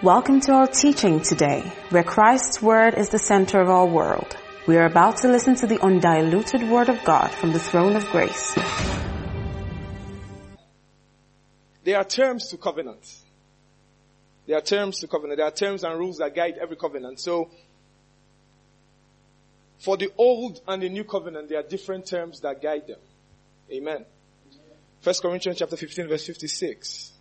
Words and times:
Welcome 0.00 0.38
to 0.42 0.52
our 0.52 0.68
teaching 0.68 1.22
today, 1.22 1.72
where 1.90 2.04
Christ's 2.04 2.62
Word 2.62 2.94
is 2.94 3.08
the 3.08 3.18
center 3.18 3.60
of 3.60 3.68
our 3.68 3.84
world. 3.84 4.36
We 4.64 4.76
are 4.76 4.86
about 4.86 5.16
to 5.22 5.28
listen 5.28 5.56
to 5.56 5.66
the 5.66 5.80
undiluted 5.82 6.70
Word 6.70 6.88
of 6.88 7.02
God 7.02 7.32
from 7.32 7.52
the 7.52 7.58
throne 7.58 7.96
of 7.96 8.08
grace. 8.10 8.56
There 11.82 11.96
are 11.96 12.04
terms 12.04 12.46
to 12.50 12.58
covenant. 12.58 13.12
There 14.46 14.56
are 14.56 14.60
terms 14.60 15.00
to 15.00 15.08
covenant. 15.08 15.38
There 15.38 15.46
are 15.48 15.50
terms 15.50 15.82
and 15.82 15.98
rules 15.98 16.18
that 16.18 16.32
guide 16.32 16.58
every 16.62 16.76
covenant. 16.76 17.18
So, 17.18 17.50
for 19.80 19.96
the 19.96 20.12
old 20.16 20.60
and 20.68 20.80
the 20.80 20.90
new 20.90 21.02
covenant, 21.02 21.48
there 21.48 21.58
are 21.58 21.68
different 21.68 22.06
terms 22.06 22.38
that 22.42 22.62
guide 22.62 22.86
them. 22.86 23.00
Amen. 23.72 24.04
First 25.00 25.22
Corinthians 25.22 25.58
chapter 25.58 25.76
15 25.76 26.06
verse 26.06 26.24
56. 26.24 27.17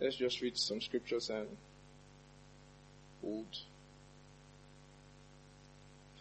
Let's 0.00 0.16
just 0.16 0.40
read 0.40 0.56
some 0.56 0.80
scriptures 0.80 1.28
and 1.28 1.46
hold. 3.20 3.44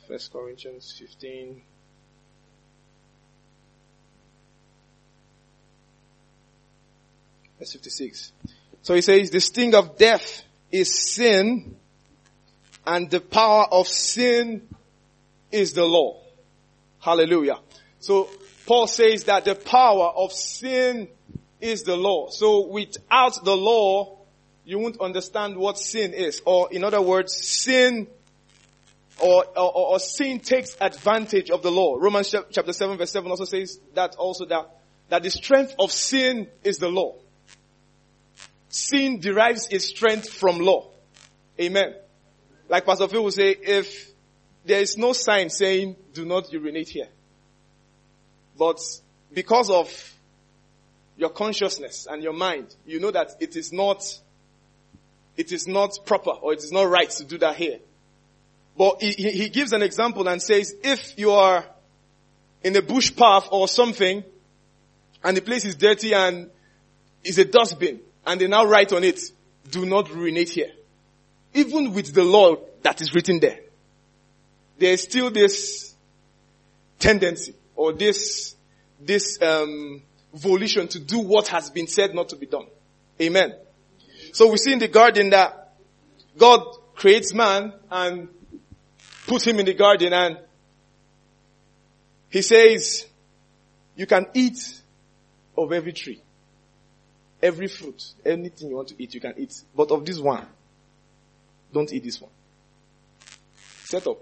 First 0.06 0.34
Corinthians 0.34 0.94
15 1.00 1.62
verse 7.58 7.72
56. 7.72 8.34
So 8.82 8.96
he 8.96 9.02
says, 9.02 9.30
the 9.32 9.40
sting 9.40 9.74
of 9.76 9.98
death 9.98 10.44
is 10.72 11.14
sin 11.14 11.78
and 12.86 13.10
the 13.10 13.22
power 13.22 13.66
of 13.72 13.88
sin 13.88 14.68
is 15.54 15.72
the 15.74 15.86
law. 15.86 16.22
Hallelujah. 17.00 17.60
So 18.00 18.30
Paul 18.66 18.88
says 18.88 19.24
that 19.26 19.46
the 19.46 19.56
power 19.56 20.12
of 20.16 20.34
sin 20.34 21.08
is 21.62 21.84
the 21.84 21.96
law. 21.96 22.30
So 22.30 22.68
without 22.68 23.44
the 23.44 23.56
law, 23.56 24.20
you 24.66 24.80
won't 24.80 25.00
understand 25.02 25.58
what 25.58 25.78
sin 25.78 26.14
is. 26.14 26.42
Or 26.46 26.72
in 26.72 26.84
other 26.84 27.02
words, 27.02 27.36
sin 27.36 28.08
or, 29.20 29.46
or, 29.58 29.94
or, 29.94 30.00
sin 30.00 30.40
takes 30.40 30.78
advantage 30.80 31.50
of 31.50 31.62
the 31.62 31.72
law. 31.72 31.96
Romans 32.00 32.34
chapter 32.52 32.72
7 32.72 32.98
verse 32.98 33.12
7 33.12 33.30
also 33.30 33.44
says 33.44 33.80
that 33.94 34.16
also 34.16 34.46
that, 34.46 34.70
that 35.10 35.24
the 35.24 35.30
strength 35.30 35.76
of 35.78 35.92
sin 35.92 36.48
is 36.64 36.78
the 36.78 36.88
law. 36.88 37.16
Sin 38.70 39.20
derives 39.20 39.68
its 39.70 39.86
strength 39.86 40.30
from 40.30 40.60
law. 40.60 40.90
Amen. 41.60 41.96
Like 42.70 42.86
Pastor 42.86 43.08
Phil 43.08 43.24
will 43.24 43.32
say, 43.32 43.50
if 43.50 44.12
there 44.64 44.80
is 44.80 44.98
no 44.98 45.14
sign 45.14 45.50
saying 45.50 45.96
do 46.14 46.24
not 46.24 46.54
urinate 46.54 46.90
here, 46.90 47.10
but 48.58 48.80
because 49.34 49.70
of 49.70 49.90
your 51.20 51.30
consciousness 51.30 52.08
and 52.10 52.24
your 52.24 52.32
mind, 52.32 52.74
you 52.86 53.02
know 53.02 53.12
that 53.12 53.32
it 53.42 53.58
is 53.58 53.74
not, 53.74 54.02
it 55.36 55.52
is 55.52 55.68
not 55.68 56.00
proper 56.06 56.30
or 56.30 56.54
it 56.54 56.60
is 56.60 56.72
not 56.72 56.84
right 56.84 57.10
to 57.10 57.26
do 57.26 57.38
that 57.40 57.58
here. 57.58 57.80
But 58.78 59.02
he, 59.02 59.12
he 59.12 59.50
gives 59.50 59.74
an 59.74 59.82
example 59.82 60.30
and 60.30 60.42
says, 60.42 60.74
if 60.82 61.20
you 61.20 61.32
are 61.32 61.66
in 62.64 62.74
a 62.78 62.82
bush 62.82 63.14
path 63.14 63.50
or 63.52 63.68
something, 63.68 64.24
and 65.22 65.36
the 65.36 65.42
place 65.42 65.66
is 65.66 65.76
dirty 65.76 66.14
and 66.14 66.50
is 67.26 67.38
a 67.38 67.44
dustbin, 67.44 68.00
and 68.26 68.40
they 68.40 68.48
now 68.48 68.64
write 68.64 68.94
on 68.94 69.04
it, 69.04 69.20
do 69.70 69.86
not 69.86 70.08
urinate 70.08 70.50
here. 70.50 70.72
Even 71.54 71.94
with 71.94 72.14
the 72.14 72.24
law 72.24 72.56
that 72.84 73.02
is 73.02 73.14
written 73.14 73.42
there, 73.42 73.60
there 74.78 74.94
is 74.94 75.04
still 75.04 75.30
this 75.30 75.94
tendency 76.98 77.56
or 77.76 77.92
this, 77.92 78.56
this, 79.02 79.42
um, 79.42 80.02
volition 80.34 80.88
to 80.88 81.00
do 81.00 81.20
what 81.20 81.48
has 81.48 81.70
been 81.70 81.88
said 81.88 82.14
not 82.14 82.30
to 82.30 82.36
be 82.36 82.46
done. 82.46 82.68
Amen. 83.22 83.56
So 84.34 84.52
we 84.52 84.58
see 84.58 84.74
in 84.74 84.80
the 84.80 84.88
garden 84.88 85.32
that 85.32 85.74
God 86.38 86.62
creates 86.96 87.34
man 87.34 87.74
and 87.90 88.30
puts 89.28 89.46
him 89.46 89.60
in 89.60 89.66
the 89.66 89.74
garden 89.74 90.14
and 90.14 90.38
he 92.30 92.42
says, 92.42 93.08
you 93.96 94.06
can 94.06 94.28
eat 94.34 94.82
of 95.58 95.72
every 95.74 95.94
tree, 95.94 96.22
every 97.42 97.68
fruit, 97.68 98.14
anything 98.26 98.70
you 98.70 98.76
want 98.76 98.90
to 98.90 98.96
eat, 99.02 99.14
you 99.14 99.22
can 99.22 99.34
eat. 99.38 99.54
But 99.76 99.92
of 99.92 100.06
this 100.06 100.20
one, 100.20 100.46
don't 101.74 101.92
eat 101.92 102.04
this 102.04 102.22
one. 102.22 102.32
Set 103.86 104.06
up. 104.08 104.20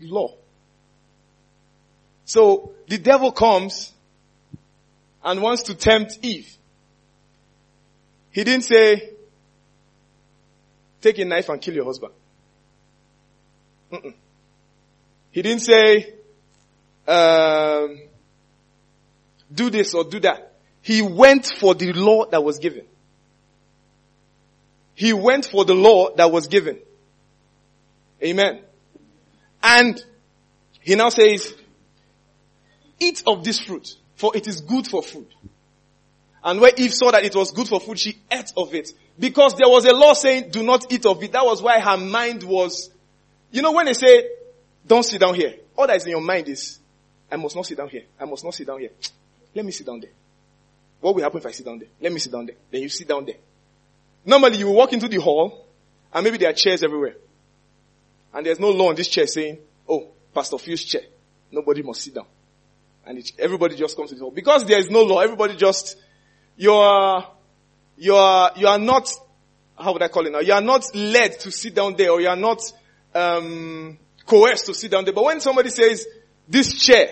Law. 0.00 0.34
So 2.24 2.72
the 2.88 2.98
devil 2.98 3.32
comes 3.32 3.92
and 5.24 5.42
wants 5.42 5.64
to 5.64 5.74
tempt 5.74 6.18
Eve. 6.22 6.56
He 8.30 8.44
didn't 8.44 8.64
say, 8.64 9.10
take 11.00 11.18
a 11.18 11.24
knife 11.24 11.48
and 11.48 11.60
kill 11.60 11.74
your 11.74 11.84
husband. 11.84 12.12
Mm-mm. 13.92 14.14
He 15.32 15.42
didn't 15.42 15.62
say, 15.62 16.14
um, 17.06 18.00
do 19.52 19.70
this 19.70 19.94
or 19.94 20.04
do 20.04 20.20
that. 20.20 20.52
He 20.82 21.02
went 21.02 21.46
for 21.46 21.74
the 21.74 21.92
law 21.92 22.26
that 22.26 22.42
was 22.42 22.58
given. 22.58 22.84
He 24.94 25.12
went 25.12 25.46
for 25.46 25.64
the 25.64 25.74
law 25.74 26.14
that 26.14 26.30
was 26.30 26.46
given. 26.46 26.78
Amen. 28.22 28.60
And 29.62 30.02
he 30.80 30.94
now 30.94 31.08
says, 31.08 31.54
eat 32.98 33.22
of 33.26 33.44
this 33.44 33.60
fruit 33.60 33.96
for 34.20 34.36
it 34.36 34.46
is 34.46 34.60
good 34.60 34.86
for 34.86 35.02
food. 35.02 35.26
And 36.44 36.60
when 36.60 36.72
Eve 36.76 36.92
saw 36.92 37.10
that 37.10 37.24
it 37.24 37.34
was 37.34 37.52
good 37.52 37.66
for 37.66 37.80
food, 37.80 37.98
she 37.98 38.18
ate 38.30 38.52
of 38.54 38.74
it. 38.74 38.92
Because 39.18 39.56
there 39.56 39.68
was 39.68 39.86
a 39.86 39.94
law 39.94 40.12
saying, 40.12 40.50
do 40.50 40.62
not 40.62 40.92
eat 40.92 41.06
of 41.06 41.22
it. 41.22 41.32
That 41.32 41.44
was 41.46 41.62
why 41.62 41.80
her 41.80 41.96
mind 41.96 42.42
was, 42.42 42.90
you 43.50 43.62
know 43.62 43.72
when 43.72 43.86
they 43.86 43.94
say, 43.94 44.28
don't 44.86 45.04
sit 45.04 45.22
down 45.22 45.34
here, 45.34 45.54
all 45.74 45.86
that 45.86 45.96
is 45.96 46.04
in 46.04 46.10
your 46.10 46.20
mind 46.20 46.48
is, 46.48 46.78
I 47.32 47.36
must 47.36 47.56
not 47.56 47.64
sit 47.64 47.78
down 47.78 47.88
here. 47.88 48.02
I 48.20 48.26
must 48.26 48.44
not 48.44 48.52
sit 48.52 48.66
down 48.66 48.80
here. 48.80 48.90
Let 49.54 49.64
me 49.64 49.72
sit 49.72 49.86
down 49.86 50.00
there. 50.00 50.10
What 51.00 51.14
will 51.14 51.22
happen 51.22 51.38
if 51.38 51.46
I 51.46 51.52
sit 51.52 51.64
down 51.64 51.78
there? 51.78 51.88
Let 51.98 52.12
me 52.12 52.18
sit 52.18 52.30
down 52.30 52.44
there. 52.44 52.56
Then 52.70 52.82
you 52.82 52.90
sit 52.90 53.08
down 53.08 53.24
there. 53.24 53.36
Normally 54.26 54.58
you 54.58 54.70
walk 54.70 54.92
into 54.92 55.08
the 55.08 55.18
hall, 55.18 55.66
and 56.12 56.22
maybe 56.22 56.36
there 56.36 56.50
are 56.50 56.54
chairs 56.54 56.82
everywhere. 56.82 57.14
And 58.34 58.44
there's 58.44 58.60
no 58.60 58.68
law 58.68 58.90
on 58.90 58.96
this 58.96 59.08
chair 59.08 59.26
saying, 59.26 59.56
oh, 59.88 60.08
Pastor 60.34 60.58
Phil's 60.58 60.84
chair. 60.84 61.02
Nobody 61.50 61.82
must 61.82 62.02
sit 62.02 62.14
down 62.14 62.26
and 63.06 63.18
it, 63.18 63.32
everybody 63.38 63.76
just 63.76 63.96
comes 63.96 64.10
to 64.10 64.16
the 64.16 64.22
hall. 64.22 64.30
Because 64.30 64.64
there 64.64 64.78
is 64.78 64.90
no 64.90 65.02
law, 65.02 65.20
everybody 65.20 65.56
just, 65.56 65.96
you 66.56 66.72
are, 66.72 67.30
you 67.96 68.14
are, 68.14 68.52
you 68.56 68.66
are 68.66 68.78
not, 68.78 69.10
how 69.78 69.92
would 69.92 70.02
I 70.02 70.08
call 70.08 70.26
it 70.26 70.32
now? 70.32 70.40
You 70.40 70.52
are 70.52 70.60
not 70.60 70.94
led 70.94 71.40
to 71.40 71.50
sit 71.50 71.74
down 71.74 71.96
there 71.96 72.10
or 72.10 72.20
you 72.20 72.28
are 72.28 72.36
not, 72.36 72.60
um, 73.14 73.98
coerced 74.26 74.66
to 74.66 74.74
sit 74.74 74.90
down 74.90 75.04
there. 75.04 75.14
But 75.14 75.24
when 75.24 75.40
somebody 75.40 75.70
says, 75.70 76.06
this 76.48 76.74
chair 76.74 77.08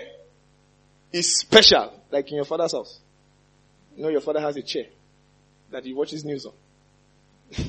is 1.11 1.39
special, 1.39 1.93
like 2.11 2.29
in 2.29 2.35
your 2.35 2.45
father's 2.45 2.71
house, 2.71 2.99
you 3.95 4.03
know 4.03 4.09
your 4.09 4.21
father 4.21 4.39
has 4.39 4.55
a 4.55 4.61
chair 4.61 4.85
that 5.71 5.83
he 5.83 5.93
watches 5.93 6.23
news 6.23 6.45
on. 6.45 6.53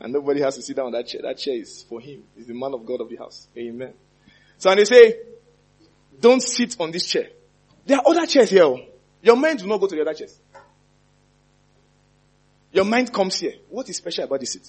and 0.00 0.12
nobody 0.12 0.40
has 0.40 0.56
to 0.56 0.62
sit 0.62 0.76
down 0.76 0.86
on 0.86 0.92
that 0.92 1.06
chair. 1.06 1.22
That 1.22 1.38
chair 1.38 1.54
is 1.54 1.84
for 1.88 2.00
him. 2.00 2.24
He's 2.36 2.46
the 2.46 2.54
man 2.54 2.74
of 2.74 2.84
God 2.84 3.00
of 3.00 3.08
the 3.08 3.16
house. 3.16 3.48
Amen. 3.56 3.94
So 4.58 4.70
and 4.70 4.78
they 4.78 4.84
say, 4.84 5.16
don't 6.20 6.42
sit 6.42 6.76
on 6.78 6.90
this 6.90 7.06
chair. 7.06 7.28
There 7.86 7.98
are 7.98 8.06
other 8.06 8.26
chairs 8.26 8.50
here. 8.50 8.64
Oh. 8.64 8.80
Your 9.22 9.36
mind 9.36 9.60
do 9.60 9.66
not 9.66 9.80
go 9.80 9.86
to 9.86 9.94
the 9.94 10.02
other 10.02 10.14
chairs. 10.14 10.38
Your 12.72 12.84
mind 12.84 13.12
comes 13.12 13.38
here. 13.38 13.54
What 13.68 13.88
is 13.88 13.96
special 13.96 14.24
about 14.24 14.40
this 14.40 14.52
seat? 14.52 14.68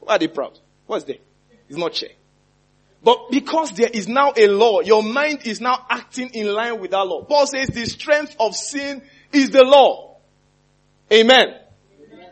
Why 0.00 0.16
are 0.16 0.18
they 0.18 0.28
proud? 0.28 0.58
What's 0.86 1.04
there? 1.04 1.16
It's 1.68 1.76
not 1.76 1.92
chair. 1.92 2.10
But 3.02 3.30
because 3.30 3.72
there 3.72 3.90
is 3.92 4.08
now 4.08 4.32
a 4.36 4.48
law, 4.48 4.80
your 4.80 5.02
mind 5.02 5.46
is 5.46 5.60
now 5.60 5.84
acting 5.88 6.30
in 6.30 6.46
line 6.52 6.80
with 6.80 6.92
that 6.92 7.06
law. 7.06 7.22
Paul 7.24 7.46
says 7.46 7.68
the 7.68 7.84
strength 7.86 8.34
of 8.40 8.56
sin 8.56 9.02
is 9.32 9.50
the 9.50 9.62
law. 9.62 10.16
Amen. 11.12 11.54
Amen. 12.12 12.30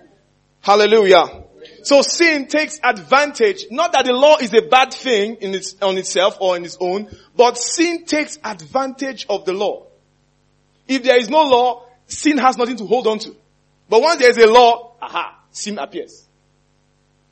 Hallelujah. 0.60 1.43
So 1.84 2.00
sin 2.00 2.46
takes 2.46 2.80
advantage, 2.82 3.66
not 3.70 3.92
that 3.92 4.06
the 4.06 4.14
law 4.14 4.38
is 4.38 4.54
a 4.54 4.62
bad 4.62 4.94
thing 4.94 5.36
in 5.42 5.54
its, 5.54 5.76
on 5.82 5.98
itself 5.98 6.38
or 6.40 6.56
in 6.56 6.64
its 6.64 6.78
own, 6.80 7.14
but 7.36 7.58
sin 7.58 8.06
takes 8.06 8.38
advantage 8.42 9.26
of 9.28 9.44
the 9.44 9.52
law. 9.52 9.86
If 10.88 11.02
there 11.02 11.18
is 11.18 11.28
no 11.28 11.42
law, 11.42 11.84
sin 12.06 12.38
has 12.38 12.56
nothing 12.56 12.76
to 12.76 12.86
hold 12.86 13.06
on 13.06 13.18
to. 13.20 13.36
But 13.90 14.00
once 14.00 14.18
there 14.18 14.30
is 14.30 14.38
a 14.38 14.46
law, 14.46 14.94
aha, 15.00 15.38
sin 15.50 15.78
appears. 15.78 16.26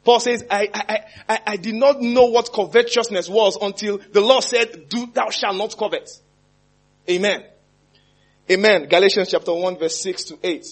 Paul 0.04 0.20
says, 0.20 0.44
I, 0.50 0.68
I, 0.74 1.04
I, 1.30 1.40
I 1.46 1.56
did 1.56 1.74
not 1.74 2.02
know 2.02 2.26
what 2.26 2.52
covetousness 2.52 3.30
was 3.30 3.56
until 3.56 3.98
the 4.12 4.20
law 4.20 4.40
said, 4.40 4.86
do, 4.90 5.06
thou 5.06 5.30
shalt 5.30 5.56
not 5.56 5.78
covet. 5.78 6.10
Amen. 7.08 7.42
Amen. 8.50 8.86
Galatians 8.86 9.30
chapter 9.30 9.54
1 9.54 9.78
verse 9.78 9.98
6 9.98 10.24
to 10.24 10.38
8. 10.42 10.66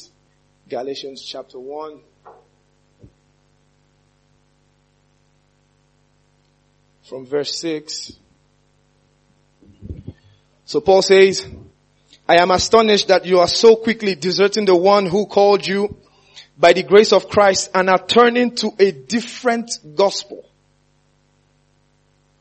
Galatians 0.68 1.22
chapter 1.22 1.58
1 1.58 2.00
from 7.10 7.26
verse 7.26 7.58
6. 7.58 8.12
So 10.64 10.80
Paul 10.80 11.02
says, 11.02 11.44
I 12.28 12.40
am 12.40 12.52
astonished 12.52 13.08
that 13.08 13.26
you 13.26 13.40
are 13.40 13.48
so 13.48 13.74
quickly 13.74 14.14
deserting 14.14 14.64
the 14.64 14.76
one 14.76 15.06
who 15.06 15.26
called 15.26 15.66
you 15.66 15.96
by 16.56 16.72
the 16.72 16.84
grace 16.84 17.12
of 17.12 17.28
Christ 17.28 17.70
and 17.74 17.90
are 17.90 17.98
turning 17.98 18.54
to 18.56 18.70
a 18.78 18.92
different 18.92 19.72
gospel. 19.96 20.48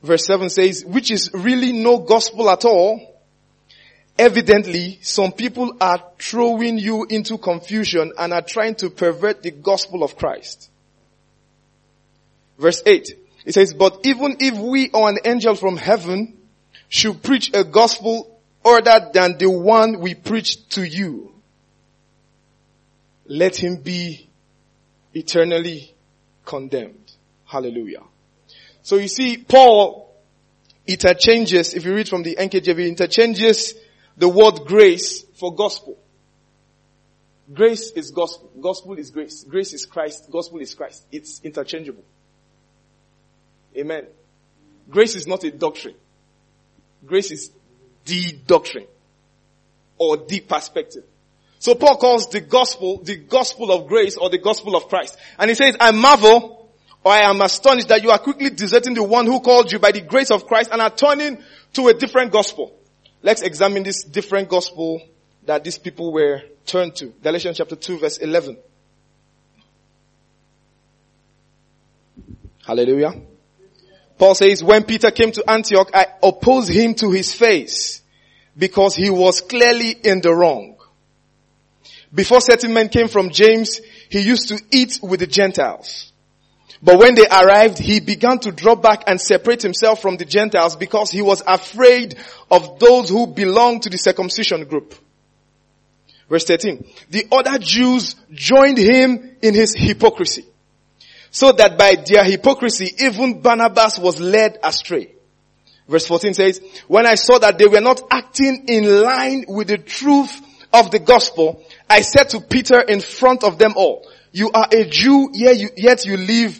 Verse 0.04 0.28
7 0.28 0.52
says, 0.52 0.86
which 0.86 1.10
is 1.10 1.32
really 1.34 1.72
no 1.72 1.98
gospel 1.98 2.48
at 2.52 2.64
all. 2.64 3.20
Evidently, 4.20 5.00
some 5.02 5.32
people 5.32 5.78
are 5.82 6.04
throwing 6.20 6.78
you 6.78 7.08
into 7.10 7.40
confusion 7.40 8.14
and 8.20 8.34
are 8.34 8.44
trying 8.44 8.76
to 8.76 8.92
pervert 8.92 9.42
the 9.42 9.50
gospel 9.50 10.04
of 10.04 10.16
Christ. 10.16 10.70
Verse 12.60 12.84
8, 12.86 13.19
it 13.50 13.54
says, 13.54 13.74
but 13.74 14.02
even 14.04 14.38
if 14.42 14.60
we 14.60 14.92
or 14.92 15.10
an 15.10 15.18
angel 15.26 15.56
from 15.56 15.76
heaven 15.76 16.38
should 16.88 17.24
preach 17.24 17.50
a 17.56 17.64
gospel 17.64 18.40
other 18.64 19.10
than 19.12 19.40
the 19.40 19.50
one 19.50 20.02
we 20.02 20.14
preach 20.14 20.70
to 20.70 20.88
you, 20.88 21.34
let 23.26 23.56
him 23.56 23.78
be 23.78 24.30
eternally 25.16 25.96
condemned. 26.46 27.12
Hallelujah. 27.44 28.04
So 28.84 28.98
you 28.98 29.08
see, 29.08 29.38
Paul 29.38 30.14
interchanges, 30.86 31.74
if 31.74 31.86
you 31.86 31.96
read 31.96 32.08
from 32.08 32.22
the 32.22 32.36
NKJV, 32.36 32.88
interchanges 32.88 33.74
the 34.16 34.30
word 34.30 34.60
grace 34.68 35.24
for 35.40 35.56
gospel. 35.56 35.98
Grace 37.52 37.90
is 37.94 38.12
gospel. 38.12 38.52
Gospel 38.62 39.00
is 39.00 39.10
grace. 39.10 39.44
Grace 39.44 39.74
is 39.74 39.88
Christ. 39.88 40.30
Gospel 40.32 40.60
is 40.60 40.76
Christ. 40.76 41.04
It's 41.12 41.42
interchangeable. 41.44 42.04
Amen. 43.80 44.08
Grace 44.90 45.16
is 45.16 45.28
not 45.28 45.44
a 45.44 45.52
doctrine. 45.52 45.96
Grace 47.06 47.32
is 47.32 47.52
the 48.06 48.34
doctrine 48.46 48.88
or 49.98 50.18
the 50.18 50.42
perspective. 50.42 51.04
So 51.60 51.76
Paul 51.76 51.98
calls 51.98 52.30
the 52.30 52.42
gospel 52.42 52.98
the 52.98 53.18
gospel 53.18 53.72
of 53.72 53.88
grace 53.88 54.18
or 54.18 54.30
the 54.30 54.38
gospel 54.38 54.76
of 54.76 54.88
Christ. 54.88 55.18
And 55.38 55.50
he 55.50 55.56
says, 55.56 55.76
I 55.80 55.92
marvel 55.92 56.72
or 57.04 57.12
I 57.12 57.30
am 57.30 57.42
astonished 57.42 57.90
that 57.90 58.02
you 58.04 58.12
are 58.12 58.20
quickly 58.20 58.50
deserting 58.50 58.94
the 58.94 59.04
one 59.04 59.26
who 59.26 59.40
called 59.40 59.72
you 59.72 59.80
by 59.80 59.92
the 59.92 60.02
grace 60.02 60.32
of 60.32 60.48
Christ 60.48 60.70
and 60.72 60.82
are 60.82 60.90
turning 60.90 61.44
to 61.74 61.88
a 61.88 61.94
different 61.94 62.32
gospel. 62.32 62.76
Let's 63.22 63.42
examine 63.42 63.84
this 63.84 64.04
different 64.04 64.50
gospel 64.50 65.02
that 65.46 65.64
these 65.64 65.78
people 65.78 66.14
were 66.14 66.42
turned 66.66 66.96
to. 66.98 67.08
Galatians 67.22 67.58
chapter 67.58 67.76
2 67.76 68.00
verse 68.00 68.18
11. 68.18 68.58
Hallelujah. 72.66 73.14
Paul 74.20 74.36
says, 74.36 74.62
when 74.62 74.84
Peter 74.84 75.12
came 75.12 75.32
to 75.32 75.50
Antioch, 75.50 75.92
I 75.94 76.08
opposed 76.22 76.70
him 76.70 76.94
to 76.96 77.10
his 77.10 77.34
face 77.34 78.02
because 78.56 78.94
he 78.94 79.10
was 79.10 79.40
clearly 79.40 79.92
in 79.92 80.20
the 80.20 80.36
wrong. 80.36 80.76
Before 82.14 82.42
certain 82.42 82.74
men 82.74 82.90
came 82.90 83.08
from 83.08 83.30
James, 83.30 83.80
he 84.10 84.20
used 84.20 84.50
to 84.50 84.60
eat 84.72 85.00
with 85.02 85.22
the 85.22 85.28
Gentiles. 85.28 86.12
But 86.84 87.00
when 87.00 87.16
they 87.16 87.28
arrived, 87.28 87.78
he 87.78 88.02
began 88.02 88.40
to 88.40 88.52
draw 88.52 88.76
back 88.76 89.06
and 89.08 89.22
separate 89.22 89.62
himself 89.62 90.02
from 90.02 90.18
the 90.18 90.26
Gentiles 90.26 90.76
because 90.76 91.12
he 91.12 91.22
was 91.22 91.42
afraid 91.48 92.16
of 92.52 92.78
those 92.78 93.10
who 93.10 93.26
belonged 93.26 93.84
to 93.84 93.90
the 93.90 93.98
circumcision 93.98 94.66
group. 94.66 94.96
Verse 96.30 96.44
13. 96.44 96.86
The 97.10 97.26
other 97.32 97.58
Jews 97.58 98.16
joined 98.34 98.78
him 98.78 99.38
in 99.42 99.54
his 99.54 99.74
hypocrisy 99.78 100.49
so 101.32 101.52
that 101.52 101.78
by 101.78 101.96
their 101.96 102.24
hypocrisy, 102.24 102.94
even 103.00 103.42
Barnabas 103.42 104.00
was 104.00 104.20
led 104.20 104.58
astray. 104.64 105.14
Verse 105.88 106.06
14 106.06 106.34
says, 106.34 106.62
when 106.88 107.06
I 107.06 107.16
saw 107.16 107.40
that 107.40 107.58
they 107.58 107.68
were 107.68 107.82
not 107.82 108.02
acting 108.12 108.66
in 108.68 109.02
line 109.02 109.46
with 109.48 109.70
the 109.70 109.78
truth 109.78 110.42
of 110.72 110.92
the 110.92 111.00
gospel, 111.00 111.66
I 111.90 112.02
said 112.02 112.30
to 112.30 112.42
Peter 112.42 112.80
in 112.80 113.02
front 113.02 113.44
of 113.44 113.58
them 113.58 113.74
all, 113.76 114.08
you 114.32 114.52
are 114.52 114.68
a 114.72 114.86
Jew, 114.86 115.30
yet 115.34 115.58
you, 115.58 115.70
yet 115.76 116.06
you 116.06 116.18
live 116.18 116.60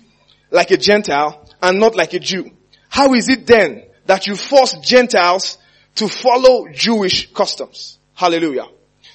like 0.50 0.72
a 0.72 0.78
Gentile 0.78 1.48
and 1.62 1.80
not 1.80 1.96
like 1.96 2.14
a 2.14 2.20
Jew. 2.20 2.52
How 2.88 3.14
is 3.14 3.30
it 3.30 3.46
then 3.46 3.84
that 4.08 4.26
you 4.26 4.36
force 4.36 4.74
Gentiles 4.80 5.60
to 5.96 6.08
follow 6.08 6.68
Jewish 6.74 7.32
customs? 7.32 8.00
Hallelujah. 8.16 8.66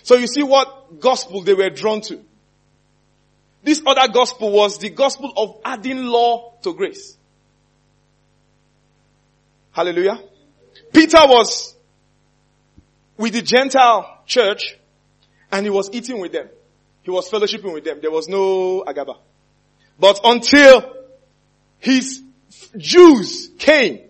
So 0.04 0.14
you 0.16 0.28
see 0.28 0.44
what 0.44 1.00
gospel 1.00 1.42
they 1.42 1.54
were 1.54 1.70
drawn 1.70 2.00
to. 2.02 2.20
This 3.64 3.82
other 3.86 4.12
gospel 4.12 4.52
was 4.52 4.78
the 4.78 4.90
gospel 4.90 5.32
of 5.36 5.56
adding 5.64 6.04
law 6.04 6.52
to 6.62 6.74
grace. 6.74 7.16
Hallelujah. 9.72 10.20
Peter 10.92 11.20
was 11.22 11.74
with 13.16 13.32
the 13.32 13.40
Gentile 13.40 14.22
church 14.26 14.76
and 15.50 15.64
he 15.64 15.70
was 15.70 15.88
eating 15.92 16.20
with 16.20 16.32
them. 16.32 16.48
He 17.02 17.10
was 17.10 17.30
fellowshipping 17.30 17.72
with 17.72 17.84
them. 17.84 18.00
There 18.02 18.10
was 18.10 18.28
no 18.28 18.84
agaba. 18.86 19.16
But 19.98 20.20
until 20.24 20.94
his 21.78 22.22
Jews 22.76 23.50
came 23.58 24.00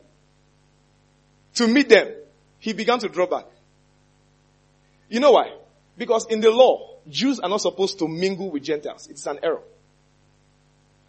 to 1.54 1.68
meet 1.68 1.88
them, 1.88 2.08
he 2.58 2.72
began 2.72 2.98
to 2.98 3.08
draw 3.08 3.26
back. 3.26 3.46
You 5.08 5.20
know 5.20 5.32
why? 5.32 5.52
Because 5.96 6.26
in 6.26 6.40
the 6.40 6.50
law, 6.50 6.93
Jews 7.08 7.40
are 7.40 7.48
not 7.48 7.60
supposed 7.60 7.98
to 7.98 8.08
mingle 8.08 8.50
with 8.50 8.62
Gentiles. 8.62 9.08
It's 9.08 9.26
an 9.26 9.38
error. 9.42 9.62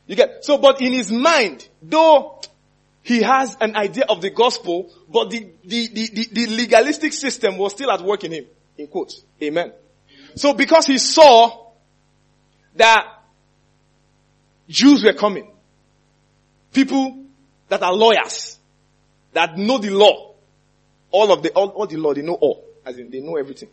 You 0.08 0.16
get, 0.16 0.46
so 0.46 0.58
but 0.58 0.82
in 0.82 0.94
his 0.94 1.12
mind, 1.12 1.68
though 1.82 2.40
he 3.02 3.22
has 3.22 3.56
an 3.62 3.76
idea 3.76 4.06
of 4.10 4.22
the 4.22 4.30
gospel, 4.30 4.92
but 5.10 5.30
the, 5.30 5.48
the, 5.64 5.88
the, 5.88 6.10
the, 6.14 6.30
the 6.32 6.48
legalistic 6.48 7.14
system 7.14 7.58
was 7.58 7.74
still 7.74 7.92
at 7.92 8.02
work 8.02 8.24
in 8.24 8.32
him. 8.32 8.46
In 8.78 8.88
quotes. 8.88 9.24
Amen. 9.42 9.72
So 10.36 10.54
because 10.54 10.88
he 10.88 10.98
saw 10.98 11.68
that 12.76 13.08
Jews 14.68 15.04
were 15.04 15.14
coming, 15.14 15.50
people 16.74 17.26
that 17.70 17.82
are 17.82 17.94
lawyers, 17.94 18.60
that 19.34 19.58
know 19.58 19.78
the 19.78 19.92
law, 19.92 20.34
all 21.12 21.32
of 21.32 21.42
the, 21.44 21.52
all, 21.52 21.70
all 21.70 21.88
the 21.88 21.98
law, 21.98 22.14
they 22.14 22.22
know 22.22 22.34
all, 22.34 22.66
as 22.86 22.98
in 22.98 23.10
they 23.10 23.22
know 23.22 23.38
everything. 23.38 23.70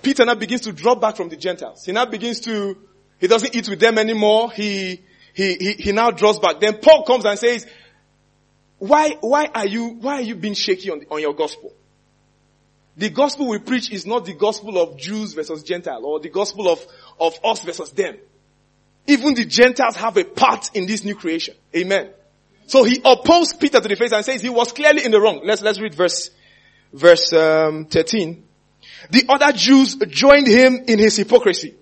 Peter 0.00 0.24
now 0.24 0.34
begins 0.34 0.62
to 0.62 0.72
drop 0.72 1.00
back 1.00 1.16
from 1.16 1.28
the 1.28 1.36
Gentiles. 1.36 1.84
He 1.84 1.92
now 1.92 2.06
begins 2.06 2.40
to, 2.40 2.76
he 3.18 3.26
doesn't 3.26 3.54
eat 3.54 3.68
with 3.68 3.80
them 3.80 3.98
anymore. 3.98 4.50
He, 4.50 5.02
he, 5.34 5.54
he, 5.54 5.72
he 5.74 5.92
now 5.92 6.10
draws 6.10 6.38
back. 6.38 6.60
Then 6.60 6.78
Paul 6.78 7.04
comes 7.04 7.24
and 7.24 7.38
says, 7.38 7.66
why, 8.78 9.16
why 9.20 9.46
are 9.54 9.66
you, 9.66 9.88
why 9.88 10.14
are 10.14 10.22
you 10.22 10.34
being 10.34 10.54
shaky 10.54 10.90
on, 10.90 11.00
the, 11.00 11.06
on 11.10 11.20
your 11.20 11.34
gospel? 11.34 11.72
The 12.96 13.10
gospel 13.10 13.48
we 13.48 13.58
preach 13.58 13.90
is 13.92 14.06
not 14.06 14.24
the 14.24 14.34
gospel 14.34 14.78
of 14.78 14.98
Jews 14.98 15.32
versus 15.34 15.62
Gentile 15.62 16.04
or 16.04 16.20
the 16.20 16.28
gospel 16.28 16.68
of, 16.68 16.84
of 17.18 17.38
us 17.44 17.62
versus 17.62 17.90
them. 17.92 18.16
Even 19.06 19.34
the 19.34 19.44
Gentiles 19.44 19.96
have 19.96 20.16
a 20.16 20.24
part 20.24 20.70
in 20.74 20.86
this 20.86 21.04
new 21.04 21.14
creation. 21.14 21.54
Amen. 21.74 22.10
So 22.66 22.84
he 22.84 23.00
opposed 23.04 23.58
Peter 23.58 23.80
to 23.80 23.88
the 23.88 23.96
face 23.96 24.12
and 24.12 24.24
says 24.24 24.42
he 24.42 24.48
was 24.48 24.72
clearly 24.72 25.04
in 25.04 25.10
the 25.10 25.20
wrong. 25.20 25.40
Let's, 25.44 25.62
let's 25.62 25.80
read 25.80 25.94
verse, 25.94 26.30
verse, 26.92 27.32
um, 27.32 27.86
13. 27.86 28.44
The 29.10 29.24
other 29.28 29.52
Jews 29.52 29.96
joined 29.96 30.46
him 30.46 30.84
in 30.86 30.98
his 30.98 31.16
hypocrisy. 31.16 31.74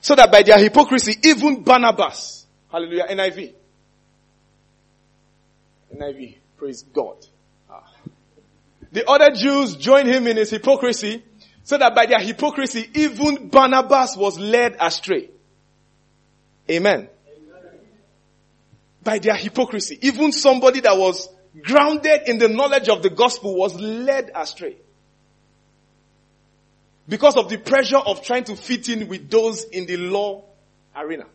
So 0.00 0.14
that 0.14 0.30
by 0.30 0.42
their 0.42 0.58
hypocrisy, 0.58 1.16
even 1.22 1.62
Barnabas, 1.62 2.44
hallelujah, 2.70 3.06
NIV. 3.10 3.54
NIV, 5.96 6.36
praise 6.58 6.82
God. 6.82 7.16
Ah. 7.70 7.84
The 8.92 9.08
other 9.08 9.30
Jews 9.30 9.76
joined 9.76 10.08
him 10.08 10.26
in 10.26 10.36
his 10.36 10.50
hypocrisy, 10.50 11.22
so 11.62 11.78
that 11.78 11.94
by 11.94 12.04
their 12.04 12.20
hypocrisy, 12.20 12.86
even 12.94 13.48
Barnabas 13.48 14.16
was 14.16 14.38
led 14.38 14.76
astray. 14.78 15.30
Amen. 16.70 17.08
Amen. 17.08 17.08
By 19.02 19.18
their 19.20 19.36
hypocrisy, 19.36 19.98
even 20.02 20.32
somebody 20.32 20.80
that 20.80 20.98
was 20.98 21.30
grounded 21.62 22.28
in 22.28 22.36
the 22.36 22.48
knowledge 22.48 22.90
of 22.90 23.02
the 23.02 23.10
gospel 23.10 23.56
was 23.56 23.74
led 23.80 24.30
astray 24.34 24.76
because 27.08 27.36
of 27.36 27.48
the 27.48 27.58
pressure 27.58 27.98
of 27.98 28.22
trying 28.22 28.44
to 28.44 28.56
fit 28.56 28.88
in 28.88 29.08
with 29.08 29.30
those 29.30 29.64
in 29.64 29.86
the 29.86 29.96
law 29.96 30.44
arena. 30.96 31.26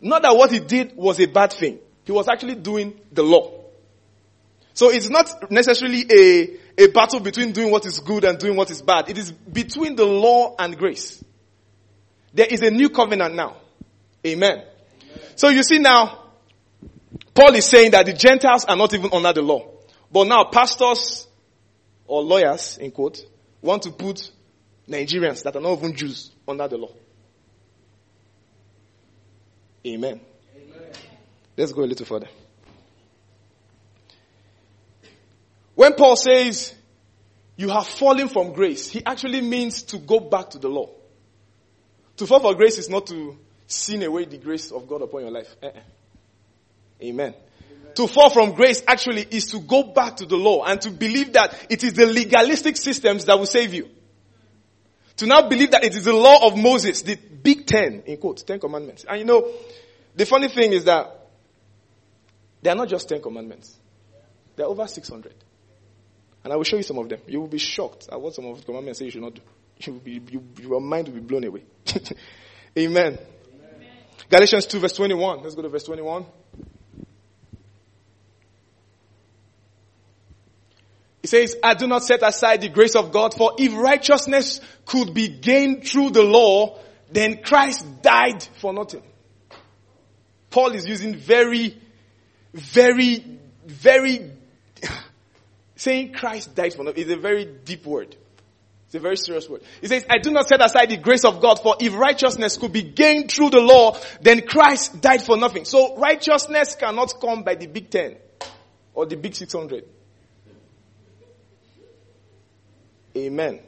Not 0.00 0.22
that 0.22 0.36
what 0.36 0.50
he 0.50 0.60
did 0.60 0.96
was 0.96 1.20
a 1.20 1.26
bad 1.26 1.52
thing. 1.52 1.78
He 2.04 2.12
was 2.12 2.28
actually 2.28 2.54
doing 2.54 2.98
the 3.12 3.22
law. 3.22 3.60
So 4.72 4.90
it's 4.90 5.10
not 5.10 5.50
necessarily 5.50 6.06
a, 6.10 6.84
a 6.84 6.86
battle 6.88 7.20
between 7.20 7.52
doing 7.52 7.70
what 7.70 7.84
is 7.84 8.00
good 8.00 8.24
and 8.24 8.38
doing 8.38 8.56
what 8.56 8.70
is 8.70 8.80
bad. 8.80 9.10
It 9.10 9.18
is 9.18 9.30
between 9.30 9.96
the 9.96 10.06
law 10.06 10.54
and 10.58 10.76
grace. 10.78 11.22
There 12.32 12.46
is 12.46 12.62
a 12.62 12.70
new 12.70 12.88
covenant 12.88 13.34
now. 13.34 13.56
Amen. 14.26 14.50
Amen. 14.50 14.64
So 15.34 15.48
you 15.48 15.62
see 15.62 15.78
now, 15.78 16.24
Paul 17.34 17.54
is 17.54 17.66
saying 17.66 17.90
that 17.90 18.06
the 18.06 18.12
Gentiles 18.12 18.64
are 18.64 18.76
not 18.76 18.94
even 18.94 19.10
under 19.12 19.32
the 19.32 19.42
law. 19.42 19.66
But 20.12 20.28
now 20.28 20.44
pastors 20.44 21.26
or 22.10 22.24
lawyers, 22.24 22.76
in 22.78 22.90
quote, 22.90 23.24
want 23.62 23.84
to 23.84 23.92
put 23.92 24.32
Nigerians 24.88 25.44
that 25.44 25.54
are 25.54 25.60
not 25.60 25.78
even 25.78 25.94
Jews 25.94 26.32
under 26.46 26.66
the 26.66 26.76
law. 26.76 26.90
Amen. 29.86 30.20
Amen. 30.56 30.82
Let's 31.56 31.72
go 31.72 31.82
a 31.82 31.86
little 31.86 32.04
further. 32.04 32.26
When 35.76 35.94
Paul 35.94 36.16
says, 36.16 36.74
you 37.56 37.68
have 37.68 37.86
fallen 37.86 38.28
from 38.28 38.54
grace, 38.54 38.90
he 38.90 39.06
actually 39.06 39.40
means 39.40 39.84
to 39.84 39.98
go 39.98 40.18
back 40.18 40.50
to 40.50 40.58
the 40.58 40.68
law. 40.68 40.90
To 42.16 42.26
fall 42.26 42.40
for 42.40 42.56
grace 42.56 42.76
is 42.78 42.90
not 42.90 43.06
to 43.06 43.38
sin 43.68 44.02
away 44.02 44.24
the 44.24 44.38
grace 44.38 44.72
of 44.72 44.88
God 44.88 45.02
upon 45.02 45.22
your 45.22 45.30
life. 45.30 45.54
Uh-uh. 45.62 45.80
Amen. 47.02 47.34
To 47.94 48.06
fall 48.06 48.30
from 48.30 48.52
grace 48.52 48.82
actually 48.86 49.26
is 49.30 49.46
to 49.52 49.60
go 49.60 49.82
back 49.82 50.16
to 50.18 50.26
the 50.26 50.36
law 50.36 50.64
and 50.64 50.80
to 50.82 50.90
believe 50.90 51.32
that 51.34 51.54
it 51.68 51.82
is 51.82 51.94
the 51.94 52.06
legalistic 52.06 52.76
systems 52.76 53.24
that 53.24 53.38
will 53.38 53.46
save 53.46 53.74
you. 53.74 53.88
To 55.16 55.26
now 55.26 55.48
believe 55.48 55.72
that 55.72 55.84
it 55.84 55.94
is 55.94 56.04
the 56.04 56.14
law 56.14 56.46
of 56.46 56.56
Moses, 56.56 57.02
the 57.02 57.16
big 57.16 57.66
ten, 57.66 58.02
in 58.06 58.16
quotes, 58.16 58.42
ten 58.42 58.58
commandments. 58.58 59.04
And 59.08 59.18
you 59.18 59.24
know, 59.24 59.50
the 60.14 60.24
funny 60.24 60.48
thing 60.48 60.72
is 60.72 60.84
that 60.84 61.28
they 62.62 62.70
are 62.70 62.76
not 62.76 62.88
just 62.88 63.08
ten 63.08 63.20
commandments. 63.20 63.76
There 64.56 64.66
are 64.66 64.70
over 64.70 64.86
600. 64.86 65.34
And 66.44 66.52
I 66.52 66.56
will 66.56 66.64
show 66.64 66.76
you 66.76 66.82
some 66.82 66.98
of 66.98 67.08
them. 67.08 67.20
You 67.26 67.40
will 67.40 67.48
be 67.48 67.58
shocked 67.58 68.08
at 68.10 68.20
what 68.20 68.34
some 68.34 68.46
of 68.46 68.58
the 68.58 68.64
commandments 68.64 68.98
say 68.98 69.06
you 69.06 69.10
should 69.10 69.22
not 69.22 69.34
do. 69.34 69.42
You 69.78 69.92
will 69.94 70.00
be, 70.00 70.20
you, 70.30 70.44
your 70.60 70.80
mind 70.80 71.08
will 71.08 71.14
be 71.14 71.20
blown 71.20 71.44
away. 71.44 71.64
Amen. 72.78 73.18
Amen. 73.18 73.18
Galatians 74.28 74.66
2 74.66 74.78
verse 74.78 74.92
21. 74.92 75.42
Let's 75.42 75.54
go 75.54 75.62
to 75.62 75.68
verse 75.68 75.84
21. 75.84 76.24
He 81.22 81.28
says, 81.28 81.56
I 81.62 81.74
do 81.74 81.86
not 81.86 82.04
set 82.04 82.22
aside 82.22 82.62
the 82.62 82.68
grace 82.68 82.96
of 82.96 83.12
God, 83.12 83.34
for 83.34 83.52
if 83.58 83.74
righteousness 83.74 84.60
could 84.86 85.12
be 85.12 85.28
gained 85.28 85.86
through 85.86 86.10
the 86.10 86.22
law, 86.22 86.78
then 87.10 87.42
Christ 87.42 88.02
died 88.02 88.42
for 88.42 88.72
nothing. 88.72 89.02
Paul 90.48 90.72
is 90.72 90.88
using 90.88 91.14
very, 91.14 91.78
very, 92.54 93.38
very, 93.66 94.30
saying 95.76 96.14
Christ 96.14 96.54
died 96.54 96.74
for 96.74 96.84
nothing 96.84 97.04
is 97.04 97.10
a 97.10 97.16
very 97.16 97.44
deep 97.44 97.84
word. 97.84 98.16
It's 98.86 98.94
a 98.96 98.98
very 98.98 99.16
serious 99.16 99.48
word. 99.48 99.62
He 99.80 99.86
says, 99.86 100.04
I 100.10 100.18
do 100.18 100.32
not 100.32 100.48
set 100.48 100.64
aside 100.64 100.90
the 100.90 100.96
grace 100.96 101.24
of 101.24 101.40
God, 101.40 101.60
for 101.62 101.76
if 101.78 101.94
righteousness 101.94 102.56
could 102.56 102.72
be 102.72 102.82
gained 102.82 103.30
through 103.30 103.50
the 103.50 103.60
law, 103.60 103.96
then 104.20 104.40
Christ 104.40 105.00
died 105.00 105.22
for 105.22 105.36
nothing. 105.36 105.64
So 105.64 105.96
righteousness 105.96 106.74
cannot 106.74 107.14
come 107.20 107.44
by 107.44 107.54
the 107.54 107.68
big 107.68 107.90
ten 107.90 108.16
or 108.94 109.06
the 109.06 109.16
big 109.16 109.36
600. 109.36 109.84
Amen. 113.16 113.60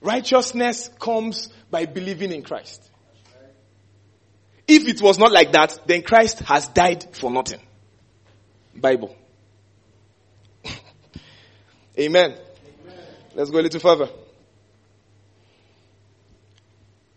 Righteousness 0.00 0.90
comes 0.98 1.48
by 1.70 1.86
believing 1.86 2.32
in 2.32 2.42
Christ. 2.42 2.90
If 4.68 4.88
it 4.88 5.00
was 5.00 5.18
not 5.18 5.32
like 5.32 5.52
that, 5.52 5.80
then 5.86 6.02
Christ 6.02 6.40
has 6.40 6.68
died 6.68 7.16
for 7.16 7.30
nothing. 7.30 7.60
Bible. 8.74 9.16
Amen. 11.98 12.32
Amen. 12.32 12.38
Let's 13.34 13.50
go 13.50 13.60
a 13.60 13.62
little 13.62 13.80
further. 13.80 14.08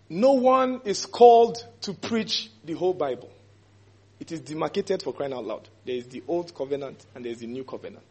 No 0.10 0.34
one 0.34 0.81
is 0.86 1.05
called 1.05 1.63
to 1.81 1.93
preach 1.93 2.50
the 2.63 2.74
whole 2.74 2.93
Bible. 2.93 3.29
It 4.19 4.31
is 4.31 4.41
demarcated 4.41 5.01
for 5.01 5.13
crying 5.13 5.34
out 5.34 5.46
loud. 5.46 5.67
There 5.86 5.96
is 5.96 6.08
the 6.08 6.24
old 6.27 6.53
covenant 6.53 7.05
and 7.15 7.24
there 7.24 7.31
is 7.31 7.39
the 7.39 7.48
new 7.48 7.63
covenant. 7.63 8.05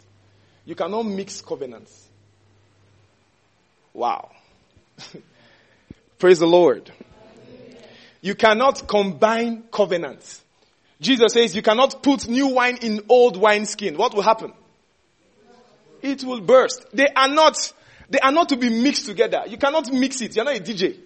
You 0.65 0.75
cannot 0.75 1.05
mix 1.05 1.41
covenants. 1.41 2.08
Wow. 3.99 4.31
Praise 6.21 6.39
the 6.39 6.47
Lord. 6.47 6.89
You 8.21 8.37
cannot 8.37 8.87
combine 8.87 9.65
covenants. 9.73 10.41
Jesus 11.01 11.33
says 11.33 11.57
you 11.57 11.63
cannot 11.63 12.01
put 12.01 12.29
new 12.29 12.47
wine 12.47 12.79
in 12.81 13.01
old 13.09 13.37
wine 13.37 13.67
skin. 13.67 13.97
What 13.97 14.15
will 14.15 14.23
happen? 14.23 14.53
It 16.01 16.23
will 16.23 16.41
burst. 16.41 16.87
They 16.93 17.09
are 17.09 17.27
not, 17.27 17.73
they 18.09 18.21
are 18.21 18.31
not 18.31 18.51
to 18.51 18.57
be 18.57 18.69
mixed 18.69 19.07
together. 19.07 19.43
You 19.49 19.59
cannot 19.59 19.93
mix 19.93 20.21
it. 20.21 20.37
You're 20.37 20.45
not 20.45 20.57
a 20.57 20.61
DJ. 20.61 20.97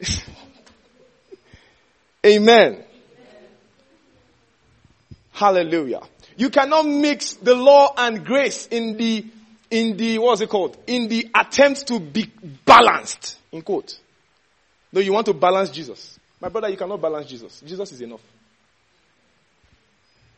Amen. 2.26 2.84
Hallelujah. 5.32 6.02
You 6.36 6.50
cannot 6.50 6.86
mix 6.86 7.32
the 7.34 7.54
law 7.54 7.94
and 7.96 8.26
grace 8.26 8.66
in 8.66 8.98
the 8.98 9.24
in 9.70 9.96
the, 9.96 10.18
what's 10.18 10.40
it 10.40 10.48
called? 10.48 10.76
In 10.86 11.08
the 11.08 11.28
attempt 11.34 11.86
to 11.88 12.00
be 12.00 12.30
balanced, 12.64 13.38
in 13.52 13.62
quote. 13.62 13.98
No, 14.92 15.00
you 15.00 15.12
want 15.12 15.26
to 15.26 15.34
balance 15.34 15.70
Jesus. 15.70 16.18
My 16.40 16.48
brother, 16.48 16.68
you 16.68 16.76
cannot 16.76 17.00
balance 17.00 17.26
Jesus. 17.26 17.62
Jesus 17.64 17.92
is 17.92 18.00
enough. 18.00 18.22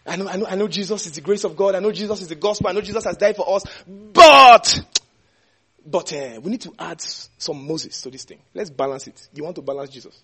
I 0.05 0.17
know, 0.17 0.29
I 0.29 0.37
know, 0.37 0.47
I 0.47 0.55
know 0.57 0.69
Jesus 0.69 1.07
is 1.07 1.13
the 1.13 1.21
grace 1.21 1.45
of 1.45 1.57
God. 1.57 1.75
I 1.75 1.79
know 1.79 1.93
Jesus 1.93 2.21
is 2.21 2.29
the 2.29 2.35
gospel. 2.35 2.69
I 2.69 2.73
know 2.73 2.81
Jesus 2.81 3.05
has 3.05 3.17
died 3.17 3.37
for 3.37 3.57
us. 3.57 3.65
But, 3.87 4.81
but 5.87 6.13
uh, 6.13 6.41
we 6.43 6.51
need 6.51 6.61
to 6.63 6.75
add 6.79 7.01
some 7.01 7.67
Moses 7.67 8.03
to 8.03 8.11
this 8.11 8.25
thing. 8.25 8.41
Let's 8.53 8.69
balance 8.69 9.07
it. 9.07 9.29
You 9.33 9.45
want 9.45 9.57
to 9.57 9.63
balance 9.63 9.91
Jesus. 9.91 10.21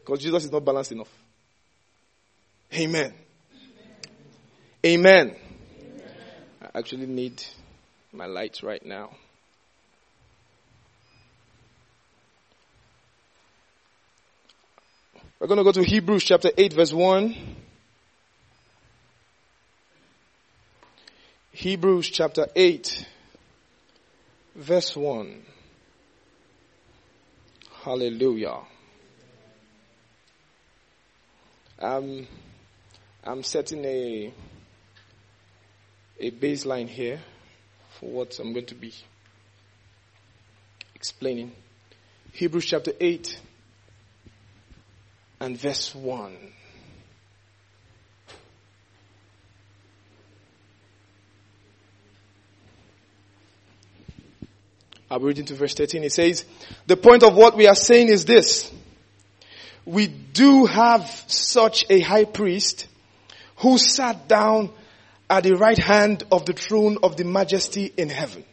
Because 0.00 0.20
Jesus 0.20 0.44
is 0.44 0.52
not 0.52 0.64
balanced 0.64 0.90
enough. 0.90 1.10
Amen. 2.74 3.14
Amen. 4.84 5.36
Amen. 5.36 5.36
I 6.60 6.78
actually 6.78 7.06
need 7.06 7.40
my 8.12 8.26
lights 8.26 8.62
right 8.62 8.84
now. 8.84 9.10
We're 15.40 15.46
going 15.46 15.58
to 15.58 15.64
go 15.64 15.72
to 15.72 15.82
Hebrews 15.82 16.22
chapter 16.22 16.50
8 16.56 16.74
verse 16.74 16.92
1. 16.92 17.34
Hebrews 21.52 22.10
chapter 22.10 22.46
8 22.54 23.06
verse 24.56 24.94
1. 24.94 25.42
Hallelujah. 27.82 28.58
Um, 31.80 32.28
I'm 33.24 33.42
setting 33.42 33.84
a, 33.84 34.32
a 36.20 36.30
baseline 36.30 36.88
here 36.88 37.20
for 38.02 38.10
what 38.10 38.36
I'm 38.40 38.52
going 38.52 38.66
to 38.66 38.74
be 38.74 38.92
explaining. 40.96 41.52
Hebrews 42.32 42.64
chapter 42.64 42.92
8 42.98 43.38
and 45.38 45.56
verse 45.56 45.94
1. 45.94 46.36
I'll 55.08 55.20
be 55.20 55.26
reading 55.26 55.44
to 55.44 55.54
verse 55.54 55.74
13. 55.74 56.02
It 56.02 56.10
says, 56.10 56.44
the 56.88 56.96
point 56.96 57.22
of 57.22 57.36
what 57.36 57.56
we 57.56 57.68
are 57.68 57.76
saying 57.76 58.08
is 58.08 58.24
this. 58.24 58.72
We 59.84 60.08
do 60.08 60.66
have 60.66 61.08
such 61.28 61.84
a 61.88 62.00
high 62.00 62.24
priest 62.24 62.88
who 63.58 63.78
sat 63.78 64.26
down 64.26 64.70
at 65.32 65.44
the 65.44 65.56
right 65.56 65.78
hand 65.78 66.24
of 66.30 66.44
the 66.44 66.52
throne 66.52 66.98
of 67.02 67.16
the 67.16 67.24
majesty 67.24 67.90
in 67.96 68.10
heaven 68.10 68.44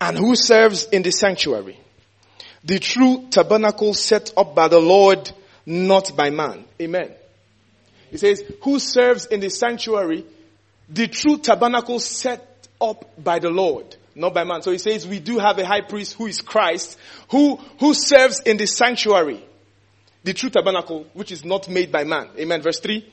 and 0.00 0.18
who 0.18 0.34
serves 0.34 0.86
in 0.86 1.04
the 1.04 1.12
sanctuary, 1.12 1.78
the 2.64 2.80
true 2.80 3.28
tabernacle 3.30 3.94
set 3.94 4.32
up 4.36 4.52
by 4.52 4.66
the 4.66 4.80
Lord, 4.80 5.30
not 5.64 6.16
by 6.16 6.30
man. 6.30 6.64
Amen. 6.82 7.12
He 8.10 8.16
says, 8.16 8.42
who 8.64 8.80
serves 8.80 9.26
in 9.26 9.38
the 9.38 9.50
sanctuary, 9.50 10.24
the 10.88 11.06
true 11.06 11.38
tabernacle 11.38 12.00
set 12.00 12.66
up 12.80 13.04
by 13.22 13.38
the 13.38 13.50
Lord, 13.50 13.96
not 14.16 14.34
by 14.34 14.42
man. 14.42 14.62
So 14.62 14.72
he 14.72 14.78
says, 14.78 15.06
we 15.06 15.20
do 15.20 15.38
have 15.38 15.60
a 15.60 15.64
high 15.64 15.82
priest 15.82 16.14
who 16.14 16.26
is 16.26 16.40
Christ, 16.40 16.98
who, 17.30 17.60
who 17.78 17.94
serves 17.94 18.40
in 18.40 18.56
the 18.56 18.66
sanctuary, 18.66 19.44
the 20.24 20.34
true 20.34 20.50
tabernacle, 20.50 21.06
which 21.14 21.30
is 21.30 21.44
not 21.44 21.68
made 21.68 21.92
by 21.92 22.02
man. 22.02 22.30
Amen. 22.36 22.62
Verse 22.62 22.80
3. 22.80 23.12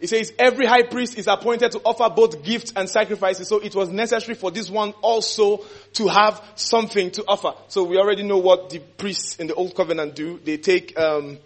It 0.00 0.08
says 0.08 0.32
every 0.38 0.66
high 0.66 0.82
priest 0.82 1.18
is 1.18 1.26
appointed 1.26 1.72
to 1.72 1.80
offer 1.84 2.08
both 2.14 2.44
gifts 2.44 2.72
and 2.76 2.88
sacrifices. 2.88 3.48
So 3.48 3.58
it 3.58 3.74
was 3.74 3.88
necessary 3.88 4.36
for 4.36 4.50
this 4.50 4.70
one 4.70 4.92
also 5.02 5.64
to 5.94 6.06
have 6.06 6.40
something 6.54 7.10
to 7.12 7.24
offer. 7.26 7.54
So 7.66 7.82
we 7.82 7.96
already 7.96 8.22
know 8.22 8.38
what 8.38 8.70
the 8.70 8.78
priests 8.78 9.36
in 9.36 9.48
the 9.48 9.54
old 9.54 9.74
covenant 9.74 10.14
do. 10.14 10.38
They 10.44 10.56
take 10.58 10.96
um, 10.98 11.38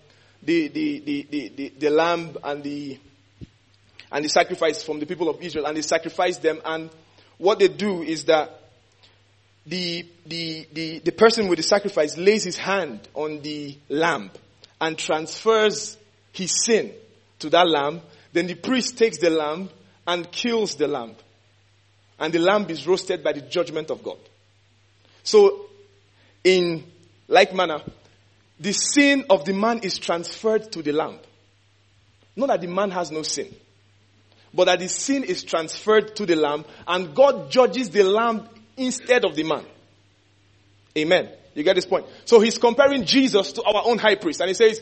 the, 0.42 0.68
the, 0.68 0.98
the, 1.00 1.26
the, 1.30 1.48
the, 1.48 1.72
the 1.78 1.90
lamb 1.90 2.36
and 2.44 2.62
the 2.62 2.98
and 4.10 4.22
the 4.22 4.28
sacrifice 4.28 4.82
from 4.82 5.00
the 5.00 5.06
people 5.06 5.30
of 5.30 5.40
Israel 5.40 5.64
and 5.64 5.74
they 5.74 5.82
sacrifice 5.82 6.36
them 6.36 6.60
and 6.66 6.90
what 7.38 7.58
they 7.58 7.68
do 7.68 8.02
is 8.02 8.24
that 8.26 8.60
the, 9.64 10.06
the, 10.26 10.66
the, 10.72 10.98
the 10.98 11.12
person 11.12 11.48
with 11.48 11.56
the 11.56 11.62
sacrifice 11.62 12.16
lays 12.18 12.44
his 12.44 12.56
hand 12.56 13.08
on 13.14 13.40
the 13.40 13.76
lamb 13.88 14.30
and 14.80 14.98
transfers 14.98 15.96
his 16.32 16.64
sin 16.64 16.92
to 17.38 17.48
that 17.50 17.66
lamb 17.66 18.02
then 18.32 18.46
the 18.46 18.54
priest 18.54 18.98
takes 18.98 19.18
the 19.18 19.30
lamb 19.30 19.70
and 20.06 20.30
kills 20.30 20.74
the 20.74 20.88
lamb. 20.88 21.14
And 22.18 22.32
the 22.32 22.38
lamb 22.38 22.66
is 22.68 22.86
roasted 22.86 23.22
by 23.22 23.32
the 23.32 23.40
judgment 23.42 23.90
of 23.90 24.02
God. 24.02 24.18
So, 25.22 25.66
in 26.44 26.84
like 27.28 27.54
manner, 27.54 27.80
the 28.58 28.72
sin 28.72 29.24
of 29.30 29.44
the 29.44 29.52
man 29.52 29.80
is 29.80 29.98
transferred 29.98 30.70
to 30.72 30.82
the 30.82 30.92
lamb. 30.92 31.18
Not 32.36 32.48
that 32.48 32.60
the 32.60 32.68
man 32.68 32.90
has 32.90 33.10
no 33.10 33.22
sin. 33.22 33.52
but 34.54 34.64
that 34.66 34.78
the 34.78 34.88
sin 34.88 35.24
is 35.24 35.44
transferred 35.44 36.14
to 36.16 36.26
the 36.26 36.36
lamb 36.36 36.64
and 36.86 37.14
God 37.14 37.50
judges 37.50 37.90
the 37.90 38.02
lamb 38.02 38.48
instead 38.76 39.24
of 39.24 39.34
the 39.34 39.44
man. 39.44 39.64
Amen. 40.96 41.28
You 41.54 41.62
get 41.62 41.76
this 41.76 41.86
point? 41.86 42.06
So 42.24 42.40
he's 42.40 42.58
comparing 42.58 43.04
Jesus 43.04 43.52
to 43.52 43.62
our 43.62 43.82
own 43.86 43.98
high 43.98 44.14
priest 44.14 44.40
and 44.40 44.48
he 44.48 44.54
says, 44.54 44.80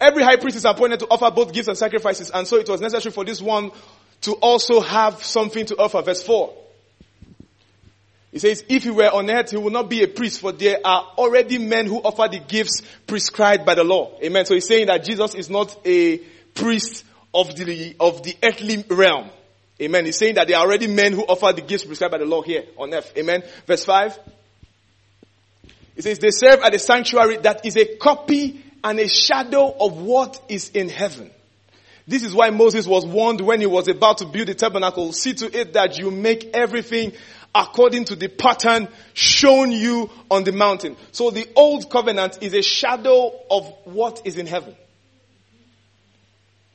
every 0.00 0.22
high 0.22 0.36
priest 0.36 0.56
is 0.56 0.64
appointed 0.64 1.00
to 1.00 1.06
offer 1.06 1.30
both 1.30 1.52
gifts 1.52 1.68
and 1.68 1.76
sacrifices 1.76 2.30
and 2.30 2.46
so 2.46 2.56
it 2.56 2.68
was 2.68 2.80
necessary 2.80 3.12
for 3.12 3.24
this 3.24 3.40
one 3.40 3.72
to 4.22 4.32
also 4.34 4.80
have 4.80 5.22
something 5.22 5.66
to 5.66 5.76
offer. 5.76 6.00
Verse 6.02 6.22
4. 6.22 6.54
He 8.32 8.38
says, 8.38 8.64
if 8.68 8.84
he 8.84 8.90
were 8.90 9.10
on 9.10 9.30
earth, 9.30 9.50
he 9.50 9.58
would 9.58 9.74
not 9.74 9.90
be 9.90 10.02
a 10.02 10.08
priest, 10.08 10.40
for 10.40 10.52
there 10.52 10.78
are 10.82 11.12
already 11.18 11.58
men 11.58 11.86
who 11.86 11.98
offer 11.98 12.28
the 12.28 12.38
gifts 12.38 12.80
prescribed 13.06 13.66
by 13.66 13.74
the 13.74 13.84
law. 13.84 14.18
Amen. 14.22 14.46
So 14.46 14.54
he's 14.54 14.66
saying 14.66 14.86
that 14.86 15.04
Jesus 15.04 15.34
is 15.34 15.50
not 15.50 15.76
a 15.84 16.16
priest 16.54 17.04
of 17.34 17.54
the, 17.54 17.94
of 18.00 18.22
the 18.22 18.34
earthly 18.42 18.84
realm. 18.88 19.28
Amen. 19.80 20.06
He's 20.06 20.16
saying 20.16 20.36
that 20.36 20.48
there 20.48 20.56
are 20.56 20.64
already 20.64 20.86
men 20.86 21.12
who 21.12 21.22
offer 21.22 21.52
the 21.52 21.60
gifts 21.60 21.84
prescribed 21.84 22.12
by 22.12 22.18
the 22.18 22.24
law 22.24 22.40
here 22.40 22.64
on 22.78 22.94
earth. 22.94 23.12
Amen. 23.18 23.42
Verse 23.66 23.84
5. 23.84 24.18
He 25.94 26.02
says, 26.02 26.18
they 26.18 26.30
serve 26.30 26.60
at 26.60 26.74
a 26.74 26.78
sanctuary 26.78 27.36
that 27.38 27.66
is 27.66 27.76
a 27.76 27.96
copy 27.96 28.64
and 28.82 28.98
a 28.98 29.08
shadow 29.08 29.74
of 29.78 30.00
what 30.00 30.40
is 30.48 30.70
in 30.70 30.88
heaven. 30.88 31.30
This 32.06 32.24
is 32.24 32.34
why 32.34 32.50
Moses 32.50 32.86
was 32.86 33.06
warned 33.06 33.40
when 33.40 33.60
he 33.60 33.66
was 33.66 33.88
about 33.88 34.18
to 34.18 34.26
build 34.26 34.48
the 34.48 34.54
tabernacle. 34.54 35.12
See 35.12 35.34
to 35.34 35.60
it 35.60 35.74
that 35.74 35.98
you 35.98 36.10
make 36.10 36.50
everything 36.54 37.12
according 37.54 38.06
to 38.06 38.16
the 38.16 38.28
pattern 38.28 38.88
shown 39.14 39.70
you 39.70 40.10
on 40.30 40.44
the 40.44 40.52
mountain. 40.52 40.96
So 41.12 41.30
the 41.30 41.48
old 41.54 41.90
covenant 41.90 42.38
is 42.40 42.54
a 42.54 42.62
shadow 42.62 43.32
of 43.50 43.66
what 43.84 44.22
is 44.24 44.38
in 44.38 44.46
heaven. 44.46 44.74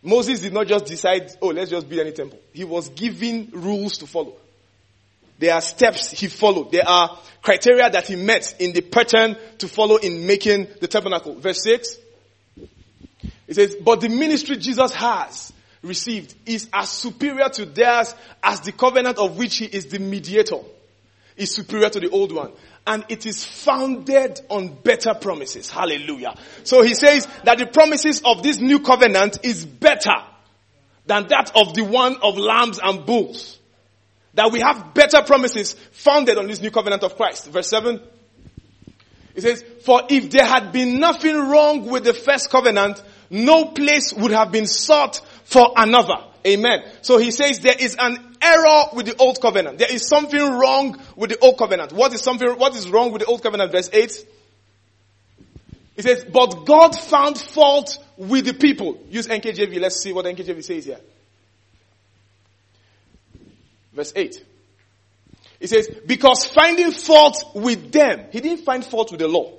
Moses 0.04 0.40
did 0.40 0.54
not 0.54 0.68
just 0.68 0.86
decide, 0.86 1.32
oh, 1.42 1.48
let's 1.48 1.72
just 1.72 1.90
build 1.90 2.02
any 2.02 2.12
temple. 2.12 2.40
He 2.54 2.64
was 2.64 2.88
given 2.90 3.50
rules 3.52 3.98
to 3.98 4.08
follow. 4.08 4.36
There 5.40 5.54
are 5.54 5.62
steps 5.62 6.12
he 6.12 6.28
followed. 6.28 6.72
There 6.72 6.88
are 6.88 7.18
criteria 7.42 7.90
that 7.90 8.08
he 8.08 8.16
met 8.16 8.56
in 8.60 8.74
the 8.74 8.82
pattern 8.82 9.38
to 9.60 9.68
follow 9.68 9.98
in 9.98 10.26
making 10.26 10.68
the 10.82 10.88
tabernacle. 10.88 11.36
Verse 11.36 11.64
6. 11.64 11.98
It 13.48 13.56
says, 13.56 13.76
but 13.76 14.02
the 14.02 14.10
ministry 14.10 14.58
Jesus 14.58 14.94
has 14.94 15.54
received 15.82 16.36
is 16.46 16.68
as 16.74 16.90
superior 16.90 17.50
to 17.50 17.66
theirs 17.66 18.14
as 18.44 18.62
the 18.62 18.72
covenant 18.72 19.18
of 19.18 19.38
which 19.38 19.58
he 19.58 19.66
is 19.66 19.86
the 19.86 20.00
mediator 20.00 20.60
is 21.38 21.54
superior 21.54 21.90
to 21.90 22.00
the 22.00 22.10
old 22.10 22.32
one. 22.32 22.52
And 22.86 23.06
it 23.10 23.26
is 23.26 23.46
founded 23.46 24.42
on 24.50 24.74
better 24.74 25.14
promises. 25.14 25.70
Hallelujah. 25.70 26.36
So 26.64 26.82
he 26.82 26.94
says 26.94 27.28
that 27.44 27.58
the 27.60 27.68
promises 27.68 28.22
of 28.26 28.44
this 28.44 28.60
new 28.60 28.80
covenant 28.80 29.40
is 29.44 29.66
better 29.66 30.16
than 31.06 31.28
that 31.28 31.52
of 31.56 31.74
the 31.74 31.84
one 31.84 32.18
of 32.22 32.38
lambs 32.38 32.80
and 32.84 33.06
bulls. 33.06 33.57
That 34.38 34.52
we 34.52 34.60
have 34.60 34.94
better 34.94 35.24
promises 35.24 35.74
founded 35.92 36.38
on 36.38 36.46
this 36.46 36.62
new 36.62 36.70
covenant 36.70 37.02
of 37.02 37.16
Christ. 37.16 37.48
Verse 37.48 37.68
7. 37.70 38.00
It 39.34 39.42
says, 39.42 39.66
for 39.84 40.04
if 40.10 40.30
there 40.30 40.46
had 40.46 40.72
been 40.72 41.00
nothing 41.00 41.36
wrong 41.36 41.88
with 41.88 42.04
the 42.04 42.14
first 42.14 42.52
covenant, 42.52 43.02
no 43.32 43.66
place 43.66 44.14
would 44.14 44.30
have 44.30 44.52
been 44.52 44.68
sought 44.68 45.22
for 45.44 45.74
another. 45.76 46.24
Amen. 46.46 46.84
So 47.02 47.18
he 47.18 47.32
says 47.32 47.62
there 47.62 47.76
is 47.80 47.96
an 48.00 48.38
error 48.40 48.84
with 48.94 49.08
the 49.08 49.16
old 49.18 49.42
covenant. 49.42 49.80
There 49.80 49.92
is 49.92 50.08
something 50.08 50.40
wrong 50.40 51.02
with 51.16 51.32
the 51.32 51.40
old 51.40 51.58
covenant. 51.58 51.92
What 51.92 52.14
is 52.14 52.22
something, 52.22 52.48
what 52.60 52.76
is 52.76 52.88
wrong 52.92 53.12
with 53.12 53.24
the 53.24 53.28
old 53.28 53.42
covenant? 53.42 53.72
Verse 53.72 53.90
8. 53.92 54.28
He 55.96 56.02
says, 56.04 56.26
but 56.26 56.68
God 56.68 56.96
found 56.96 57.40
fault 57.40 57.98
with 58.18 58.46
the 58.46 58.54
people. 58.54 59.00
Use 59.10 59.28
NKJV. 59.28 59.82
Let's 59.82 60.00
see 60.00 60.14
what 60.14 60.26
NKJV 60.26 60.64
says 60.64 60.86
here. 60.86 61.00
Verse 63.98 64.14
8. 64.16 64.46
He 65.60 65.66
says, 65.66 65.90
because 66.06 66.46
finding 66.46 66.92
fault 66.92 67.44
with 67.56 67.92
them, 67.92 68.28
he 68.32 68.42
didn't 68.42 68.64
find 68.64 68.86
fault 68.86 69.10
with 69.10 69.20
the 69.20 69.28
law. 69.28 69.54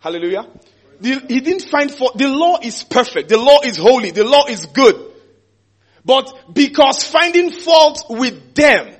Hallelujah. 0.00 0.48
The, 1.00 1.20
he 1.28 1.40
didn't 1.40 1.62
find 1.62 1.92
fault. 1.92 2.18
The 2.18 2.28
law 2.28 2.58
is 2.60 2.82
perfect. 2.82 3.28
The 3.28 3.38
law 3.38 3.60
is 3.62 3.76
holy. 3.76 4.10
The 4.10 4.24
law 4.24 4.46
is 4.46 4.66
good. 4.66 4.96
But 6.04 6.52
because 6.52 7.04
finding 7.04 7.52
fault 7.52 8.06
with 8.10 8.56
them, 8.56 8.96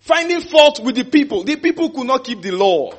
finding 0.00 0.42
fault 0.42 0.80
with 0.80 0.96
the 0.96 1.04
people, 1.04 1.44
the 1.44 1.56
people 1.56 1.88
could 1.88 2.06
not 2.06 2.22
keep 2.22 2.42
the 2.42 2.50
law. 2.50 2.92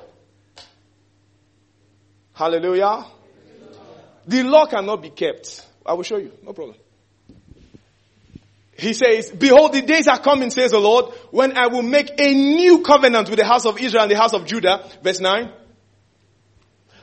Hallelujah. 2.33 3.05
The 4.25 4.43
law 4.43 4.65
cannot 4.65 5.03
be 5.03 5.11
kept. 5.11 5.63
I 5.85 5.93
will 5.93 6.03
show 6.03 6.17
you. 6.17 6.31
No 6.43 6.53
problem. 6.53 6.77
He 8.81 8.93
says, 8.93 9.29
behold, 9.29 9.73
the 9.73 9.83
days 9.83 10.07
are 10.07 10.17
coming, 10.17 10.49
says 10.49 10.71
the 10.71 10.79
Lord, 10.79 11.13
when 11.29 11.55
I 11.55 11.67
will 11.67 11.83
make 11.83 12.19
a 12.19 12.33
new 12.33 12.81
covenant 12.81 13.29
with 13.29 13.37
the 13.37 13.45
house 13.45 13.67
of 13.67 13.79
Israel 13.79 14.01
and 14.01 14.11
the 14.11 14.17
house 14.17 14.33
of 14.33 14.47
Judah. 14.47 14.89
Verse 15.03 15.19
9. 15.19 15.51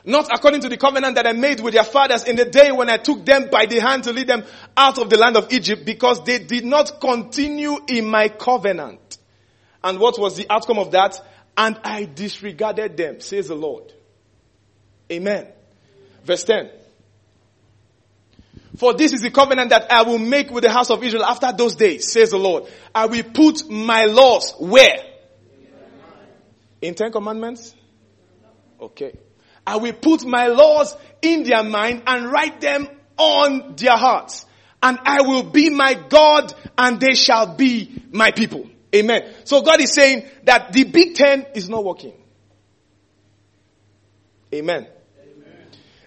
Not 0.04 0.28
according 0.34 0.62
to 0.62 0.68
the 0.68 0.76
covenant 0.76 1.14
that 1.14 1.26
I 1.28 1.34
made 1.34 1.60
with 1.60 1.74
their 1.74 1.84
fathers 1.84 2.24
in 2.24 2.34
the 2.34 2.46
day 2.46 2.72
when 2.72 2.90
I 2.90 2.96
took 2.96 3.24
them 3.24 3.48
by 3.48 3.66
the 3.66 3.78
hand 3.78 4.04
to 4.04 4.12
lead 4.12 4.26
them 4.26 4.44
out 4.76 4.98
of 4.98 5.08
the 5.08 5.18
land 5.18 5.36
of 5.36 5.52
Egypt 5.52 5.84
because 5.84 6.24
they 6.24 6.40
did 6.40 6.64
not 6.64 7.00
continue 7.00 7.78
in 7.86 8.06
my 8.06 8.26
covenant. 8.26 9.18
And 9.84 10.00
what 10.00 10.18
was 10.18 10.34
the 10.34 10.46
outcome 10.50 10.80
of 10.80 10.90
that? 10.90 11.24
And 11.56 11.78
I 11.84 12.06
disregarded 12.06 12.96
them, 12.96 13.20
says 13.20 13.46
the 13.46 13.54
Lord. 13.54 13.92
Amen. 15.12 15.46
Verse 16.24 16.42
10. 16.42 16.70
For 18.78 18.94
this 18.94 19.12
is 19.12 19.22
the 19.22 19.30
covenant 19.32 19.70
that 19.70 19.92
I 19.92 20.02
will 20.02 20.18
make 20.18 20.52
with 20.52 20.62
the 20.62 20.70
house 20.70 20.90
of 20.90 21.02
Israel 21.02 21.24
after 21.24 21.50
those 21.52 21.74
days, 21.74 22.12
says 22.12 22.30
the 22.30 22.38
Lord. 22.38 22.64
I 22.94 23.06
will 23.06 23.24
put 23.24 23.68
my 23.68 24.04
laws 24.04 24.54
where? 24.60 25.04
In 26.80 26.94
Ten 26.94 27.10
Commandments? 27.10 27.74
Okay. 28.80 29.18
I 29.66 29.78
will 29.78 29.94
put 29.94 30.24
my 30.24 30.46
laws 30.46 30.96
in 31.20 31.42
their 31.42 31.64
mind 31.64 32.04
and 32.06 32.30
write 32.30 32.60
them 32.60 32.88
on 33.16 33.74
their 33.74 33.96
hearts. 33.96 34.46
And 34.80 34.96
I 35.04 35.22
will 35.22 35.42
be 35.42 35.70
my 35.70 35.94
God 35.94 36.54
and 36.78 37.00
they 37.00 37.14
shall 37.14 37.56
be 37.56 38.00
my 38.12 38.30
people. 38.30 38.70
Amen. 38.94 39.28
So 39.42 39.60
God 39.62 39.80
is 39.80 39.92
saying 39.92 40.24
that 40.44 40.72
the 40.72 40.84
big 40.84 41.16
ten 41.16 41.46
is 41.56 41.68
not 41.68 41.84
working. 41.84 42.14
Amen. 44.54 44.86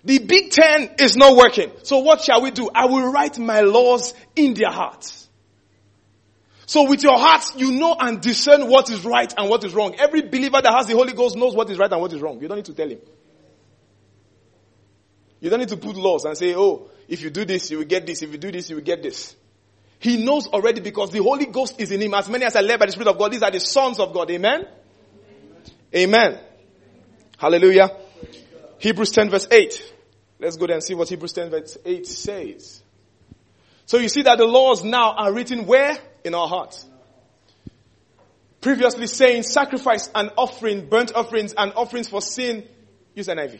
The 0.03 0.19
big 0.19 0.51
ten 0.51 0.89
is 0.99 1.15
not 1.15 1.35
working. 1.35 1.71
So 1.83 1.99
what 1.99 2.21
shall 2.21 2.41
we 2.41 2.51
do? 2.51 2.69
I 2.73 2.85
will 2.85 3.11
write 3.11 3.37
my 3.37 3.61
laws 3.61 4.13
in 4.35 4.53
their 4.53 4.71
hearts. 4.71 5.27
So 6.65 6.89
with 6.89 7.03
your 7.03 7.19
heart, 7.19 7.55
you 7.57 7.73
know 7.73 7.95
and 7.99 8.21
discern 8.21 8.67
what 8.67 8.89
is 8.89 9.03
right 9.03 9.31
and 9.37 9.49
what 9.49 9.63
is 9.63 9.73
wrong. 9.73 9.95
Every 9.99 10.21
believer 10.21 10.61
that 10.61 10.73
has 10.73 10.87
the 10.87 10.93
Holy 10.93 11.13
Ghost 11.13 11.35
knows 11.35 11.53
what 11.53 11.69
is 11.69 11.77
right 11.77 11.91
and 11.91 12.01
what 12.01 12.13
is 12.13 12.21
wrong. 12.21 12.41
You 12.41 12.47
don't 12.47 12.57
need 12.57 12.65
to 12.65 12.73
tell 12.73 12.89
him. 12.89 12.99
You 15.41 15.49
don't 15.49 15.59
need 15.59 15.69
to 15.69 15.77
put 15.77 15.95
laws 15.97 16.23
and 16.23 16.37
say, 16.37 16.55
oh, 16.55 16.89
if 17.07 17.21
you 17.21 17.29
do 17.29 17.45
this, 17.45 17.69
you 17.71 17.79
will 17.79 17.85
get 17.85 18.05
this. 18.05 18.21
If 18.21 18.31
you 18.31 18.37
do 18.37 18.51
this, 18.51 18.69
you 18.69 18.77
will 18.77 18.83
get 18.83 19.03
this. 19.03 19.35
He 19.99 20.23
knows 20.23 20.47
already 20.47 20.81
because 20.81 21.11
the 21.11 21.21
Holy 21.21 21.45
Ghost 21.45 21.79
is 21.79 21.91
in 21.91 22.01
him. 22.01 22.13
As 22.13 22.29
many 22.29 22.45
as 22.45 22.55
are 22.55 22.63
led 22.63 22.79
by 22.79 22.85
the 22.85 22.91
Spirit 22.91 23.09
of 23.09 23.17
God, 23.17 23.33
these 23.33 23.43
are 23.43 23.51
the 23.51 23.59
sons 23.59 23.99
of 23.99 24.13
God. 24.13 24.31
Amen? 24.31 24.65
Amen. 25.93 26.29
Amen. 26.33 26.39
Hallelujah. 27.37 27.89
Hebrews 28.79 29.11
10 29.11 29.29
verse 29.29 29.47
8. 29.51 29.90
Let's 30.41 30.57
go 30.57 30.65
there 30.65 30.75
and 30.75 30.83
see 30.83 30.95
what 30.95 31.07
Hebrews 31.07 31.33
10 31.33 31.51
verse 31.51 31.77
8 31.85 32.07
says. 32.07 32.81
So 33.85 33.97
you 33.97 34.09
see 34.09 34.23
that 34.23 34.39
the 34.39 34.45
laws 34.45 34.83
now 34.83 35.13
are 35.13 35.31
written 35.31 35.67
where? 35.67 35.95
In 36.23 36.33
our 36.33 36.47
hearts. 36.47 36.85
Previously 38.59 39.05
saying 39.05 39.43
sacrifice 39.43 40.09
and 40.15 40.31
offering, 40.37 40.89
burnt 40.89 41.13
offerings 41.13 41.53
and 41.53 41.73
offerings 41.75 42.09
for 42.09 42.21
sin. 42.21 42.67
Use 43.13 43.27
an 43.27 43.37
NIV. 43.37 43.59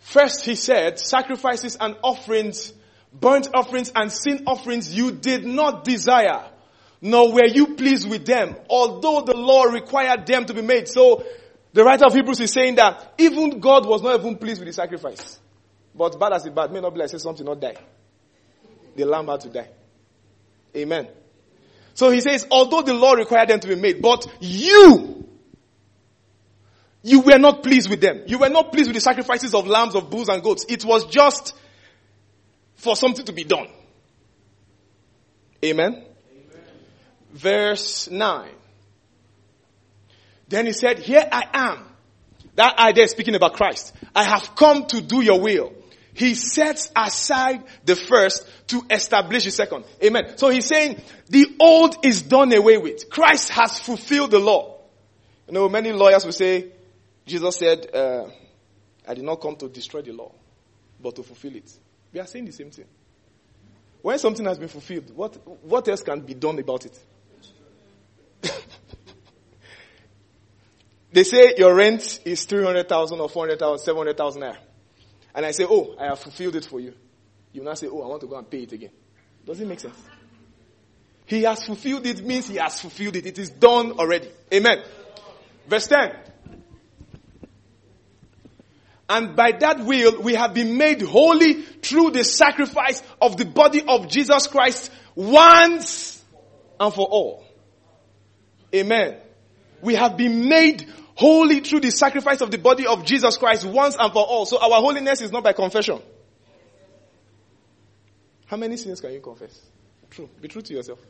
First, 0.00 0.44
he 0.44 0.54
said, 0.54 0.98
sacrifices 0.98 1.76
and 1.80 1.96
offerings, 2.02 2.72
burnt 3.12 3.48
offerings 3.54 3.92
and 3.94 4.10
sin 4.10 4.44
offerings 4.46 4.92
you 4.92 5.12
did 5.12 5.44
not 5.44 5.84
desire, 5.84 6.48
nor 7.00 7.32
were 7.32 7.46
you 7.46 7.74
pleased 7.74 8.08
with 8.08 8.26
them, 8.26 8.56
although 8.68 9.22
the 9.22 9.34
law 9.34 9.64
required 9.64 10.26
them 10.26 10.44
to 10.46 10.54
be 10.54 10.62
made. 10.62 10.88
So, 10.88 11.24
the 11.72 11.84
writer 11.84 12.06
of 12.06 12.14
Hebrews 12.14 12.40
is 12.40 12.52
saying 12.52 12.76
that 12.76 13.14
even 13.18 13.60
God 13.60 13.86
was 13.86 14.02
not 14.02 14.18
even 14.18 14.36
pleased 14.36 14.60
with 14.60 14.68
the 14.68 14.72
sacrifice. 14.72 15.38
But 15.94 16.18
bad 16.18 16.32
as 16.32 16.46
it 16.46 16.54
bad, 16.54 16.72
may 16.72 16.80
not 16.80 16.94
be 16.94 17.00
like 17.00 17.10
say 17.10 17.18
something 17.18 17.44
not 17.44 17.60
die. 17.60 17.76
The 18.94 19.04
lamb 19.04 19.28
had 19.28 19.40
to 19.40 19.48
die. 19.50 19.68
Amen. 20.74 21.08
So 21.94 22.10
he 22.10 22.20
says, 22.20 22.46
although 22.50 22.82
the 22.82 22.94
law 22.94 23.12
required 23.12 23.48
them 23.48 23.60
to 23.60 23.68
be 23.68 23.74
made, 23.74 24.02
but 24.02 24.26
you 24.40 25.26
you 27.02 27.20
were 27.20 27.38
not 27.38 27.62
pleased 27.62 27.88
with 27.88 28.00
them. 28.00 28.24
You 28.26 28.38
were 28.38 28.48
not 28.48 28.72
pleased 28.72 28.88
with 28.88 28.96
the 28.96 29.00
sacrifices 29.00 29.54
of 29.54 29.68
lambs, 29.68 29.94
of 29.94 30.10
bulls 30.10 30.28
and 30.28 30.42
goats. 30.42 30.66
It 30.68 30.84
was 30.84 31.06
just 31.06 31.54
for 32.74 32.96
something 32.96 33.24
to 33.26 33.32
be 33.32 33.44
done. 33.44 33.68
Amen. 35.64 36.04
Verse 37.36 38.10
9. 38.10 38.50
Then 40.48 40.64
he 40.64 40.72
said, 40.72 40.98
here 40.98 41.28
I 41.30 41.44
am. 41.52 41.84
That 42.54 42.78
idea 42.78 43.06
speaking 43.08 43.34
about 43.34 43.52
Christ. 43.54 43.92
I 44.14 44.24
have 44.24 44.56
come 44.56 44.86
to 44.86 45.02
do 45.02 45.20
your 45.20 45.38
will. 45.38 45.74
He 46.14 46.34
sets 46.34 46.90
aside 46.96 47.62
the 47.84 47.94
first 47.94 48.48
to 48.68 48.80
establish 48.88 49.44
the 49.44 49.50
second. 49.50 49.84
Amen. 50.02 50.38
So 50.38 50.48
he's 50.48 50.64
saying 50.64 51.02
the 51.28 51.46
old 51.60 52.06
is 52.06 52.22
done 52.22 52.54
away 52.54 52.78
with. 52.78 53.10
Christ 53.10 53.50
has 53.50 53.78
fulfilled 53.78 54.30
the 54.30 54.38
law. 54.38 54.78
You 55.46 55.52
know, 55.52 55.68
many 55.68 55.92
lawyers 55.92 56.24
will 56.24 56.32
say, 56.32 56.68
Jesus 57.26 57.56
said, 57.56 57.94
uh, 57.94 58.30
I 59.06 59.12
did 59.12 59.24
not 59.24 59.42
come 59.42 59.56
to 59.56 59.68
destroy 59.68 60.00
the 60.00 60.12
law, 60.12 60.32
but 61.02 61.14
to 61.16 61.22
fulfill 61.22 61.54
it. 61.54 61.70
We 62.14 62.20
are 62.20 62.26
saying 62.26 62.46
the 62.46 62.52
same 62.52 62.70
thing. 62.70 62.86
When 64.00 64.18
something 64.18 64.46
has 64.46 64.58
been 64.58 64.68
fulfilled, 64.68 65.14
what, 65.14 65.36
what 65.64 65.86
else 65.88 66.02
can 66.02 66.20
be 66.20 66.32
done 66.32 66.58
about 66.58 66.86
it? 66.86 66.98
They 71.16 71.24
say 71.24 71.54
your 71.56 71.74
rent 71.74 72.20
is 72.26 72.44
300,000 72.44 73.18
or 73.18 73.30
400,000, 73.30 73.82
700,000 73.82 74.42
naira. 74.42 74.58
And 75.34 75.46
I 75.46 75.52
say, 75.52 75.64
oh, 75.66 75.94
I 75.98 76.08
have 76.08 76.18
fulfilled 76.18 76.56
it 76.56 76.66
for 76.66 76.78
you. 76.78 76.92
You 77.54 77.62
now 77.62 77.72
say, 77.72 77.86
oh, 77.86 78.02
I 78.02 78.06
want 78.06 78.20
to 78.20 78.26
go 78.26 78.36
and 78.36 78.50
pay 78.50 78.64
it 78.64 78.72
again. 78.72 78.90
Does 79.46 79.58
it 79.58 79.66
make 79.66 79.80
sense? 79.80 79.96
He 81.24 81.44
has 81.44 81.64
fulfilled 81.64 82.04
it 82.04 82.22
means 82.22 82.48
he 82.48 82.56
has 82.56 82.78
fulfilled 82.78 83.16
it. 83.16 83.24
It 83.24 83.38
is 83.38 83.48
done 83.48 83.92
already. 83.92 84.30
Amen. 84.52 84.82
Verse 85.66 85.86
10. 85.86 86.16
And 89.08 89.34
by 89.34 89.52
that 89.52 89.80
will, 89.80 90.20
we 90.20 90.34
have 90.34 90.52
been 90.52 90.76
made 90.76 91.00
holy 91.00 91.62
through 91.62 92.10
the 92.10 92.24
sacrifice 92.24 93.02
of 93.22 93.38
the 93.38 93.46
body 93.46 93.82
of 93.88 94.08
Jesus 94.08 94.48
Christ 94.48 94.92
once 95.14 96.22
and 96.78 96.92
for 96.92 97.06
all. 97.06 97.42
Amen. 98.74 99.16
We 99.80 99.94
have 99.94 100.18
been 100.18 100.46
made 100.46 100.86
holy 101.16 101.60
through 101.60 101.80
the 101.80 101.90
sacrifice 101.90 102.40
of 102.42 102.50
the 102.50 102.58
body 102.58 102.86
of 102.86 103.04
Jesus 103.04 103.36
Christ 103.36 103.64
once 103.64 103.96
and 103.98 104.12
for 104.12 104.24
all. 104.24 104.46
So 104.46 104.58
our 104.58 104.80
holiness 104.80 105.22
is 105.22 105.32
not 105.32 105.42
by 105.42 105.52
confession. 105.52 106.00
How 108.46 108.56
many 108.56 108.76
sins 108.76 109.00
can 109.00 109.12
you 109.12 109.20
confess? 109.20 109.60
True. 110.10 110.28
Be 110.40 110.46
true 110.46 110.62
to 110.62 110.74
yourself. 110.74 111.00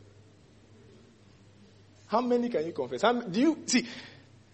How 2.07 2.21
many 2.21 2.49
can 2.49 2.65
you 2.65 2.71
confess? 2.71 3.01
How, 3.01 3.13
do 3.13 3.39
you 3.39 3.63
see? 3.65 3.85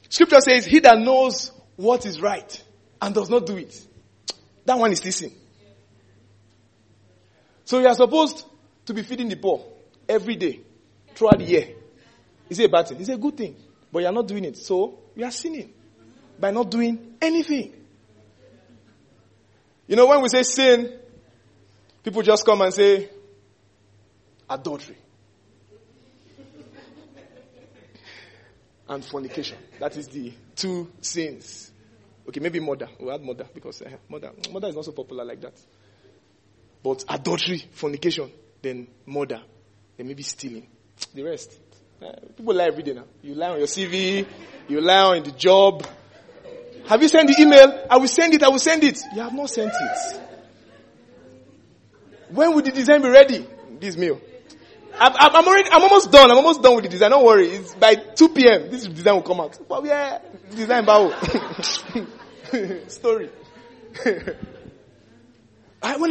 Scripture 0.09 0.41
says, 0.41 0.65
"He 0.65 0.79
that 0.79 0.99
knows 0.99 1.51
what 1.75 2.05
is 2.05 2.19
right 2.19 2.63
and 3.01 3.15
does 3.15 3.29
not 3.29 3.45
do 3.45 3.57
it, 3.57 3.79
that 4.65 4.77
one 4.77 4.91
is 4.91 4.99
still 4.99 5.11
sin." 5.11 5.31
So 7.63 7.79
you 7.79 7.87
are 7.87 7.95
supposed 7.95 8.45
to 8.85 8.93
be 8.93 9.03
feeding 9.03 9.29
the 9.29 9.37
poor 9.37 9.63
every 10.09 10.35
day 10.35 10.59
throughout 11.15 11.37
the 11.37 11.45
year. 11.45 11.75
Is 12.49 12.59
it 12.59 12.65
a 12.65 12.69
bad 12.69 12.87
thing? 12.87 12.99
It's 12.99 13.09
a 13.09 13.17
good 13.17 13.37
thing, 13.37 13.55
but 13.93 13.99
you 13.99 14.07
are 14.07 14.11
not 14.11 14.27
doing 14.27 14.43
it. 14.43 14.57
So 14.57 14.97
we 15.15 15.23
are 15.23 15.29
sinning 15.31 15.71
by 16.39 16.49
not 16.49 16.69
doing 16.71 17.15
anything. 17.21 17.71
You 19.87 19.95
know, 19.95 20.07
when 20.07 20.19
we 20.23 20.29
say 20.29 20.41
sin, 20.41 20.91
people 22.03 22.23
just 22.23 22.43
come 22.43 22.61
and 22.61 22.73
say 22.73 23.07
adultery 24.49 24.97
and 28.89 29.05
fornication. 29.05 29.59
That 29.79 29.95
is 29.95 30.07
the 30.07 30.33
two 30.55 30.91
sins. 30.99 31.71
Okay, 32.27 32.39
maybe 32.39 32.59
murder. 32.59 32.87
We'll 32.99 33.13
add 33.13 33.21
murder 33.21 33.45
because 33.53 33.83
uh, 33.83 33.91
murder, 34.09 34.31
murder 34.51 34.67
is 34.69 34.75
not 34.75 34.85
so 34.85 34.91
popular 34.93 35.23
like 35.23 35.41
that. 35.41 35.53
But 36.81 37.05
adultery, 37.09 37.61
fornication, 37.71 38.31
then 38.61 38.87
murder, 39.05 39.41
then 39.97 40.07
maybe 40.07 40.23
stealing. 40.23 40.65
The 41.13 41.21
rest. 41.21 41.59
People 42.35 42.55
lie 42.55 42.65
every 42.65 42.83
day 42.83 42.93
now. 42.93 43.05
You 43.21 43.35
lie 43.35 43.49
on 43.49 43.57
your 43.57 43.67
CV, 43.67 44.25
you 44.67 44.81
lie 44.81 45.17
on 45.17 45.23
the 45.23 45.31
job. 45.31 45.85
Have 46.87 47.01
you 47.01 47.07
sent 47.07 47.29
the 47.29 47.41
email? 47.41 47.85
I 47.89 47.97
will 47.97 48.07
send 48.07 48.33
it, 48.33 48.43
I 48.43 48.49
will 48.49 48.59
send 48.59 48.83
it. 48.83 48.99
You 49.15 49.21
have 49.21 49.33
not 49.33 49.49
sent 49.49 49.71
it. 49.73 50.21
When 52.29 52.53
will 52.53 52.61
the 52.61 52.71
design 52.71 53.01
be 53.01 53.09
ready? 53.09 53.47
This 53.79 53.95
meal. 53.95 54.19
I'm, 54.99 55.13
I'm, 55.15 55.47
already, 55.47 55.69
I'm 55.71 55.81
almost 55.81 56.11
done. 56.11 56.29
I'm 56.29 56.37
almost 56.37 56.61
done 56.61 56.75
with 56.75 56.83
the 56.83 56.89
design. 56.89 57.11
Don't 57.11 57.25
worry. 57.25 57.47
It's 57.47 57.73
by 57.75 57.95
2 57.95 58.29
p.m. 58.29 58.69
This 58.69 58.85
design 58.85 59.15
will 59.15 59.23
come 59.23 59.39
out. 59.39 59.57
But 59.67 59.85
yeah, 59.85 60.19
design 60.51 60.85
bow. 60.85 61.09
Story. 62.87 63.29
when 64.03 64.35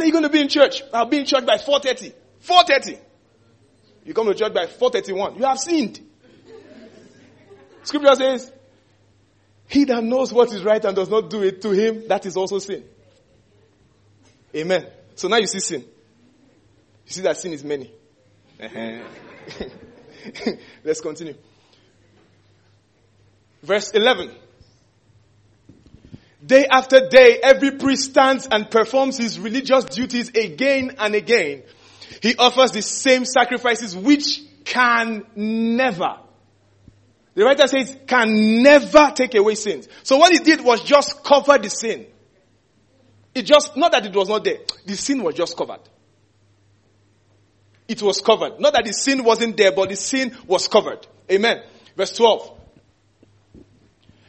are 0.01 0.05
you 0.05 0.11
going 0.11 0.23
to 0.23 0.29
be 0.29 0.41
in 0.41 0.49
church? 0.49 0.83
I'll 0.93 1.05
be 1.05 1.19
in 1.19 1.25
church 1.25 1.45
by 1.45 1.57
4.30. 1.57 2.13
4.30. 2.45 2.99
You 4.05 4.13
come 4.13 4.27
to 4.27 4.33
church 4.33 4.53
by 4.53 4.65
4.31. 4.65 5.37
You 5.37 5.45
have 5.45 5.59
sinned. 5.59 5.99
Scripture 7.83 8.15
says, 8.15 8.51
he 9.67 9.85
that 9.85 10.03
knows 10.03 10.31
what 10.31 10.53
is 10.53 10.63
right 10.63 10.83
and 10.83 10.95
does 10.95 11.09
not 11.09 11.29
do 11.29 11.43
it 11.43 11.61
to 11.61 11.71
him, 11.71 12.07
that 12.07 12.25
is 12.25 12.37
also 12.37 12.59
sin. 12.59 12.83
Amen. 14.55 14.87
So 15.15 15.27
now 15.27 15.37
you 15.37 15.47
see 15.47 15.59
sin. 15.59 15.81
You 15.81 17.11
see 17.11 17.21
that 17.21 17.37
sin 17.37 17.53
is 17.53 17.63
many. 17.63 17.91
Let's 20.83 21.01
continue. 21.01 21.35
Verse 23.61 23.91
11. 23.91 24.31
Day 26.45 26.67
after 26.69 27.07
day, 27.07 27.39
every 27.41 27.71
priest 27.71 28.11
stands 28.11 28.47
and 28.51 28.69
performs 28.69 29.17
his 29.17 29.39
religious 29.39 29.85
duties 29.85 30.29
again 30.29 30.95
and 30.99 31.15
again. 31.15 31.63
He 32.21 32.35
offers 32.35 32.71
the 32.71 32.81
same 32.81 33.25
sacrifices 33.25 33.95
which 33.95 34.41
can 34.65 35.25
never 35.35 36.17
the 37.35 37.43
writer 37.43 37.67
says, 37.67 37.95
can 38.05 38.61
never 38.61 39.11
take 39.15 39.33
away 39.35 39.55
sins. 39.55 39.87
So 40.03 40.17
what 40.17 40.31
he 40.31 40.39
did 40.39 40.61
was 40.61 40.83
just 40.83 41.23
cover 41.23 41.57
the 41.57 41.69
sin. 41.69 42.05
It 43.33 43.43
just, 43.43 43.75
not 43.75 43.91
that 43.91 44.05
it 44.05 44.15
was 44.15 44.29
not 44.29 44.43
there. 44.43 44.59
The 44.85 44.95
sin 44.95 45.23
was 45.23 45.33
just 45.33 45.57
covered. 45.57 45.79
It 47.87 48.01
was 48.01 48.21
covered. 48.21 48.59
Not 48.59 48.73
that 48.73 48.85
the 48.85 48.93
sin 48.93 49.23
wasn't 49.23 49.57
there, 49.57 49.71
but 49.71 49.89
the 49.89 49.95
sin 49.95 50.35
was 50.45 50.67
covered. 50.67 51.05
Amen. 51.31 51.63
Verse 51.97 52.15
12. 52.15 52.59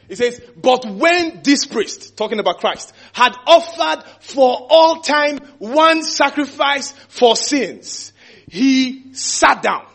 It 0.07 0.17
says, 0.17 0.41
but 0.55 0.85
when 0.85 1.41
this 1.43 1.65
priest, 1.65 2.15
talking 2.17 2.39
about 2.39 2.59
Christ, 2.59 2.93
had 3.13 3.35
offered 3.47 4.03
for 4.21 4.67
all 4.69 5.01
time 5.01 5.39
one 5.57 6.03
sacrifice 6.03 6.91
for 7.09 7.35
sins, 7.35 8.13
he 8.47 9.13
sat 9.13 9.63
down 9.63 9.85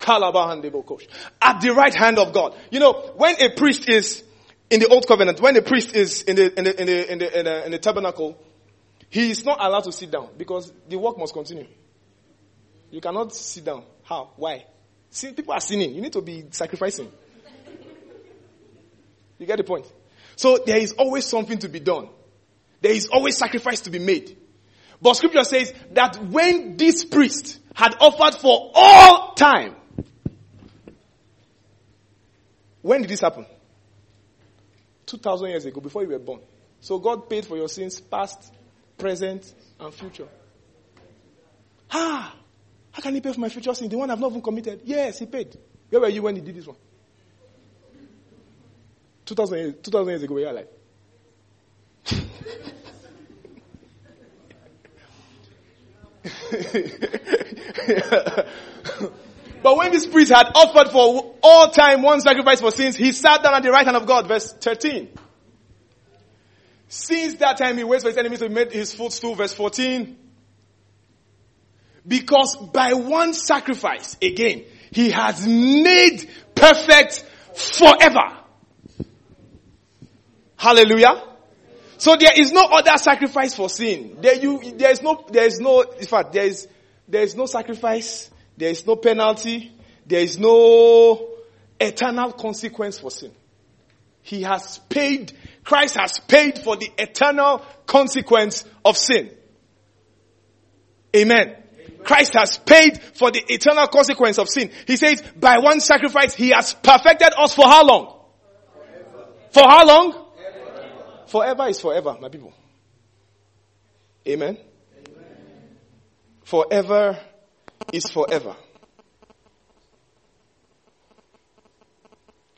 at 0.00 1.60
the 1.60 1.72
right 1.76 1.94
hand 1.94 2.18
of 2.18 2.32
God. 2.32 2.56
You 2.70 2.80
know, 2.80 2.92
when 3.16 3.40
a 3.40 3.50
priest 3.50 3.88
is 3.88 4.24
in 4.70 4.80
the 4.80 4.88
old 4.88 5.06
covenant, 5.06 5.40
when 5.40 5.56
a 5.56 5.62
priest 5.62 5.94
is 5.94 6.22
in 6.22 6.36
the, 6.36 6.58
in 6.58 6.64
the, 6.64 6.80
in 6.80 6.86
the, 6.86 7.12
in 7.12 7.18
the, 7.18 7.38
in 7.38 7.44
the, 7.44 7.66
in 7.66 7.72
the 7.72 7.78
tabernacle, 7.78 8.36
he 9.10 9.30
is 9.30 9.44
not 9.44 9.58
allowed 9.60 9.84
to 9.84 9.92
sit 9.92 10.10
down 10.10 10.28
because 10.36 10.72
the 10.88 10.98
work 10.98 11.18
must 11.18 11.32
continue. 11.32 11.66
You 12.90 13.00
cannot 13.00 13.34
sit 13.34 13.64
down. 13.64 13.84
How? 14.02 14.30
Why? 14.36 14.64
See, 15.10 15.32
people 15.32 15.54
are 15.54 15.60
sinning. 15.60 15.94
You 15.94 16.02
need 16.02 16.12
to 16.12 16.20
be 16.20 16.44
sacrificing. 16.50 17.10
You 19.38 19.46
get 19.46 19.56
the 19.56 19.64
point? 19.64 19.86
So 20.36 20.58
there 20.64 20.78
is 20.78 20.92
always 20.92 21.24
something 21.26 21.58
to 21.58 21.68
be 21.68 21.80
done. 21.80 22.08
There 22.80 22.92
is 22.92 23.06
always 23.06 23.36
sacrifice 23.36 23.80
to 23.82 23.90
be 23.90 23.98
made. 23.98 24.36
But 25.00 25.14
scripture 25.14 25.44
says 25.44 25.72
that 25.92 26.16
when 26.22 26.76
this 26.76 27.04
priest 27.04 27.60
had 27.74 27.96
offered 28.00 28.40
for 28.40 28.72
all 28.74 29.34
time, 29.34 29.76
when 32.82 33.02
did 33.02 33.10
this 33.10 33.20
happen? 33.20 33.46
2,000 35.06 35.48
years 35.48 35.64
ago, 35.64 35.80
before 35.80 36.02
you 36.02 36.08
were 36.08 36.18
born. 36.18 36.40
So 36.80 36.98
God 36.98 37.28
paid 37.28 37.46
for 37.46 37.56
your 37.56 37.68
sins, 37.68 38.00
past, 38.00 38.52
present, 38.96 39.52
and 39.80 39.92
future. 39.92 40.28
Ah! 41.90 42.34
How 42.92 43.02
can 43.02 43.14
He 43.14 43.20
pay 43.20 43.32
for 43.32 43.40
my 43.40 43.48
future 43.48 43.74
sin? 43.74 43.88
The 43.88 43.96
one 43.96 44.10
I've 44.10 44.20
not 44.20 44.30
even 44.30 44.42
committed? 44.42 44.82
Yes, 44.84 45.18
He 45.18 45.26
paid. 45.26 45.56
Where 45.88 46.00
were 46.00 46.08
you 46.08 46.22
when 46.22 46.36
He 46.36 46.42
did 46.42 46.54
this 46.54 46.66
one? 46.66 46.76
2,000 49.28 49.58
years, 49.58 49.74
2000 49.82 50.08
years 50.08 50.22
ago, 50.22 50.34
were 50.34 50.40
you 50.40 50.48
alive? 50.48 50.66
But 59.60 59.76
when 59.76 59.90
this 59.90 60.06
priest 60.06 60.32
had 60.32 60.46
offered 60.54 60.90
for 60.90 61.34
all 61.42 61.68
time 61.70 62.02
one 62.02 62.20
sacrifice 62.20 62.60
for 62.60 62.70
sins, 62.70 62.96
he 62.96 63.12
sat 63.12 63.42
down 63.42 63.54
at 63.54 63.62
the 63.62 63.70
right 63.70 63.84
hand 63.84 63.96
of 63.96 64.06
God. 64.06 64.26
Verse 64.28 64.52
13. 64.52 65.08
Since 66.88 67.34
that 67.34 67.58
time 67.58 67.76
he 67.76 67.84
waits 67.84 68.04
for 68.04 68.08
his 68.08 68.16
enemies 68.16 68.38
to 68.38 68.48
make 68.48 68.72
his 68.72 68.94
footstool. 68.94 69.34
Verse 69.34 69.52
14. 69.52 70.16
Because 72.06 72.56
by 72.56 72.94
one 72.94 73.34
sacrifice, 73.34 74.16
again, 74.22 74.64
he 74.90 75.10
has 75.10 75.46
made 75.46 76.30
perfect 76.54 77.26
forever. 77.54 78.37
Hallelujah. 80.58 81.24
So 81.96 82.16
there 82.16 82.32
is 82.36 82.52
no 82.52 82.64
other 82.66 82.96
sacrifice 82.98 83.54
for 83.54 83.70
sin. 83.70 84.18
There 84.20 84.34
you, 84.34 84.74
there 84.76 84.90
is 84.90 85.02
no, 85.02 85.24
there 85.30 85.46
is 85.46 85.58
no, 85.58 85.80
in 85.80 86.06
fact, 86.06 86.34
there 86.34 86.44
is, 86.44 86.68
there 87.08 87.22
is 87.22 87.34
no 87.34 87.46
sacrifice 87.46 88.30
there 88.58 88.70
is 88.70 88.86
no 88.86 88.96
penalty. 88.96 89.72
There 90.04 90.20
is 90.20 90.36
no 90.36 91.28
eternal 91.80 92.32
consequence 92.32 92.98
for 92.98 93.10
sin. 93.10 93.30
He 94.22 94.42
has 94.42 94.78
paid, 94.88 95.32
Christ 95.64 95.96
has 95.96 96.18
paid 96.18 96.58
for 96.58 96.76
the 96.76 96.90
eternal 96.98 97.62
consequence 97.86 98.64
of 98.84 98.96
sin. 98.96 99.30
Amen. 101.16 101.54
Christ 102.04 102.34
has 102.34 102.58
paid 102.58 103.00
for 103.00 103.30
the 103.30 103.42
eternal 103.48 103.86
consequence 103.86 104.38
of 104.38 104.48
sin. 104.48 104.70
He 104.86 104.96
says, 104.96 105.22
by 105.36 105.58
one 105.58 105.80
sacrifice, 105.80 106.34
He 106.34 106.50
has 106.50 106.74
perfected 106.74 107.30
us 107.38 107.54
for 107.54 107.64
how 107.64 107.86
long? 107.86 108.20
For 109.52 109.62
how 109.62 109.86
long? 109.86 110.27
Forever 111.28 111.68
is 111.68 111.80
forever, 111.80 112.16
my 112.20 112.30
people. 112.30 112.54
Amen. 114.26 114.56
Forever 116.44 117.18
is 117.92 118.08
forever. 118.08 118.56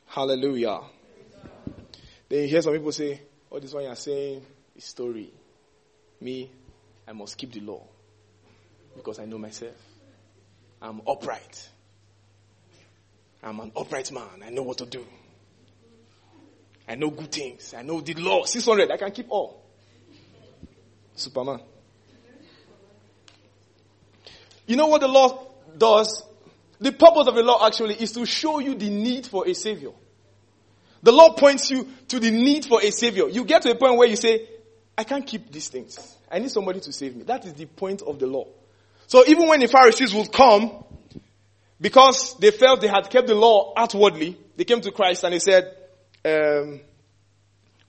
Hallelujah. 0.05 0.79
Then 2.29 2.43
you 2.43 2.47
hear 2.47 2.61
some 2.61 2.73
people 2.73 2.93
say, 2.93 3.19
Oh, 3.51 3.59
this 3.59 3.73
one 3.73 3.83
you're 3.83 3.95
saying 3.95 4.45
is 4.75 4.85
story. 4.85 5.31
Me, 6.21 6.49
I 7.05 7.11
must 7.11 7.37
keep 7.37 7.51
the 7.51 7.59
law 7.59 7.83
because 8.95 9.19
I 9.19 9.25
know 9.25 9.37
myself. 9.37 9.75
I'm 10.81 11.01
upright. 11.05 11.69
I'm 13.43 13.59
an 13.59 13.73
upright 13.75 14.11
man. 14.13 14.43
I 14.45 14.49
know 14.49 14.63
what 14.63 14.77
to 14.77 14.85
do. 14.85 15.05
I 16.91 16.95
know 16.95 17.09
good 17.09 17.31
things. 17.31 17.73
I 17.73 17.83
know 17.83 18.01
the 18.01 18.13
law. 18.15 18.43
600. 18.43 18.91
I 18.91 18.97
can 18.97 19.11
keep 19.11 19.27
all. 19.29 19.63
Superman. 21.15 21.61
You 24.67 24.75
know 24.75 24.87
what 24.87 24.99
the 24.99 25.07
law 25.07 25.47
does? 25.77 26.21
The 26.81 26.91
purpose 26.91 27.27
of 27.27 27.35
the 27.35 27.43
law 27.43 27.65
actually 27.65 27.95
is 27.95 28.11
to 28.11 28.25
show 28.25 28.59
you 28.59 28.75
the 28.75 28.89
need 28.89 29.25
for 29.25 29.47
a 29.47 29.53
savior. 29.53 29.91
The 31.01 31.13
law 31.13 31.31
points 31.31 31.71
you 31.71 31.87
to 32.09 32.19
the 32.19 32.29
need 32.29 32.65
for 32.65 32.83
a 32.83 32.91
savior. 32.91 33.29
You 33.29 33.45
get 33.45 33.61
to 33.61 33.71
a 33.71 33.75
point 33.75 33.95
where 33.97 34.09
you 34.09 34.17
say, 34.17 34.49
I 34.97 35.05
can't 35.05 35.25
keep 35.25 35.49
these 35.49 35.69
things. 35.69 35.97
I 36.29 36.39
need 36.39 36.51
somebody 36.51 36.81
to 36.81 36.91
save 36.91 37.15
me. 37.15 37.23
That 37.23 37.45
is 37.45 37.53
the 37.53 37.67
point 37.67 38.01
of 38.01 38.19
the 38.19 38.27
law. 38.27 38.47
So 39.07 39.23
even 39.27 39.47
when 39.47 39.61
the 39.61 39.69
Pharisees 39.69 40.13
would 40.13 40.33
come, 40.33 40.83
because 41.79 42.35
they 42.39 42.51
felt 42.51 42.81
they 42.81 42.87
had 42.87 43.09
kept 43.09 43.27
the 43.27 43.35
law 43.35 43.71
outwardly, 43.77 44.37
they 44.57 44.65
came 44.65 44.81
to 44.81 44.91
Christ 44.91 45.23
and 45.23 45.33
they 45.33 45.39
said, 45.39 45.77
um, 46.25 46.81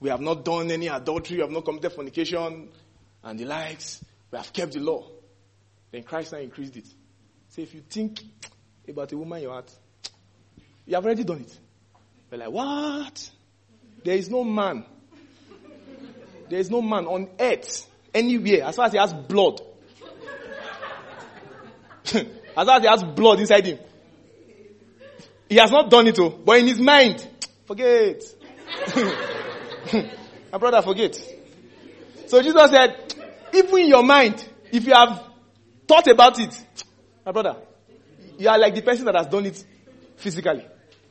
we 0.00 0.08
have 0.08 0.20
not 0.20 0.44
done 0.44 0.70
any 0.70 0.88
adultery, 0.88 1.36
we 1.36 1.42
have 1.42 1.50
not 1.50 1.64
committed 1.64 1.92
fornication 1.92 2.68
and 3.22 3.38
the 3.38 3.44
likes. 3.44 4.04
We 4.30 4.38
have 4.38 4.52
kept 4.52 4.72
the 4.72 4.80
law. 4.80 5.06
Then 5.90 6.02
Christ 6.02 6.32
now 6.32 6.38
increased 6.38 6.76
it. 6.76 6.86
Say, 7.48 7.62
if 7.62 7.74
you 7.74 7.82
think 7.82 8.20
about 8.88 9.12
a 9.12 9.16
woman 9.16 9.38
in 9.38 9.42
your 9.44 9.52
heart, 9.52 9.70
you 10.86 10.94
have 10.94 11.04
already 11.04 11.24
done 11.24 11.40
it. 11.42 11.58
They're 12.30 12.38
like, 12.38 12.50
what? 12.50 13.30
There 14.04 14.16
is 14.16 14.30
no 14.30 14.42
man. 14.42 14.84
There 16.48 16.58
is 16.58 16.70
no 16.70 16.82
man 16.82 17.06
on 17.06 17.28
earth, 17.38 17.86
anywhere, 18.12 18.64
as 18.64 18.76
far 18.76 18.86
as 18.86 18.92
he 18.92 18.98
has 18.98 19.14
blood, 19.14 19.60
as 22.04 22.12
far 22.54 22.76
as 22.76 22.82
he 22.82 22.88
has 22.88 23.04
blood 23.04 23.40
inside 23.40 23.66
him. 23.66 23.78
He 25.48 25.56
has 25.56 25.70
not 25.70 25.90
done 25.90 26.06
it, 26.08 26.18
oh, 26.18 26.30
but 26.30 26.58
in 26.58 26.66
his 26.66 26.80
mind, 26.80 27.26
forget. 27.72 28.22
My 30.52 30.58
brother, 30.58 30.82
forget. 30.82 31.16
So 32.26 32.42
Jesus 32.42 32.70
said, 32.70 33.14
even 33.54 33.78
in 33.78 33.88
your 33.88 34.02
mind, 34.02 34.46
if 34.70 34.84
you 34.86 34.92
have 34.92 35.24
thought 35.88 36.06
about 36.08 36.38
it, 36.38 36.54
my 37.24 37.32
brother, 37.32 37.56
you 38.38 38.48
are 38.48 38.58
like 38.58 38.74
the 38.74 38.82
person 38.82 39.06
that 39.06 39.14
has 39.16 39.26
done 39.26 39.46
it 39.46 39.64
physically. 40.16 40.66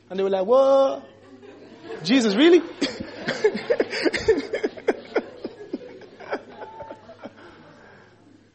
And 0.08 0.18
they 0.18 0.22
were 0.22 0.30
like, 0.30 0.46
what? 0.46 1.04
Jesus, 2.04 2.34
really? 2.36 2.62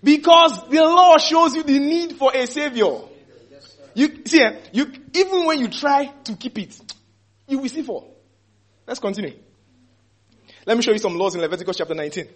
Because 0.03 0.69
the 0.69 0.79
law 0.83 1.17
shows 1.17 1.55
you 1.55 1.63
the 1.63 1.79
need 1.79 2.13
for 2.13 2.31
a 2.33 2.47
savior. 2.47 3.01
You 3.93 4.21
see, 4.25 4.41
eh, 4.41 4.57
you 4.71 4.93
even 5.13 5.45
when 5.45 5.59
you 5.59 5.67
try 5.67 6.05
to 6.05 6.35
keep 6.35 6.57
it, 6.59 6.79
you 7.47 7.59
will 7.59 7.69
see 7.69 7.81
fall. 7.81 8.15
Let's 8.85 8.99
continue. 8.99 9.33
Let 10.65 10.77
me 10.77 10.83
show 10.83 10.91
you 10.91 10.99
some 10.99 11.15
laws 11.15 11.35
in 11.35 11.41
Leviticus 11.41 11.77
chapter 11.77 11.95
19. 11.95 12.27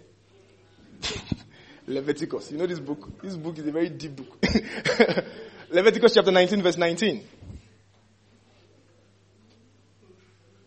Leviticus. 1.86 2.50
You 2.50 2.58
know 2.58 2.66
this 2.66 2.80
book? 2.80 3.20
This 3.22 3.36
book 3.36 3.58
is 3.58 3.66
a 3.66 3.72
very 3.72 3.88
deep 3.88 4.16
book. 4.16 4.44
Leviticus 5.70 6.14
chapter 6.14 6.30
19 6.30 6.62
verse 6.62 6.76
19. 6.76 7.24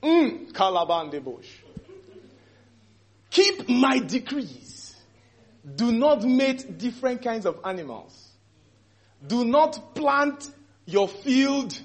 Mm, 0.03 1.11
de. 1.11 1.23
Keep 3.31 3.69
my 3.69 3.99
decrees 3.99 4.75
do 5.73 5.91
not 5.91 6.23
mate 6.23 6.77
different 6.77 7.23
kinds 7.23 7.45
of 7.45 7.59
animals. 7.63 8.29
Do 9.25 9.43
not 9.43 9.95
plant 9.95 10.51
your 10.85 11.07
field 11.07 11.79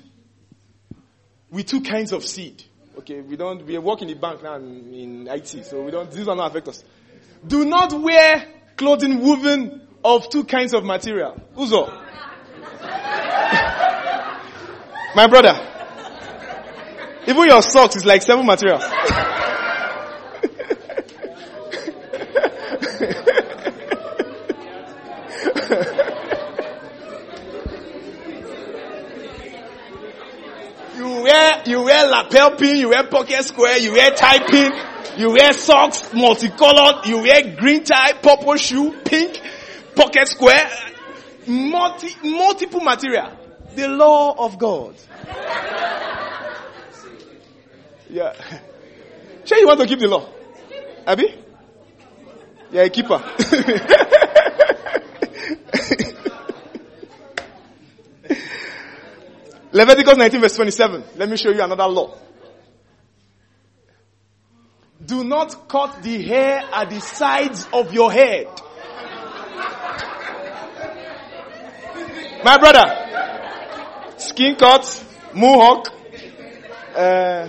with 1.50 1.66
two 1.66 1.80
kinds 1.82 2.12
of 2.12 2.24
seed. 2.24 2.62
Okay, 2.98 3.20
we 3.20 3.36
don't, 3.36 3.64
we 3.64 3.78
work 3.78 4.02
in 4.02 4.08
the 4.08 4.14
bank 4.14 4.42
now 4.42 4.56
in, 4.56 5.26
IT, 5.28 5.64
so 5.64 5.82
we 5.82 5.90
don't, 5.90 6.10
these 6.10 6.28
are 6.28 6.36
not 6.36 6.50
affect 6.50 6.68
us. 6.68 6.84
Do 7.46 7.64
not 7.64 7.92
wear 7.92 8.46
clothing 8.76 9.20
woven 9.20 9.86
of 10.04 10.28
two 10.28 10.44
kinds 10.44 10.74
of 10.74 10.84
material. 10.84 11.40
Uzo. 11.56 11.88
My 15.14 15.26
brother. 15.26 15.58
Even 17.26 17.44
your 17.44 17.62
socks 17.62 17.96
is 17.96 18.04
like 18.04 18.22
seven 18.22 18.46
materials. 18.46 18.82
you 31.66 31.82
wear 31.82 31.99
lapel 32.10 32.56
pin, 32.56 32.76
you 32.76 32.90
wear 32.90 33.04
pocket 33.04 33.44
square, 33.44 33.78
you 33.78 33.92
wear 33.92 34.10
tie 34.10 34.38
pin, 34.46 34.72
you 35.16 35.30
wear 35.30 35.52
socks, 35.52 36.12
multicolored, 36.12 37.06
you 37.06 37.18
wear 37.22 37.56
green 37.56 37.84
tie, 37.84 38.12
purple 38.14 38.56
shoe, 38.56 38.92
pink, 39.04 39.40
pocket 39.94 40.28
square, 40.28 40.70
multi, 41.46 42.14
multiple 42.28 42.80
material. 42.80 43.36
The 43.74 43.88
law 43.88 44.34
of 44.46 44.58
God. 44.58 44.96
Yeah. 48.08 48.34
Sure 49.44 49.58
you 49.58 49.66
want 49.66 49.80
to 49.80 49.86
keep 49.86 50.00
the 50.00 50.08
law? 50.08 50.28
Abby? 51.06 51.34
Yeah, 52.72 52.82
a 52.82 52.90
keeper. 52.90 53.22
Leviticus 59.72 60.16
19 60.16 60.40
verse 60.40 60.56
27. 60.56 61.04
Let 61.16 61.28
me 61.28 61.36
show 61.36 61.50
you 61.50 61.62
another 61.62 61.86
law. 61.86 62.16
Do 65.04 65.24
not 65.24 65.68
cut 65.68 66.02
the 66.02 66.22
hair 66.22 66.62
at 66.72 66.90
the 66.90 67.00
sides 67.00 67.66
of 67.72 67.92
your 67.92 68.12
head. 68.12 68.48
My 72.42 72.58
brother, 72.58 74.16
skin 74.18 74.56
cut, 74.56 75.04
mohawk, 75.34 75.92
uh, 76.94 77.48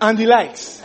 and 0.00 0.18
the 0.18 0.26
likes. 0.26 0.82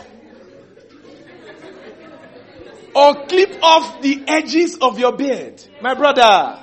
Or 2.94 3.26
clip 3.26 3.58
off 3.62 4.00
the 4.00 4.24
edges 4.26 4.78
of 4.78 4.98
your 4.98 5.12
beard. 5.12 5.62
My 5.82 5.94
brother, 5.94 6.60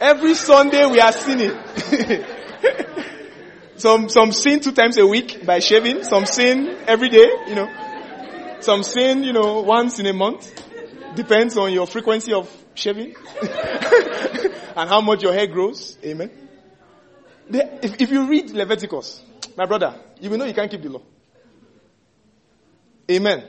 every 0.00 0.34
Sunday 0.34 0.86
we 0.86 0.98
are 0.98 1.12
seeing 1.12 1.40
it. 1.40 2.26
some, 3.76 4.08
some 4.08 4.32
sin 4.32 4.60
two 4.60 4.72
times 4.72 4.98
a 4.98 5.06
week 5.06 5.44
by 5.44 5.58
shaving, 5.58 6.04
some 6.04 6.26
sin 6.26 6.76
every 6.86 7.08
day, 7.08 7.28
you 7.48 7.54
know. 7.54 7.68
Some 8.60 8.82
sin, 8.82 9.22
you 9.22 9.32
know, 9.32 9.62
once 9.62 9.98
in 9.98 10.06
a 10.06 10.12
month. 10.12 10.52
Depends 11.14 11.56
on 11.56 11.72
your 11.72 11.86
frequency 11.86 12.32
of 12.32 12.50
shaving. 12.74 13.14
and 13.42 14.88
how 14.88 15.00
much 15.00 15.22
your 15.22 15.32
hair 15.32 15.46
grows. 15.46 15.96
Amen. 16.04 16.30
if, 17.48 18.00
if 18.00 18.10
you 18.10 18.26
read 18.26 18.50
Leviticus, 18.50 19.22
my 19.56 19.66
brother, 19.66 19.98
you 20.20 20.30
will 20.30 20.38
know 20.38 20.44
you 20.44 20.54
can't 20.54 20.70
keep 20.70 20.82
the 20.82 20.90
law. 20.90 21.02
Amen. 23.10 23.44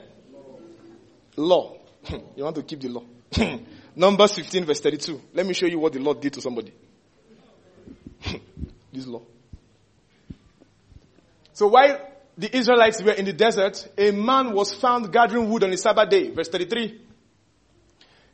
Law. 1.36 1.77
you 2.36 2.43
want 2.43 2.56
to 2.56 2.63
keep 2.63 2.80
the 2.80 2.89
law. 2.89 3.03
Numbers 3.95 4.34
15 4.34 4.65
verse 4.65 4.80
32. 4.80 5.21
Let 5.34 5.45
me 5.45 5.53
show 5.53 5.65
you 5.65 5.80
what 5.80 5.93
the 5.93 5.99
Lord 5.99 6.21
did 6.21 6.34
to 6.34 6.41
somebody. 6.41 6.71
This 8.98 9.08
law. 9.08 9.22
So 11.54 11.68
while 11.68 12.00
the 12.38 12.56
Israelites 12.56 13.02
were 13.02 13.14
in 13.14 13.26
the 13.26 13.34
desert, 13.34 13.88
a 13.98 14.12
man 14.12 14.54
was 14.54 14.74
found 14.74 15.12
gathering 15.12 15.50
wood 15.50 15.64
on 15.64 15.72
the 15.72 15.78
Sabbath 15.78 16.10
day. 16.10 16.30
Verse 16.30 16.50
33. 16.50 17.02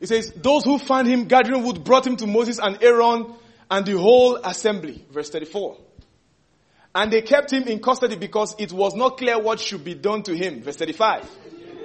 It 0.00 0.08
says, 0.08 0.32
those 0.36 0.64
who 0.64 0.78
found 0.78 1.08
him 1.08 1.24
gathering 1.24 1.62
wood 1.62 1.84
brought 1.84 2.06
him 2.06 2.16
to 2.16 2.26
Moses 2.26 2.58
and 2.58 2.82
Aaron 2.82 3.32
and 3.70 3.86
the 3.86 3.96
whole 3.98 4.36
assembly. 4.36 5.04
Verse 5.10 5.30
34. 5.30 5.78
And 6.94 7.12
they 7.12 7.22
kept 7.22 7.52
him 7.52 7.64
in 7.64 7.80
custody 7.80 8.16
because 8.16 8.54
it 8.58 8.72
was 8.72 8.94
not 8.94 9.16
clear 9.16 9.40
what 9.40 9.60
should 9.60 9.84
be 9.84 9.94
done 9.94 10.22
to 10.24 10.36
him. 10.36 10.62
Verse 10.62 10.76
35. 10.76 11.28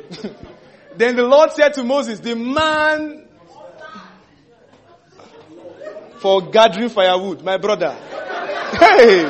then 0.98 1.16
the 1.16 1.24
Lord 1.24 1.52
said 1.54 1.74
to 1.76 1.84
Moses, 1.84 2.20
the 2.20 2.36
man 2.36 3.28
for 6.20 6.42
gathering 6.52 6.90
firewood, 6.90 7.44
my 7.44 7.58
brother. 7.58 7.96
Hey! 8.78 9.24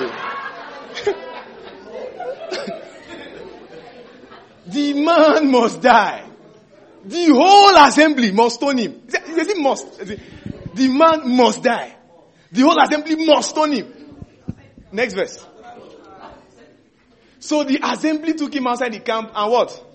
the 4.67 4.93
man 4.93 5.51
must 5.51 5.81
die. 5.81 6.25
The 7.05 7.27
whole 7.27 7.75
assembly 7.77 8.31
must 8.31 8.55
stone 8.55 8.77
him. 8.77 9.01
Is 9.07 9.47
it 9.47 9.57
must? 9.57 9.99
The 9.99 10.87
man 10.87 11.35
must 11.35 11.63
die. 11.63 11.95
The 12.51 12.61
whole 12.61 12.79
assembly 12.81 13.25
must 13.25 13.49
stone 13.51 13.71
him. 13.71 13.93
Next 14.91 15.13
verse. 15.13 15.45
So 17.39 17.63
the 17.63 17.79
assembly 17.81 18.33
took 18.33 18.53
him 18.53 18.67
outside 18.67 18.93
the 18.93 18.99
camp 18.99 19.31
and 19.33 19.51
what? 19.51 19.85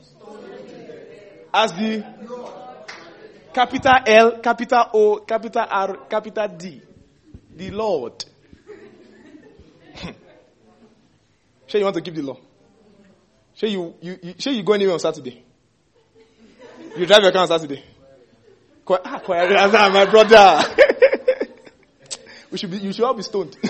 As 1.53 1.73
the 1.73 2.05
capital 3.53 3.93
L, 4.07 4.39
capital 4.39 4.85
O, 4.95 5.17
capital 5.19 5.67
R, 5.71 5.97
capital 6.09 6.49
D. 6.49 6.83
The 7.55 7.71
Lord. 7.71 8.25
sure 11.67 11.79
you 11.79 11.85
want 11.85 11.97
to 11.97 12.03
keep 12.03 12.15
the 12.15 12.23
law? 12.23 12.39
Say 13.55 13.69
you, 13.69 13.95
you, 14.01 14.19
you, 14.23 14.35
sure 14.39 14.53
you 14.53 14.63
go 14.63 14.73
anywhere 14.73 14.95
on 14.95 15.01
Saturday? 15.01 15.45
You 16.97 17.07
drive 17.07 17.23
your 17.23 17.33
car 17.33 17.43
on 17.43 17.49
Saturday? 17.49 17.85
Ah, 18.89 19.91
my 19.93 20.05
brother. 20.05 20.63
we 22.51 22.59
should 22.59 22.71
be, 22.71 22.79
you 22.79 22.93
should 22.93 23.05
all 23.05 23.15
be 23.15 23.23
stoned. 23.23 23.57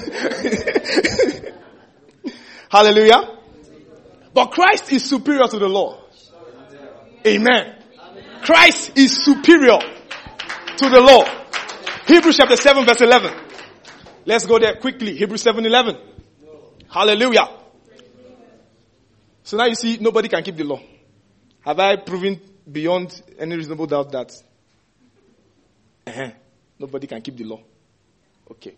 Hallelujah. 2.70 3.38
But 4.32 4.50
Christ 4.50 4.90
is 4.92 5.04
superior 5.08 5.46
to 5.46 5.58
the 5.58 5.68
law. 5.68 6.00
Amen. 7.26 7.76
Christ 8.42 8.98
is 8.98 9.24
superior 9.24 9.78
to 9.78 10.88
the 10.88 11.00
law. 11.00 11.24
Hebrews 12.06 12.36
chapter 12.36 12.56
7 12.56 12.84
verse 12.84 13.00
11. 13.00 13.32
Let's 14.26 14.44
go 14.46 14.58
there 14.58 14.74
quickly. 14.76 15.16
Hebrews 15.16 15.42
7 15.42 15.64
11. 15.64 15.96
Hallelujah. 16.94 17.48
So 19.42 19.56
now 19.56 19.64
you 19.64 19.74
see 19.74 19.98
nobody 20.00 20.28
can 20.28 20.44
keep 20.44 20.54
the 20.54 20.62
law. 20.62 20.80
Have 21.62 21.80
I 21.80 21.96
proven 21.96 22.40
beyond 22.70 23.20
any 23.36 23.56
reasonable 23.56 23.88
doubt 23.88 24.12
that 24.12 24.32
uh-huh, 26.06 26.30
nobody 26.78 27.08
can 27.08 27.20
keep 27.20 27.36
the 27.36 27.42
law? 27.42 27.60
Okay. 28.48 28.76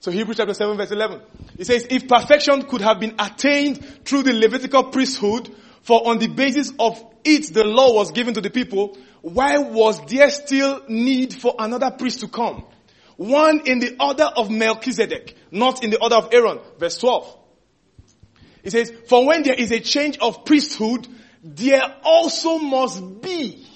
So 0.00 0.10
Hebrews 0.10 0.38
chapter 0.38 0.54
7 0.54 0.78
verse 0.78 0.92
11. 0.92 1.20
It 1.58 1.66
says, 1.66 1.86
if 1.90 2.08
perfection 2.08 2.62
could 2.62 2.80
have 2.80 2.98
been 2.98 3.16
attained 3.18 3.84
through 4.06 4.22
the 4.22 4.32
Levitical 4.32 4.84
priesthood, 4.84 5.54
for 5.82 6.08
on 6.08 6.18
the 6.20 6.28
basis 6.28 6.72
of 6.78 7.04
it 7.22 7.52
the 7.52 7.64
law 7.64 7.92
was 7.92 8.12
given 8.12 8.32
to 8.32 8.40
the 8.40 8.48
people, 8.48 8.96
why 9.20 9.58
was 9.58 10.00
there 10.06 10.30
still 10.30 10.80
need 10.88 11.34
for 11.34 11.54
another 11.58 11.90
priest 11.90 12.20
to 12.20 12.28
come? 12.28 12.64
One 13.18 13.66
in 13.66 13.78
the 13.78 13.94
order 14.00 14.24
of 14.24 14.50
Melchizedek, 14.50 15.36
not 15.50 15.84
in 15.84 15.90
the 15.90 16.00
order 16.00 16.16
of 16.16 16.30
Aaron. 16.32 16.58
Verse 16.78 16.96
12. 16.96 17.40
It 18.62 18.70
says, 18.70 18.92
for 19.08 19.26
when 19.26 19.42
there 19.42 19.54
is 19.54 19.72
a 19.72 19.80
change 19.80 20.18
of 20.18 20.44
priesthood, 20.44 21.06
there 21.42 21.96
also 22.04 22.58
must 22.58 23.20
be 23.20 23.66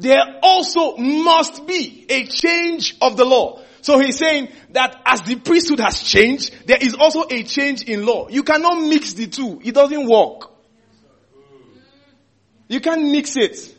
there 0.00 0.38
also 0.42 0.96
must 0.96 1.66
be 1.66 2.06
a 2.08 2.24
change 2.24 2.96
of 3.02 3.18
the 3.18 3.24
law. 3.24 3.62
So 3.82 3.98
he's 3.98 4.16
saying 4.16 4.48
that 4.70 5.00
as 5.04 5.20
the 5.22 5.36
priesthood 5.36 5.80
has 5.80 6.02
changed, 6.02 6.66
there 6.66 6.78
is 6.80 6.94
also 6.94 7.24
a 7.30 7.42
change 7.42 7.82
in 7.82 8.06
law. 8.06 8.28
You 8.28 8.42
cannot 8.42 8.80
mix 8.80 9.12
the 9.12 9.26
two. 9.26 9.60
It 9.62 9.74
doesn't 9.74 10.08
work. 10.08 10.50
You 12.68 12.80
can't 12.80 13.02
mix 13.10 13.36
it. 13.36 13.76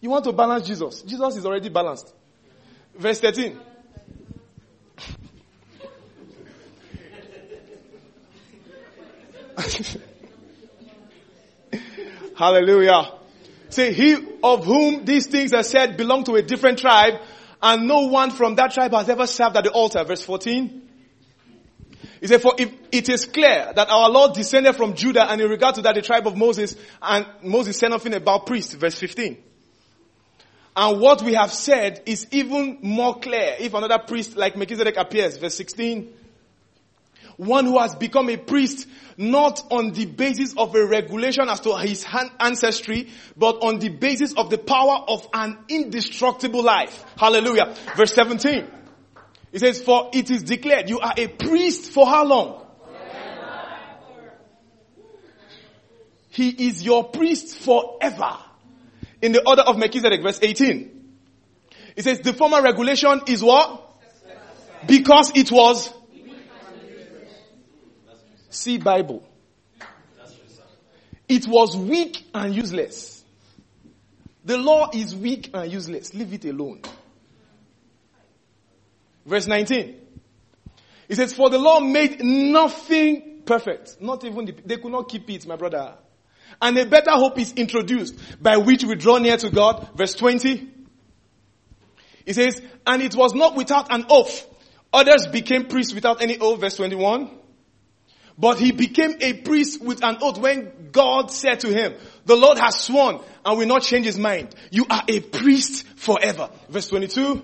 You 0.00 0.10
want 0.10 0.24
to 0.24 0.32
balance 0.32 0.66
Jesus. 0.66 1.02
Jesus 1.02 1.36
is 1.36 1.46
already 1.46 1.68
balanced. 1.68 2.12
Verse 2.94 3.20
13. 3.20 3.58
Hallelujah. 12.36 13.12
Say, 13.68 13.92
he 13.92 14.16
of 14.42 14.64
whom 14.64 15.04
these 15.04 15.26
things 15.26 15.52
are 15.52 15.62
said 15.62 15.96
belong 15.96 16.24
to 16.24 16.34
a 16.34 16.42
different 16.42 16.78
tribe, 16.78 17.20
and 17.62 17.86
no 17.86 18.06
one 18.06 18.30
from 18.30 18.56
that 18.56 18.72
tribe 18.72 18.92
has 18.92 19.08
ever 19.08 19.26
served 19.26 19.56
at 19.56 19.64
the 19.64 19.70
altar. 19.70 20.02
Verse 20.04 20.22
14. 20.22 20.88
He 22.20 22.26
said, 22.26 22.42
for 22.42 22.54
if 22.58 22.70
it 22.92 23.08
is 23.08 23.26
clear 23.26 23.72
that 23.74 23.88
our 23.88 24.10
Lord 24.10 24.34
descended 24.34 24.76
from 24.76 24.94
Judah, 24.94 25.30
and 25.30 25.40
in 25.40 25.48
regard 25.48 25.76
to 25.76 25.82
that, 25.82 25.94
the 25.94 26.02
tribe 26.02 26.26
of 26.26 26.36
Moses, 26.36 26.76
and 27.00 27.26
Moses 27.42 27.78
said 27.78 27.88
nothing 27.88 28.14
about 28.14 28.46
priests. 28.46 28.74
Verse 28.74 28.98
15. 28.98 29.38
And 30.76 31.00
what 31.00 31.22
we 31.22 31.34
have 31.34 31.52
said 31.52 32.02
is 32.06 32.26
even 32.30 32.78
more 32.82 33.18
clear 33.18 33.56
if 33.58 33.74
another 33.74 33.98
priest 33.98 34.36
like 34.36 34.56
Melchizedek 34.56 34.96
appears. 34.96 35.36
Verse 35.36 35.54
16 35.54 36.14
one 37.40 37.64
who 37.64 37.78
has 37.78 37.94
become 37.94 38.28
a 38.28 38.36
priest 38.36 38.86
not 39.16 39.62
on 39.70 39.92
the 39.92 40.04
basis 40.04 40.54
of 40.56 40.74
a 40.74 40.84
regulation 40.84 41.48
as 41.48 41.60
to 41.60 41.74
his 41.78 42.06
ancestry, 42.38 43.08
but 43.34 43.62
on 43.62 43.78
the 43.78 43.88
basis 43.88 44.34
of 44.34 44.50
the 44.50 44.58
power 44.58 45.02
of 45.08 45.26
an 45.32 45.56
indestructible 45.68 46.62
life. 46.62 47.04
Hallelujah. 47.16 47.74
Verse 47.96 48.12
17. 48.12 48.66
It 49.52 49.58
says, 49.58 49.80
for 49.80 50.10
it 50.12 50.30
is 50.30 50.42
declared, 50.42 50.90
you 50.90 51.00
are 51.00 51.14
a 51.16 51.28
priest 51.28 51.90
for 51.90 52.06
how 52.06 52.24
long? 52.24 52.66
He 56.28 56.68
is 56.68 56.82
your 56.82 57.08
priest 57.08 57.56
forever. 57.56 58.36
In 59.22 59.32
the 59.32 59.46
order 59.46 59.62
of 59.62 59.78
Melchizedek, 59.78 60.22
verse 60.22 60.38
18. 60.42 61.14
It 61.96 62.02
says, 62.04 62.20
the 62.20 62.32
former 62.32 62.62
regulation 62.62 63.22
is 63.26 63.42
what? 63.42 63.86
Because 64.86 65.32
it 65.34 65.50
was 65.50 65.92
See 68.50 68.78
Bible. 68.78 69.26
It 71.28 71.46
was 71.46 71.76
weak 71.76 72.26
and 72.34 72.54
useless. 72.54 73.24
The 74.44 74.58
law 74.58 74.90
is 74.92 75.14
weak 75.14 75.50
and 75.54 75.70
useless. 75.70 76.12
Leave 76.12 76.32
it 76.32 76.44
alone. 76.44 76.82
Verse 79.24 79.46
19. 79.46 79.96
It 81.08 81.16
says, 81.16 81.32
for 81.32 81.50
the 81.50 81.58
law 81.58 81.80
made 81.80 82.22
nothing 82.22 83.42
perfect. 83.44 84.00
Not 84.00 84.24
even 84.24 84.46
the, 84.46 84.52
they 84.64 84.76
could 84.76 84.92
not 84.92 85.08
keep 85.08 85.28
it, 85.30 85.46
my 85.46 85.56
brother. 85.56 85.94
And 86.60 86.76
a 86.78 86.86
better 86.86 87.12
hope 87.12 87.38
is 87.38 87.52
introduced 87.52 88.16
by 88.42 88.56
which 88.56 88.84
we 88.84 88.96
draw 88.96 89.18
near 89.18 89.36
to 89.36 89.50
God. 89.50 89.90
Verse 89.94 90.14
20. 90.14 90.68
It 92.26 92.34
says, 92.34 92.60
and 92.86 93.02
it 93.02 93.14
was 93.14 93.34
not 93.34 93.54
without 93.54 93.92
an 93.92 94.06
oath. 94.08 94.46
Others 94.92 95.28
became 95.28 95.66
priests 95.66 95.94
without 95.94 96.22
any 96.22 96.38
oath. 96.38 96.60
Verse 96.60 96.76
21. 96.76 97.30
But 98.40 98.58
he 98.58 98.72
became 98.72 99.16
a 99.20 99.34
priest 99.34 99.82
with 99.82 100.02
an 100.02 100.16
oath 100.22 100.38
when 100.38 100.88
God 100.92 101.30
said 101.30 101.60
to 101.60 101.68
him, 101.68 101.94
the 102.24 102.36
Lord 102.36 102.56
has 102.56 102.80
sworn 102.80 103.20
and 103.44 103.58
will 103.58 103.66
not 103.66 103.82
change 103.82 104.06
his 104.06 104.16
mind. 104.18 104.54
You 104.70 104.86
are 104.88 105.02
a 105.06 105.20
priest 105.20 105.86
forever. 105.96 106.48
Verse 106.70 106.88
22. 106.88 107.42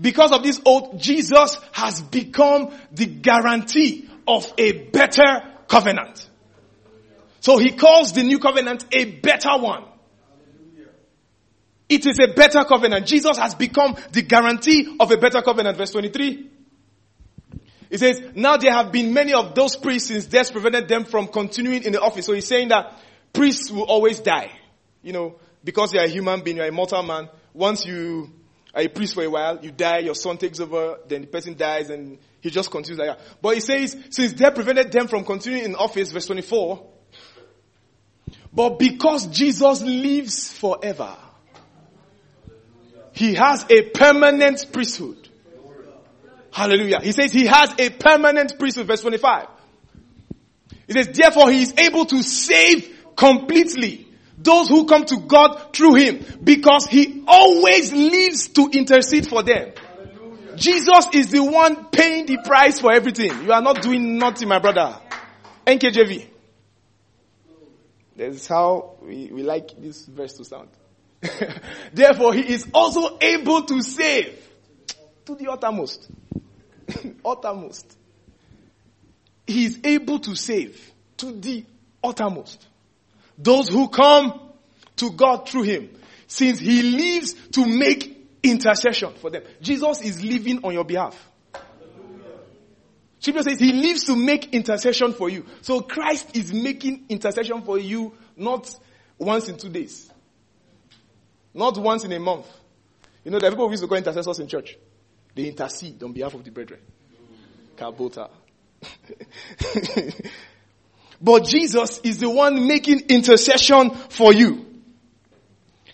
Because 0.00 0.32
of 0.32 0.42
this 0.42 0.60
oath, 0.66 1.00
Jesus 1.00 1.56
has 1.70 2.02
become 2.02 2.76
the 2.90 3.06
guarantee 3.06 4.08
of 4.26 4.52
a 4.58 4.72
better 4.72 5.44
covenant. 5.68 6.28
So 7.38 7.56
he 7.58 7.70
calls 7.70 8.14
the 8.14 8.24
new 8.24 8.40
covenant 8.40 8.84
a 8.90 9.04
better 9.04 9.56
one. 9.56 9.84
It 11.88 12.04
is 12.04 12.18
a 12.18 12.34
better 12.34 12.64
covenant. 12.64 13.06
Jesus 13.06 13.38
has 13.38 13.54
become 13.54 13.96
the 14.10 14.22
guarantee 14.22 14.96
of 14.98 15.12
a 15.12 15.16
better 15.16 15.40
covenant. 15.40 15.76
Verse 15.78 15.92
23. 15.92 16.55
He 17.90 17.98
says, 17.98 18.20
now 18.34 18.56
there 18.56 18.72
have 18.72 18.90
been 18.90 19.12
many 19.12 19.32
of 19.32 19.54
those 19.54 19.76
priests 19.76 20.08
since 20.08 20.26
death 20.26 20.52
prevented 20.52 20.88
them 20.88 21.04
from 21.04 21.28
continuing 21.28 21.84
in 21.84 21.92
the 21.92 22.00
office. 22.00 22.26
So 22.26 22.32
he's 22.32 22.46
saying 22.46 22.68
that 22.68 22.98
priests 23.32 23.70
will 23.70 23.84
always 23.84 24.20
die. 24.20 24.50
You 25.02 25.12
know, 25.12 25.36
because 25.62 25.92
you're 25.92 26.04
a 26.04 26.08
human 26.08 26.42
being, 26.42 26.56
you're 26.56 26.66
a 26.66 26.72
mortal 26.72 27.02
man. 27.02 27.28
Once 27.54 27.86
you 27.86 28.32
are 28.74 28.82
a 28.82 28.88
priest 28.88 29.14
for 29.14 29.22
a 29.22 29.30
while, 29.30 29.64
you 29.64 29.70
die, 29.70 29.98
your 29.98 30.14
son 30.14 30.36
takes 30.36 30.58
over, 30.60 30.98
then 31.06 31.22
the 31.22 31.26
person 31.28 31.56
dies 31.56 31.90
and 31.90 32.18
he 32.40 32.50
just 32.50 32.70
continues 32.70 32.98
like 32.98 33.16
that. 33.16 33.26
But 33.40 33.54
he 33.54 33.60
says, 33.60 33.96
since 34.10 34.32
death 34.32 34.54
prevented 34.54 34.92
them 34.92 35.08
from 35.08 35.24
continuing 35.24 35.64
in 35.64 35.74
office, 35.74 36.12
verse 36.12 36.26
24, 36.26 36.86
but 38.52 38.78
because 38.78 39.26
Jesus 39.26 39.82
lives 39.82 40.52
forever, 40.52 41.16
he 43.12 43.34
has 43.34 43.64
a 43.70 43.82
permanent 43.82 44.66
priesthood. 44.72 45.25
Hallelujah. 46.56 47.00
He 47.02 47.12
says 47.12 47.32
he 47.32 47.44
has 47.44 47.74
a 47.78 47.90
permanent 47.90 48.58
priesthood, 48.58 48.86
verse 48.86 49.02
25. 49.02 49.46
He 50.86 50.94
says, 50.94 51.08
therefore 51.08 51.50
he 51.50 51.60
is 51.60 51.74
able 51.76 52.06
to 52.06 52.22
save 52.22 53.10
completely 53.14 54.08
those 54.38 54.70
who 54.70 54.86
come 54.86 55.04
to 55.04 55.18
God 55.18 55.74
through 55.74 55.96
him 55.96 56.24
because 56.42 56.86
he 56.86 57.24
always 57.28 57.92
lives 57.92 58.48
to 58.48 58.70
intercede 58.72 59.28
for 59.28 59.42
them. 59.42 59.72
Jesus 60.54 61.08
is 61.12 61.30
the 61.30 61.44
one 61.44 61.90
paying 61.90 62.24
the 62.24 62.38
price 62.42 62.80
for 62.80 62.90
everything. 62.90 63.44
You 63.44 63.52
are 63.52 63.60
not 63.60 63.82
doing 63.82 64.16
nothing, 64.16 64.48
my 64.48 64.58
brother. 64.58 64.96
NKJV. 65.66 66.26
That's 68.16 68.46
how 68.46 68.94
we, 69.02 69.28
we 69.30 69.42
like 69.42 69.78
this 69.78 70.06
verse 70.06 70.32
to 70.38 70.44
sound. 70.46 70.70
Therefore, 71.92 72.32
he 72.32 72.50
is 72.50 72.66
also 72.72 73.18
able 73.20 73.64
to 73.64 73.82
save 73.82 74.42
to 75.26 75.34
the 75.34 75.52
uttermost. 75.52 76.08
Uttermost. 77.24 77.96
He 79.46 79.64
is 79.64 79.78
able 79.84 80.18
to 80.20 80.34
save 80.34 80.92
to 81.18 81.32
the 81.32 81.64
uttermost. 82.02 82.66
Those 83.38 83.68
who 83.68 83.88
come 83.88 84.40
to 84.96 85.10
God 85.12 85.48
through 85.48 85.62
him, 85.62 85.90
since 86.26 86.58
he 86.58 86.82
lives 86.82 87.34
to 87.52 87.66
make 87.66 88.16
intercession 88.42 89.12
for 89.14 89.30
them. 89.30 89.42
Jesus 89.60 90.02
is 90.02 90.22
living 90.22 90.64
on 90.64 90.72
your 90.72 90.84
behalf. 90.84 91.16
Scripture 93.18 93.42
says 93.42 93.58
he 93.58 93.72
lives 93.72 94.04
to 94.04 94.16
make 94.16 94.54
intercession 94.54 95.12
for 95.12 95.28
you. 95.28 95.44
So 95.62 95.80
Christ 95.80 96.36
is 96.36 96.52
making 96.52 97.06
intercession 97.08 97.62
for 97.62 97.78
you 97.78 98.12
not 98.36 98.72
once 99.18 99.48
in 99.48 99.56
two 99.56 99.68
days. 99.68 100.10
Not 101.54 101.76
once 101.78 102.04
in 102.04 102.12
a 102.12 102.20
month. 102.20 102.46
You 103.24 103.30
know, 103.30 103.38
the 103.38 103.50
people 103.50 103.66
who 103.66 103.72
used 103.72 103.82
to 103.82 103.88
call 103.88 103.96
intercessors 103.96 104.38
in 104.38 104.46
church. 104.46 104.76
They 105.36 105.48
intercede 105.48 106.02
on 106.02 106.12
behalf 106.12 106.32
of 106.32 106.42
the 106.42 106.50
brethren. 106.50 106.80
Kabota. 107.76 108.30
but 111.20 111.44
Jesus 111.44 112.00
is 112.02 112.18
the 112.20 112.30
one 112.30 112.66
making 112.66 113.00
intercession 113.10 113.90
for 113.90 114.32
you. 114.32 114.64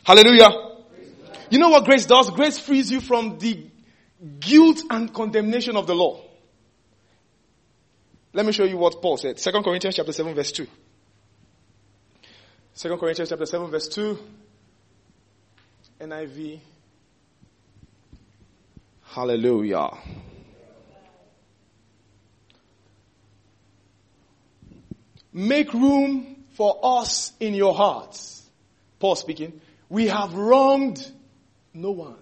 Hallelujah. 0.05 0.49
You 1.51 1.59
know 1.59 1.71
what 1.71 1.85
grace 1.85 2.07
does? 2.07 2.31
Grace 2.31 2.57
frees 2.61 2.89
you 2.93 3.01
from 3.01 3.39
the 3.41 3.67
guilt 4.39 4.83
and 4.89 5.13
condemnation 5.13 5.77
of 5.77 5.89
the 5.89 5.95
law. 5.97 6.23
Let 8.33 8.47
me 8.47 8.53
show 8.53 8.65
you 8.65 8.77
what 8.79 9.03
Paul 9.03 9.17
said. 9.17 9.39
2 9.39 9.51
Corinthians 9.63 9.97
chapter 9.97 10.13
7 10.13 10.35
verse 10.37 10.53
2. 10.53 10.69
2 12.77 12.97
Corinthians 12.97 13.29
chapter 13.29 13.47
7 13.47 13.71
verse 13.73 13.89
2. 13.89 14.19
NIV. 16.01 16.61
Hallelujah. 19.15 19.91
Make 25.35 25.75
room 25.75 26.45
for 26.55 26.81
us 26.83 27.33
in 27.39 27.53
your 27.53 27.75
hearts. 27.75 28.49
Paul 28.99 29.17
speaking. 29.17 29.61
We 29.91 30.09
have 30.09 30.33
wronged 30.33 31.07
no 31.75 31.91
one. 31.91 32.17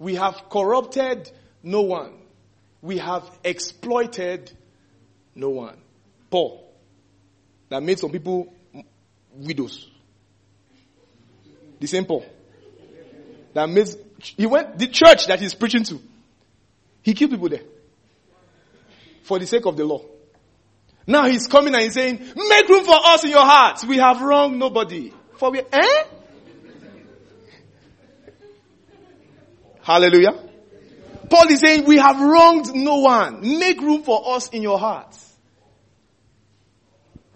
We 0.00 0.16
have 0.16 0.48
corrupted 0.50 1.30
no 1.62 1.82
one. 1.82 2.14
We 2.80 2.98
have 2.98 3.22
exploited 3.44 4.50
no 5.36 5.50
one. 5.50 5.76
Paul. 6.30 6.68
That 7.68 7.80
made 7.84 8.00
some 8.00 8.10
people 8.10 8.52
widows. 9.36 9.88
The 11.78 11.86
same 11.86 12.06
Paul. 12.06 12.24
That 13.54 13.68
made, 13.68 13.88
he 14.22 14.46
went, 14.46 14.78
the 14.78 14.86
church 14.86 15.26
that 15.26 15.40
he's 15.40 15.54
preaching 15.54 15.84
to, 15.84 16.00
he 17.02 17.14
killed 17.14 17.32
people 17.32 17.48
there. 17.48 17.62
For 19.22 19.38
the 19.38 19.46
sake 19.46 19.66
of 19.66 19.76
the 19.76 19.84
law. 19.84 20.02
Now 21.06 21.26
he's 21.26 21.46
coming 21.46 21.74
and 21.74 21.82
he's 21.82 21.94
saying, 21.94 22.18
make 22.18 22.68
room 22.68 22.84
for 22.84 22.96
us 23.04 23.24
in 23.24 23.30
your 23.30 23.44
hearts. 23.44 23.84
We 23.84 23.98
have 23.98 24.20
wronged 24.22 24.58
nobody. 24.58 25.12
For 25.36 25.50
we, 25.50 25.60
eh? 25.60 26.04
Hallelujah. 29.82 30.48
Paul 31.28 31.48
is 31.48 31.60
saying, 31.60 31.84
we 31.86 31.96
have 31.96 32.20
wronged 32.20 32.74
no 32.74 32.98
one. 32.98 33.40
Make 33.58 33.80
room 33.80 34.02
for 34.02 34.36
us 34.36 34.48
in 34.50 34.62
your 34.62 34.78
hearts. 34.78 35.28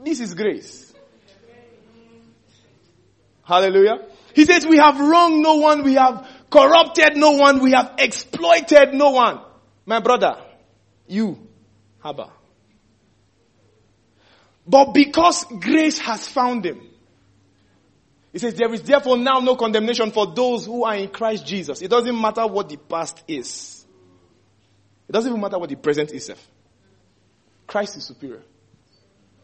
This 0.04 0.20
is 0.20 0.34
grace. 0.34 0.94
Hallelujah. 3.42 4.06
He 4.34 4.44
says, 4.44 4.66
we 4.66 4.76
have 4.76 5.00
wronged 5.00 5.42
no 5.42 5.56
one. 5.56 5.82
We 5.82 5.94
have 5.94 6.28
corrupted 6.50 7.16
no 7.16 7.32
one. 7.32 7.60
We 7.60 7.72
have 7.72 7.94
exploited 7.98 8.94
no 8.94 9.10
one. 9.10 9.40
My 9.84 10.00
brother, 10.00 10.38
you, 11.06 11.38
Haba. 12.04 12.30
But 14.66 14.92
because 14.92 15.44
grace 15.44 15.98
has 16.00 16.26
found 16.26 16.66
him, 16.66 16.80
he 18.32 18.38
says, 18.38 18.54
there 18.54 18.72
is 18.74 18.82
therefore 18.82 19.16
now 19.16 19.38
no 19.38 19.56
condemnation 19.56 20.10
for 20.10 20.26
those 20.26 20.66
who 20.66 20.84
are 20.84 20.96
in 20.96 21.08
Christ 21.08 21.46
Jesus. 21.46 21.80
It 21.80 21.88
doesn't 21.88 22.20
matter 22.20 22.46
what 22.46 22.68
the 22.68 22.76
past 22.76 23.22
is. 23.26 23.84
It 25.08 25.12
doesn't 25.12 25.30
even 25.30 25.40
matter 25.40 25.58
what 25.58 25.70
the 25.70 25.76
present 25.76 26.12
is. 26.12 26.30
Christ 27.66 27.96
is 27.96 28.04
superior. 28.04 28.42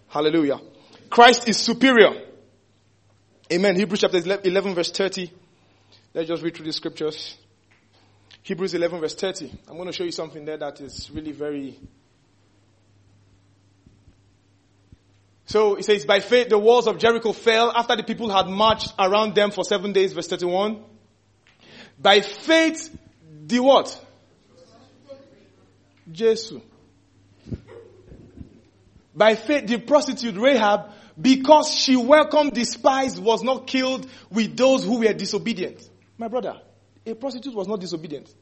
Hallelujah. 0.08 0.60
Christ 1.08 1.48
is 1.48 1.56
superior. 1.56 2.10
Amen. 3.50 3.76
Hebrews 3.76 4.00
chapter 4.00 4.18
11 4.18 4.74
verse 4.74 4.90
30. 4.90 5.30
Let's 6.14 6.28
just 6.28 6.42
read 6.42 6.56
through 6.56 6.66
the 6.66 6.72
scriptures. 6.72 7.36
Hebrews 8.42 8.74
11 8.74 9.00
verse 9.00 9.14
30. 9.14 9.50
I'm 9.68 9.76
going 9.76 9.86
to 9.86 9.92
show 9.92 10.04
you 10.04 10.12
something 10.12 10.44
there 10.44 10.56
that 10.56 10.80
is 10.80 11.10
really 11.10 11.32
very 11.32 11.78
So 15.52 15.74
it 15.74 15.84
says, 15.84 16.06
by 16.06 16.20
faith 16.20 16.48
the 16.48 16.58
walls 16.58 16.86
of 16.86 16.96
Jericho 16.96 17.34
fell 17.34 17.70
after 17.72 17.94
the 17.94 18.02
people 18.02 18.30
had 18.30 18.48
marched 18.48 18.94
around 18.98 19.34
them 19.34 19.50
for 19.50 19.64
seven 19.64 19.92
days, 19.92 20.14
verse 20.14 20.26
31. 20.26 20.82
By 21.98 22.22
faith, 22.22 22.96
the 23.46 23.58
what? 23.58 24.02
Jesus. 26.10 26.54
By 29.14 29.34
faith, 29.34 29.66
the 29.66 29.78
prostitute 29.78 30.36
Rahab, 30.36 30.90
because 31.20 31.70
she 31.70 31.96
welcomed 31.96 32.54
the 32.54 32.64
spies, 32.64 33.20
was 33.20 33.42
not 33.42 33.66
killed 33.66 34.08
with 34.30 34.56
those 34.56 34.84
who 34.84 35.00
were 35.00 35.12
disobedient. 35.12 35.86
My 36.22 36.28
brother, 36.28 36.54
a 37.04 37.14
prostitute 37.16 37.52
was 37.52 37.66
not 37.66 37.80
disobedient. 37.80 38.32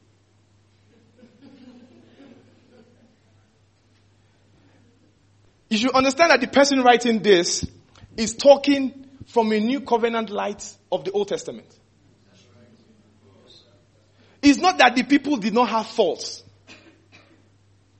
You 5.67 5.77
should 5.77 5.89
understand 5.95 6.29
that 6.29 6.41
the 6.41 6.47
person 6.47 6.83
writing 6.83 7.23
this 7.23 7.65
is 8.15 8.35
talking 8.35 9.07
from 9.25 9.51
a 9.51 9.59
new 9.59 9.81
covenant 9.81 10.29
light 10.29 10.63
of 10.91 11.05
the 11.05 11.11
Old 11.11 11.29
Testament. 11.29 11.75
It's 14.43 14.59
not 14.59 14.77
that 14.77 14.95
the 14.95 15.01
people 15.01 15.37
did 15.37 15.55
not 15.55 15.69
have 15.69 15.87
faults. 15.87 16.43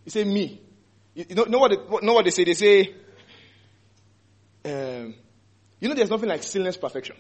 You 0.06 0.12
say 0.12 0.26
me. 0.26 0.62
You 1.16 1.26
know, 1.34 1.46
know, 1.46 1.58
what 1.58 1.72
they, 1.72 2.06
know 2.06 2.14
what 2.14 2.26
they 2.26 2.30
say? 2.30 2.44
They 2.44 2.54
say, 2.54 2.94
um, 4.64 5.16
you 5.80 5.90
know, 5.90 5.96
there's 5.96 6.12
nothing 6.12 6.30
like 6.30 6.44
sinless 6.44 6.78
perfection. 6.78 7.16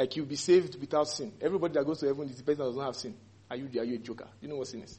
Like 0.00 0.16
you'll 0.16 0.24
be 0.24 0.36
saved 0.36 0.80
without 0.80 1.08
sin. 1.08 1.30
Everybody 1.42 1.74
that 1.74 1.84
goes 1.84 2.00
to 2.00 2.06
heaven 2.06 2.26
is 2.26 2.36
the 2.36 2.42
person 2.42 2.60
that 2.60 2.70
does 2.70 2.76
not 2.76 2.86
have 2.86 2.96
sin. 2.96 3.14
Are 3.50 3.56
you, 3.58 3.66
are 3.78 3.84
you 3.84 3.96
a 3.96 3.98
joker? 3.98 4.24
Do 4.24 4.30
You 4.40 4.48
know 4.48 4.56
what 4.56 4.66
sin 4.66 4.82
is? 4.82 4.98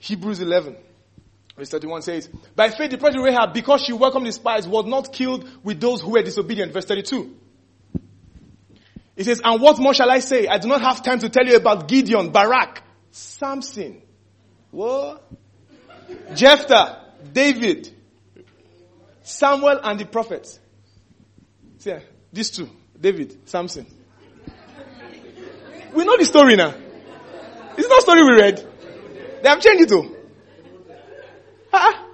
Hebrews 0.00 0.40
11. 0.40 0.74
Verse 1.56 1.70
31 1.70 2.02
says, 2.02 2.28
By 2.56 2.70
faith 2.70 2.90
the 2.90 2.98
prophet 2.98 3.20
Rahab, 3.22 3.54
because 3.54 3.82
she 3.82 3.92
welcomed 3.92 4.26
the 4.26 4.32
spies, 4.32 4.66
was 4.66 4.86
not 4.86 5.12
killed 5.12 5.48
with 5.62 5.80
those 5.80 6.02
who 6.02 6.10
were 6.10 6.22
disobedient. 6.22 6.72
Verse 6.72 6.86
32. 6.86 7.32
It 9.14 9.26
says, 9.26 9.40
And 9.44 9.62
what 9.62 9.78
more 9.78 9.94
shall 9.94 10.10
I 10.10 10.18
say? 10.18 10.48
I 10.48 10.58
do 10.58 10.66
not 10.66 10.80
have 10.80 11.04
time 11.04 11.20
to 11.20 11.28
tell 11.28 11.46
you 11.46 11.54
about 11.54 11.86
Gideon, 11.86 12.30
Barak, 12.30 12.82
Samson, 13.12 14.02
what? 14.72 15.22
Jephthah, 16.34 17.04
David, 17.32 17.94
Samuel, 19.30 19.80
and 19.82 19.98
the 19.98 20.04
prophets. 20.06 20.58
See, 21.78 21.90
eh, 21.90 22.00
these 22.32 22.50
two, 22.50 22.68
David, 23.00 23.48
Samson. 23.48 23.86
We 25.94 26.04
know 26.04 26.16
the 26.16 26.24
story 26.24 26.56
now. 26.56 26.74
It's 27.76 27.88
not 27.88 28.02
story 28.02 28.22
we 28.22 28.40
read. 28.40 28.66
They 29.42 29.48
have 29.48 29.60
changed 29.60 29.82
it 29.84 29.88
too. 29.88 30.16
Uh-uh. 31.72 32.06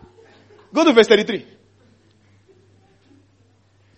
Go 0.73 0.85
to 0.85 0.93
verse 0.93 1.09
33. 1.09 1.47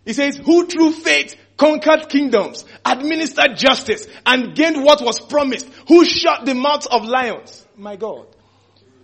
He 0.04 0.12
says, 0.14 0.36
who 0.36 0.66
through 0.66 0.92
faith 0.92 1.36
conquered 1.58 2.08
kingdoms, 2.08 2.64
administered 2.84 3.56
justice, 3.56 4.06
and 4.24 4.54
gained 4.54 4.82
what 4.82 5.02
was 5.02 5.20
promised, 5.20 5.68
who 5.86 6.04
shut 6.04 6.46
the 6.46 6.54
mouths 6.54 6.86
of 6.86 7.04
lions. 7.04 7.66
My 7.76 7.96
God. 7.96 8.26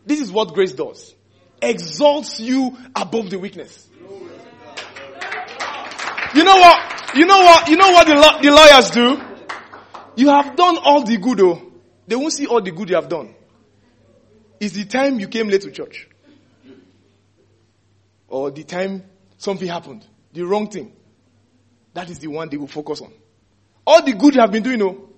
This 0.07 0.21
is 0.21 0.33
what 0.33 0.55
grace 0.55 0.73
does. 0.73 1.15
Exalts 1.61 2.41
you 2.41 2.77
above 2.95 3.31
the 3.31 3.39
weakness. 3.39 3.89
You 6.45 6.51
know 6.51 6.61
what? 6.61 7.15
You 7.17 7.25
know 7.25 7.39
what? 7.39 7.69
You 7.71 7.77
know 7.79 7.91
what 7.91 8.07
the, 8.07 8.39
the 8.43 8.55
lawyers 8.55 8.91
do? 8.91 9.19
You 10.15 10.29
have 10.29 10.55
done 10.57 10.77
all 10.77 11.03
the 11.03 11.17
good 11.17 11.39
though. 11.39 11.73
They 12.07 12.17
won't 12.17 12.35
see 12.35 12.47
all 12.47 12.61
the 12.61 12.71
good 12.71 12.91
you 12.91 12.97
have 12.97 13.09
done 13.09 13.35
It's 14.61 14.75
the 14.75 14.85
time 14.85 15.19
you 15.19 15.29
came 15.29 15.49
late 15.49 15.63
to 15.63 15.71
church. 15.71 16.07
Or 18.29 18.51
the 18.51 18.63
time 18.63 19.05
something 19.39 19.67
happened. 19.67 20.07
The 20.35 20.43
wrong 20.43 20.69
thing. 20.69 20.93
That 21.95 22.11
is 22.11 22.19
the 22.19 22.29
one 22.29 22.51
they 22.51 22.59
will 22.59 22.67
focus 22.67 23.01
on. 23.01 23.11
All 23.87 24.03
the 24.03 24.13
good 24.13 24.35
you 24.35 24.43
have 24.43 24.53
been 24.53 24.65
doing, 24.65 24.81
no. 24.81 25.09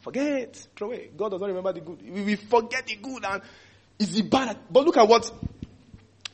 Forget. 0.00 0.66
Throw 0.76 0.88
away. 0.88 1.10
God 1.14 1.28
does 1.28 1.42
not 1.42 1.48
remember 1.48 1.74
the 1.74 1.80
good. 1.80 2.00
We 2.10 2.36
forget 2.36 2.86
the 2.86 2.96
good 2.96 3.22
and 3.22 3.42
it's 3.98 4.12
the 4.12 4.22
bad. 4.22 4.56
But 4.70 4.86
look 4.86 4.96
at 4.96 5.06
what 5.06 5.30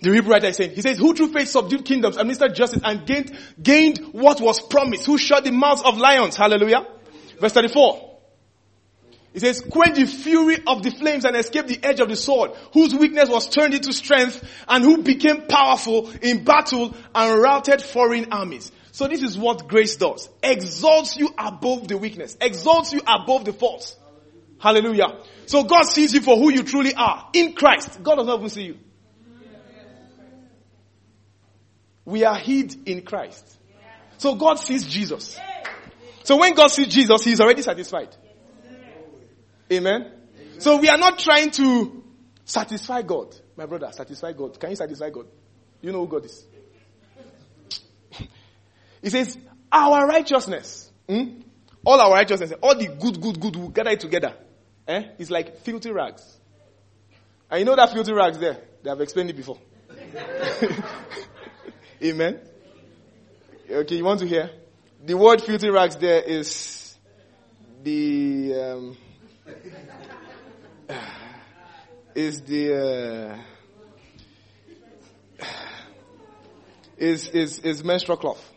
the 0.02 0.12
Hebrew 0.12 0.32
writer 0.32 0.48
is 0.48 0.56
saying. 0.56 0.72
He 0.72 0.80
says, 0.80 0.98
who 0.98 1.14
through 1.14 1.32
faith 1.32 1.48
subdued 1.48 1.84
kingdoms, 1.84 2.16
administered 2.16 2.54
justice, 2.54 2.80
and 2.84 3.06
gained, 3.06 3.36
gained 3.62 3.98
what 4.12 4.40
was 4.40 4.60
promised. 4.60 5.06
Who 5.06 5.18
shut 5.18 5.44
the 5.44 5.52
mouths 5.52 5.82
of 5.82 5.98
lions. 5.98 6.36
Hallelujah. 6.36 6.86
Verse 7.38 7.52
34. 7.52 8.08
It 9.32 9.40
says, 9.40 9.60
quench 9.60 9.96
the 9.96 10.06
fury 10.06 10.56
of 10.66 10.82
the 10.82 10.90
flames 10.90 11.24
and 11.24 11.36
escape 11.36 11.68
the 11.68 11.78
edge 11.84 12.00
of 12.00 12.08
the 12.08 12.16
sword, 12.16 12.50
whose 12.72 12.94
weakness 12.94 13.28
was 13.28 13.48
turned 13.48 13.74
into 13.74 13.92
strength 13.92 14.42
and 14.66 14.82
who 14.82 15.02
became 15.02 15.42
powerful 15.42 16.10
in 16.20 16.42
battle 16.42 16.96
and 17.14 17.40
routed 17.40 17.80
foreign 17.80 18.32
armies. 18.32 18.72
So 18.90 19.06
this 19.06 19.22
is 19.22 19.38
what 19.38 19.68
grace 19.68 19.96
does. 19.96 20.28
Exalts 20.42 21.16
you 21.16 21.30
above 21.38 21.86
the 21.86 21.96
weakness. 21.96 22.36
Exalts 22.40 22.92
you 22.92 23.02
above 23.06 23.44
the 23.44 23.52
faults. 23.52 23.96
Hallelujah. 24.58 25.20
So 25.46 25.62
God 25.62 25.84
sees 25.84 26.12
you 26.12 26.22
for 26.22 26.36
who 26.36 26.50
you 26.50 26.64
truly 26.64 26.94
are. 26.94 27.28
In 27.32 27.52
Christ. 27.52 28.02
God 28.02 28.16
does 28.16 28.26
not 28.26 28.38
even 28.38 28.50
see 28.50 28.64
you. 28.64 28.78
We 32.10 32.24
are 32.24 32.34
hid 32.34 32.88
in 32.88 33.02
Christ. 33.02 33.56
So 34.18 34.34
God 34.34 34.56
sees 34.56 34.84
Jesus. 34.84 35.38
So 36.24 36.36
when 36.38 36.54
God 36.54 36.68
sees 36.68 36.88
Jesus, 36.88 37.22
He's 37.24 37.40
already 37.40 37.62
satisfied. 37.62 38.14
Amen. 39.72 40.12
So 40.58 40.78
we 40.78 40.88
are 40.88 40.98
not 40.98 41.20
trying 41.20 41.52
to 41.52 42.02
satisfy 42.44 43.02
God. 43.02 43.34
My 43.56 43.66
brother, 43.66 43.90
satisfy 43.92 44.32
God. 44.32 44.58
Can 44.58 44.70
you 44.70 44.76
satisfy 44.76 45.10
God? 45.10 45.26
You 45.80 45.92
know 45.92 46.00
who 46.00 46.08
God 46.08 46.24
is. 46.24 46.44
He 49.02 49.08
says, 49.08 49.38
our 49.72 50.06
righteousness, 50.06 50.90
hmm? 51.08 51.40
all 51.86 51.98
our 51.98 52.12
righteousness, 52.12 52.52
all 52.60 52.76
the 52.76 52.88
good, 52.88 53.18
good, 53.18 53.40
good, 53.40 53.56
we 53.56 53.68
gather 53.68 53.90
it 53.90 54.00
together. 54.00 54.34
Eh? 54.86 55.04
It's 55.18 55.30
like 55.30 55.60
filthy 55.60 55.90
rags. 55.90 56.38
And 57.50 57.60
you 57.60 57.64
know 57.64 57.76
that 57.76 57.92
filthy 57.92 58.12
rags 58.12 58.38
there? 58.38 58.58
They 58.82 58.90
have 58.90 59.00
explained 59.00 59.30
it 59.30 59.36
before. 59.36 59.58
Amen. 62.02 62.40
Okay, 63.70 63.96
you 63.96 64.04
want 64.04 64.20
to 64.20 64.26
hear? 64.26 64.50
The 65.04 65.14
word 65.14 65.42
filthy 65.42 65.68
rags 65.68 65.96
there 65.96 66.22
is 66.22 66.96
the 67.82 68.54
um, 68.54 68.96
is 72.14 72.40
the 72.40 73.38
uh, 75.40 75.44
is 76.96 77.28
is 77.28 77.58
is 77.58 77.84
menstrual 77.84 78.16
cloth. 78.16 78.52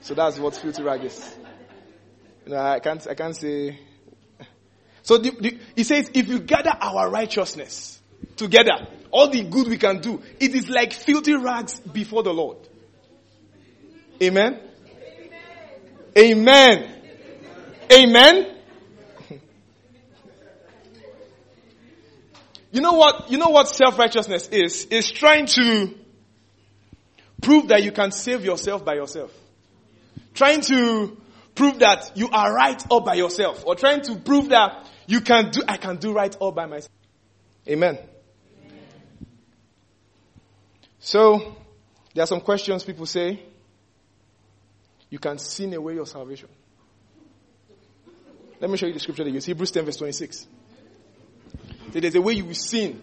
So 0.00 0.14
that's 0.14 0.36
what 0.38 0.56
filthy 0.56 0.82
rag 0.82 1.04
is. 1.04 1.36
I 2.52 2.80
can't 2.80 3.06
I 3.06 3.14
can't 3.14 3.36
say. 3.36 3.78
So 5.02 5.18
the, 5.18 5.30
the, 5.30 5.58
he 5.76 5.84
says, 5.84 6.10
if 6.14 6.26
you 6.26 6.40
gather 6.40 6.76
our 6.80 7.08
righteousness 7.08 7.95
together, 8.36 8.86
all 9.10 9.28
the 9.28 9.42
good 9.42 9.68
we 9.68 9.78
can 9.78 10.00
do, 10.00 10.22
it 10.38 10.54
is 10.54 10.68
like 10.68 10.92
filthy 10.92 11.34
rags 11.34 11.80
before 11.80 12.22
the 12.22 12.32
Lord. 12.32 12.58
Amen. 14.22 14.60
Amen. 16.16 17.02
Amen. 17.92 18.52
You 22.72 22.82
know 22.82 22.92
what, 22.92 23.30
you 23.30 23.38
know 23.38 23.48
what 23.48 23.68
self-righteousness 23.68 24.48
is? 24.48 24.84
Is 24.86 25.10
trying 25.10 25.46
to 25.46 25.94
prove 27.40 27.68
that 27.68 27.82
you 27.82 27.90
can 27.90 28.12
save 28.12 28.44
yourself 28.44 28.84
by 28.84 28.96
yourself. 28.96 29.32
Trying 30.34 30.60
to 30.62 31.16
prove 31.54 31.78
that 31.78 32.12
you 32.16 32.28
are 32.28 32.52
right 32.52 32.82
all 32.90 33.00
by 33.00 33.14
yourself. 33.14 33.64
Or 33.66 33.76
trying 33.76 34.02
to 34.02 34.16
prove 34.16 34.50
that 34.50 34.86
you 35.06 35.22
can 35.22 35.52
do, 35.52 35.62
I 35.66 35.78
can 35.78 35.96
do 35.96 36.12
right 36.12 36.36
all 36.38 36.52
by 36.52 36.66
myself. 36.66 36.92
Amen. 37.66 37.98
So, 41.06 41.54
there 42.14 42.24
are 42.24 42.26
some 42.26 42.40
questions 42.40 42.82
people 42.82 43.06
say. 43.06 43.40
You 45.08 45.20
can 45.20 45.38
sin 45.38 45.72
away 45.72 45.94
your 45.94 46.04
salvation. 46.04 46.48
Let 48.60 48.68
me 48.68 48.76
show 48.76 48.86
you 48.86 48.92
the 48.92 48.98
scripture 48.98 49.22
they 49.22 49.30
use. 49.30 49.44
Hebrews 49.44 49.70
10 49.70 49.84
verse 49.84 49.98
26. 49.98 50.48
Say 51.92 52.00
there's 52.00 52.16
a 52.16 52.20
way 52.20 52.32
you 52.32 52.46
will 52.46 52.54
sin. 52.54 53.00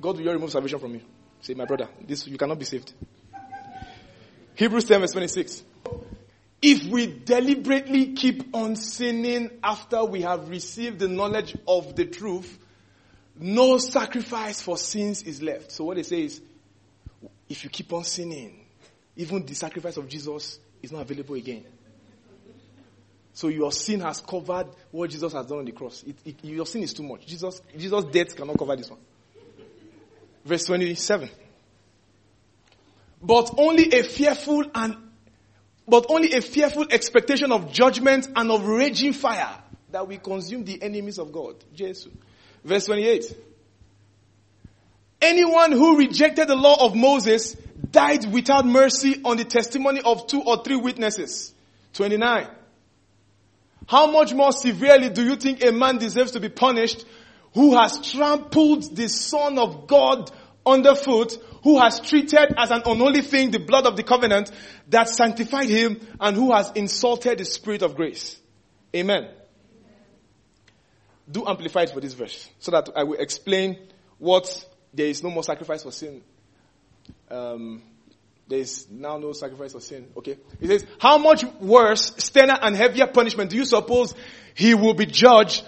God 0.00 0.18
will 0.18 0.32
remove 0.32 0.50
salvation 0.50 0.80
from 0.80 0.94
you. 0.94 1.02
Say, 1.40 1.54
my 1.54 1.66
brother, 1.66 1.88
this 2.04 2.26
you 2.26 2.36
cannot 2.36 2.58
be 2.58 2.64
saved. 2.64 2.92
Hebrews 4.56 4.86
10 4.86 4.98
verse 4.98 5.12
26. 5.12 5.62
If 6.60 6.86
we 6.86 7.06
deliberately 7.06 8.14
keep 8.14 8.56
on 8.56 8.74
sinning 8.74 9.52
after 9.62 10.04
we 10.04 10.22
have 10.22 10.48
received 10.48 10.98
the 10.98 11.06
knowledge 11.06 11.56
of 11.68 11.94
the 11.94 12.06
truth, 12.06 12.58
no 13.38 13.78
sacrifice 13.78 14.60
for 14.60 14.76
sins 14.76 15.22
is 15.22 15.40
left. 15.40 15.70
So 15.70 15.84
what 15.84 15.96
they 15.96 16.02
say 16.02 16.24
is, 16.24 16.40
if 17.48 17.64
you 17.64 17.70
keep 17.70 17.92
on 17.92 18.04
sinning, 18.04 18.66
even 19.16 19.44
the 19.44 19.54
sacrifice 19.54 19.96
of 19.96 20.08
Jesus 20.08 20.58
is 20.82 20.92
not 20.92 21.02
available 21.02 21.34
again. 21.34 21.64
So 23.32 23.48
your 23.48 23.72
sin 23.72 24.00
has 24.00 24.20
covered 24.20 24.66
what 24.90 25.10
Jesus 25.10 25.32
has 25.32 25.46
done 25.46 25.58
on 25.58 25.64
the 25.64 25.72
cross. 25.72 26.02
It, 26.06 26.16
it, 26.24 26.44
your 26.44 26.66
sin 26.66 26.82
is 26.82 26.92
too 26.92 27.02
much. 27.02 27.26
Jesus, 27.26 27.60
Jesus' 27.76 28.04
death 28.06 28.36
cannot 28.36 28.58
cover 28.58 28.76
this 28.76 28.90
one. 28.90 28.98
Verse 30.44 30.64
27. 30.64 31.30
But 33.22 33.54
only 33.58 33.92
a 33.92 34.02
fearful 34.02 34.64
and 34.74 34.96
but 35.86 36.06
only 36.08 36.32
a 36.32 36.40
fearful 36.40 36.86
expectation 36.90 37.50
of 37.50 37.72
judgment 37.72 38.28
and 38.36 38.50
of 38.50 38.64
raging 38.64 39.12
fire 39.12 39.58
that 39.90 40.06
will 40.06 40.18
consume 40.18 40.64
the 40.64 40.80
enemies 40.80 41.18
of 41.18 41.32
God. 41.32 41.56
Jesus. 41.74 42.08
Verse 42.64 42.86
28. 42.86 43.36
Anyone 45.20 45.72
who 45.72 45.98
rejected 45.98 46.48
the 46.48 46.56
law 46.56 46.86
of 46.86 46.94
Moses 46.94 47.54
died 47.90 48.30
without 48.32 48.66
mercy 48.66 49.20
on 49.24 49.36
the 49.36 49.44
testimony 49.44 50.00
of 50.00 50.26
two 50.26 50.42
or 50.42 50.62
three 50.62 50.76
witnesses. 50.76 51.52
29. 51.94 52.48
How 53.86 54.10
much 54.10 54.32
more 54.32 54.52
severely 54.52 55.10
do 55.10 55.24
you 55.24 55.36
think 55.36 55.64
a 55.64 55.72
man 55.72 55.98
deserves 55.98 56.32
to 56.32 56.40
be 56.40 56.48
punished 56.48 57.04
who 57.54 57.76
has 57.76 58.12
trampled 58.12 58.94
the 58.96 59.08
Son 59.08 59.58
of 59.58 59.86
God 59.86 60.30
underfoot, 60.64 61.36
who 61.64 61.80
has 61.80 62.00
treated 62.00 62.54
as 62.56 62.70
an 62.70 62.82
unholy 62.86 63.22
thing 63.22 63.50
the 63.50 63.58
blood 63.58 63.86
of 63.86 63.96
the 63.96 64.04
covenant 64.04 64.50
that 64.88 65.08
sanctified 65.08 65.68
him, 65.68 66.00
and 66.20 66.36
who 66.36 66.54
has 66.54 66.70
insulted 66.76 67.38
the 67.38 67.44
Spirit 67.44 67.82
of 67.82 67.96
grace? 67.96 68.38
Amen. 68.94 69.28
Do 71.30 71.46
amplify 71.46 71.82
it 71.82 71.90
for 71.90 72.00
this 72.00 72.14
verse 72.14 72.48
so 72.60 72.70
that 72.70 72.90
I 72.94 73.04
will 73.04 73.18
explain 73.18 73.78
what 74.18 74.66
there 74.92 75.06
is 75.06 75.22
no 75.22 75.30
more 75.30 75.44
sacrifice 75.44 75.82
for 75.82 75.92
sin. 75.92 76.22
Um, 77.30 77.82
there 78.48 78.58
is 78.58 78.88
now 78.90 79.16
no 79.18 79.32
sacrifice 79.32 79.72
for 79.72 79.80
sin. 79.80 80.08
Okay. 80.16 80.36
He 80.58 80.66
says, 80.66 80.84
how 80.98 81.18
much 81.18 81.44
worse, 81.60 82.12
sterner 82.18 82.58
and 82.60 82.74
heavier 82.74 83.06
punishment 83.06 83.50
do 83.50 83.56
you 83.56 83.64
suppose 83.64 84.14
he 84.54 84.74
will 84.74 84.94
be 84.94 85.06
judged 85.06 85.64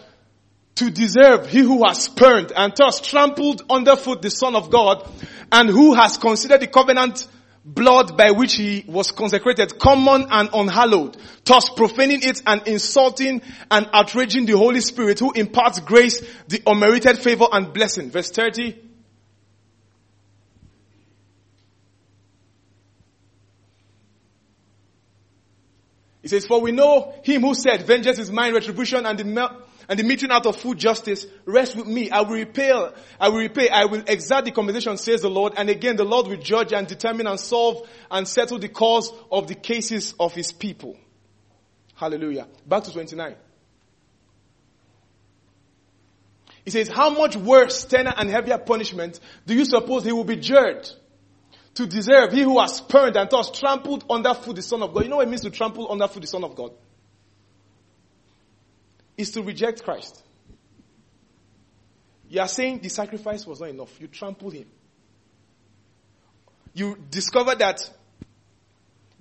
to 0.74 0.90
deserve 0.90 1.48
he 1.48 1.60
who 1.60 1.86
has 1.86 2.02
spurned 2.04 2.52
and 2.54 2.72
thus 2.76 3.00
trampled 3.00 3.62
underfoot 3.70 4.20
the 4.22 4.30
son 4.30 4.56
of 4.56 4.70
God 4.70 5.08
and 5.52 5.68
who 5.68 5.94
has 5.94 6.18
considered 6.18 6.60
the 6.60 6.66
covenant 6.66 7.28
blood 7.64 8.16
by 8.16 8.32
which 8.32 8.54
he 8.54 8.84
was 8.88 9.12
consecrated 9.12 9.78
common 9.78 10.26
and 10.30 10.48
unhallowed, 10.52 11.16
thus 11.44 11.70
profaning 11.70 12.20
it 12.22 12.42
and 12.46 12.66
insulting 12.66 13.42
and 13.70 13.88
outraging 13.92 14.46
the 14.46 14.56
Holy 14.56 14.80
Spirit 14.80 15.20
who 15.20 15.30
imparts 15.32 15.78
grace, 15.80 16.20
the 16.48 16.60
unmerited 16.66 17.18
favor 17.18 17.46
and 17.52 17.72
blessing. 17.72 18.10
Verse 18.10 18.30
30. 18.30 18.91
He 26.22 26.28
says, 26.28 26.46
for 26.46 26.60
we 26.60 26.70
know 26.70 27.14
him 27.24 27.42
who 27.42 27.54
said, 27.54 27.82
vengeance 27.82 28.18
is 28.20 28.30
mine, 28.30 28.54
retribution 28.54 29.04
and 29.04 29.18
the, 29.18 29.56
and 29.88 29.98
the 29.98 30.04
meting 30.04 30.30
out 30.30 30.46
of 30.46 30.56
full 30.56 30.74
justice, 30.74 31.26
rest 31.44 31.74
with 31.74 31.88
me. 31.88 32.10
I 32.10 32.20
will 32.20 32.36
repay, 32.36 32.70
I 33.18 33.28
will 33.28 33.38
repay, 33.38 33.68
I 33.68 33.86
will 33.86 34.04
exact 34.06 34.44
the 34.44 34.52
compensation, 34.52 34.96
says 34.98 35.22
the 35.22 35.28
Lord. 35.28 35.54
And 35.56 35.68
again, 35.68 35.96
the 35.96 36.04
Lord 36.04 36.28
will 36.28 36.36
judge 36.36 36.72
and 36.72 36.86
determine 36.86 37.26
and 37.26 37.40
solve 37.40 37.88
and 38.08 38.26
settle 38.26 38.60
the 38.60 38.68
cause 38.68 39.12
of 39.32 39.48
the 39.48 39.56
cases 39.56 40.14
of 40.20 40.32
his 40.32 40.52
people. 40.52 40.96
Hallelujah. 41.96 42.46
Back 42.66 42.84
to 42.84 42.92
29. 42.92 43.34
He 46.64 46.70
says, 46.70 46.86
how 46.86 47.10
much 47.10 47.34
worse, 47.36 47.80
sterner 47.80 48.14
and 48.16 48.30
heavier 48.30 48.58
punishment 48.58 49.18
do 49.44 49.54
you 49.54 49.64
suppose 49.64 50.04
he 50.04 50.12
will 50.12 50.22
be 50.22 50.36
judged? 50.36 50.94
To 51.74 51.86
deserve. 51.86 52.32
He 52.32 52.42
who 52.42 52.60
has 52.60 52.76
spurned 52.76 53.16
and 53.16 53.28
thus 53.30 53.50
trampled 53.50 54.04
underfoot 54.10 54.56
the 54.56 54.62
Son 54.62 54.82
of 54.82 54.92
God. 54.92 55.04
You 55.04 55.10
know 55.10 55.16
what 55.16 55.26
it 55.26 55.30
means 55.30 55.42
to 55.42 55.50
trample 55.50 55.88
underfoot 55.88 56.20
the 56.20 56.26
Son 56.26 56.44
of 56.44 56.54
God? 56.54 56.72
Is 59.16 59.30
to 59.32 59.42
reject 59.42 59.84
Christ. 59.84 60.22
You 62.28 62.40
are 62.40 62.48
saying 62.48 62.80
the 62.80 62.88
sacrifice 62.88 63.46
was 63.46 63.60
not 63.60 63.68
enough. 63.68 64.00
You 64.00 64.08
trampled 64.08 64.54
him. 64.54 64.66
You 66.74 66.96
discover 67.10 67.54
that 67.54 67.88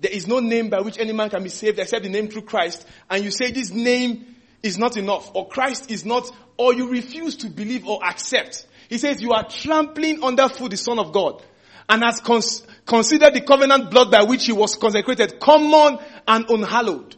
there 0.00 0.10
is 0.10 0.26
no 0.26 0.40
name 0.40 0.70
by 0.70 0.80
which 0.80 0.98
any 0.98 1.12
man 1.12 1.30
can 1.30 1.42
be 1.42 1.48
saved 1.48 1.78
except 1.78 2.02
the 2.02 2.08
name 2.08 2.28
through 2.28 2.42
Christ, 2.42 2.86
and 3.08 3.22
you 3.22 3.30
say 3.30 3.52
this 3.52 3.70
name 3.70 4.34
is 4.62 4.78
not 4.78 4.96
enough, 4.96 5.30
or 5.34 5.48
Christ 5.48 5.90
is 5.90 6.04
not, 6.04 6.28
or 6.56 6.74
you 6.74 6.90
refuse 6.90 7.36
to 7.36 7.48
believe 7.48 7.86
or 7.86 8.04
accept, 8.04 8.66
he 8.88 8.98
says 8.98 9.22
you 9.22 9.32
are 9.32 9.48
trampling 9.48 10.22
underfoot 10.24 10.70
the 10.70 10.76
Son 10.76 10.98
of 10.98 11.12
God, 11.12 11.42
and 11.88 12.02
has 12.02 12.20
cons- 12.20 12.62
considered 12.86 13.34
the 13.34 13.40
covenant 13.40 13.90
blood 13.90 14.10
by 14.10 14.22
which 14.22 14.46
he 14.46 14.52
was 14.52 14.76
consecrated 14.76 15.40
common 15.40 15.98
and 16.26 16.48
unhallowed. 16.48 17.16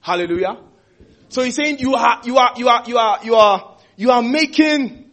Hallelujah. 0.00 0.58
So 1.28 1.42
he's 1.42 1.54
saying 1.54 1.78
you 1.78 1.94
are, 1.94 2.20
you 2.24 2.36
are, 2.36 2.52
you 2.56 2.68
are, 2.68 2.82
you 2.86 2.98
are, 2.98 3.18
you 3.24 3.34
are, 3.34 3.76
you 3.96 4.10
are 4.10 4.22
making 4.22 5.10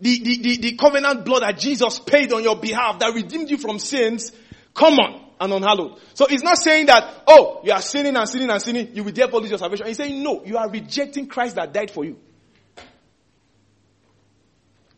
the, 0.00 0.18
the, 0.18 0.38
the, 0.42 0.56
the 0.58 0.76
covenant 0.76 1.24
blood 1.24 1.42
that 1.42 1.58
Jesus 1.58 1.98
paid 1.98 2.32
on 2.32 2.42
your 2.42 2.56
behalf 2.56 2.98
that 3.00 3.14
redeemed 3.14 3.50
you 3.50 3.58
from 3.58 3.78
sins 3.78 4.32
common 4.74 5.22
and 5.40 5.52
unhallowed. 5.52 5.98
So 6.14 6.26
he's 6.26 6.42
not 6.42 6.58
saying 6.58 6.86
that, 6.86 7.22
oh, 7.26 7.60
you 7.64 7.72
are 7.72 7.82
sinning 7.82 8.16
and 8.16 8.28
sinning 8.28 8.50
and 8.50 8.62
sinning, 8.62 8.94
you 8.94 9.04
will 9.04 9.12
therefore 9.12 9.40
lose 9.40 9.50
your 9.50 9.58
salvation. 9.58 9.86
He's 9.86 9.96
saying, 9.96 10.22
no, 10.22 10.44
you 10.44 10.56
are 10.56 10.68
rejecting 10.68 11.26
Christ 11.26 11.56
that 11.56 11.72
died 11.72 11.90
for 11.90 12.04
you. 12.04 12.18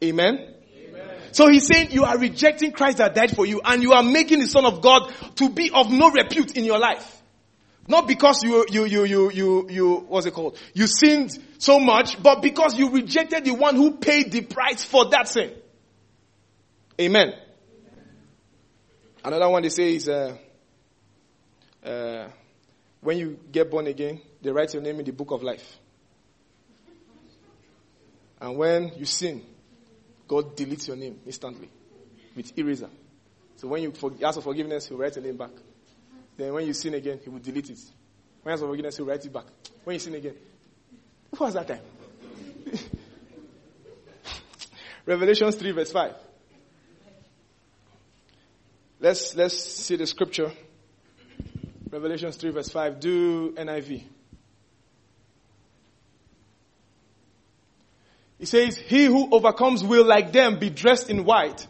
Amen? 0.02 0.54
So 1.32 1.48
he's 1.48 1.66
saying 1.66 1.90
you 1.90 2.04
are 2.04 2.18
rejecting 2.18 2.72
Christ 2.72 2.98
that 2.98 3.14
died 3.14 3.34
for 3.34 3.46
you 3.46 3.60
and 3.64 3.82
you 3.82 3.92
are 3.92 4.02
making 4.02 4.40
the 4.40 4.46
Son 4.46 4.64
of 4.64 4.80
God 4.80 5.12
to 5.36 5.50
be 5.50 5.70
of 5.70 5.90
no 5.90 6.10
repute 6.10 6.56
in 6.56 6.64
your 6.64 6.78
life. 6.78 7.16
Not 7.86 8.06
because 8.06 8.42
you, 8.44 8.66
you, 8.68 8.84
you, 8.84 9.04
you, 9.04 9.30
you, 9.30 9.70
you, 9.70 9.94
what's 10.08 10.26
it 10.26 10.34
called? 10.34 10.58
You 10.74 10.86
sinned 10.86 11.38
so 11.56 11.80
much, 11.80 12.22
but 12.22 12.42
because 12.42 12.78
you 12.78 12.90
rejected 12.90 13.44
the 13.44 13.54
one 13.54 13.76
who 13.76 13.96
paid 13.96 14.30
the 14.30 14.42
price 14.42 14.84
for 14.84 15.08
that 15.08 15.26
sin. 15.26 15.52
Amen. 17.00 17.32
Another 19.24 19.48
one 19.48 19.62
they 19.62 19.70
say 19.70 19.94
is, 19.94 20.08
uh, 20.08 20.36
uh, 21.84 22.28
when 23.00 23.16
you 23.16 23.38
get 23.50 23.70
born 23.70 23.86
again, 23.86 24.20
they 24.42 24.50
write 24.50 24.74
your 24.74 24.82
name 24.82 24.98
in 24.98 25.06
the 25.06 25.12
book 25.12 25.30
of 25.30 25.42
life. 25.42 25.78
And 28.40 28.56
when 28.56 28.92
you 28.96 29.06
sin, 29.06 29.42
God 30.28 30.56
deletes 30.56 30.86
your 30.86 30.96
name 30.96 31.18
instantly 31.26 31.68
with 32.36 32.56
eraser. 32.56 32.90
So 33.56 33.66
when 33.68 33.82
you 33.82 33.92
ask 34.22 34.36
for 34.36 34.42
forgiveness, 34.42 34.86
He'll 34.88 34.98
write 34.98 35.16
your 35.16 35.24
name 35.24 35.36
back. 35.36 35.50
Then 36.36 36.52
when 36.52 36.66
you 36.66 36.72
sin 36.72 36.94
again, 36.94 37.18
he 37.22 37.28
will 37.28 37.40
delete 37.40 37.70
it. 37.70 37.80
When 38.42 38.52
you 38.52 38.52
ask 38.52 38.62
for 38.62 38.68
forgiveness, 38.68 38.96
he 38.96 39.02
will 39.02 39.10
write 39.10 39.24
it 39.24 39.32
back. 39.32 39.46
When 39.82 39.94
you 39.94 40.00
sin 40.00 40.14
again, 40.14 40.34
who 41.36 41.44
was 41.44 41.54
that 41.54 41.66
time? 41.66 41.80
Revelations 45.06 45.56
3 45.56 45.72
verse 45.72 45.90
5. 45.90 46.14
Let's, 49.00 49.34
let's 49.34 49.58
see 49.58 49.96
the 49.96 50.06
scripture. 50.06 50.52
Revelations 51.90 52.36
3 52.36 52.50
verse 52.50 52.68
5. 52.68 53.00
Do 53.00 53.52
NIV. 53.54 54.04
He 58.39 58.47
says, 58.47 58.76
He 58.76 59.05
who 59.05 59.28
overcomes 59.34 59.82
will 59.82 60.05
like 60.05 60.32
them 60.32 60.59
be 60.59 60.70
dressed 60.70 61.11
in 61.11 61.24
white. 61.24 61.66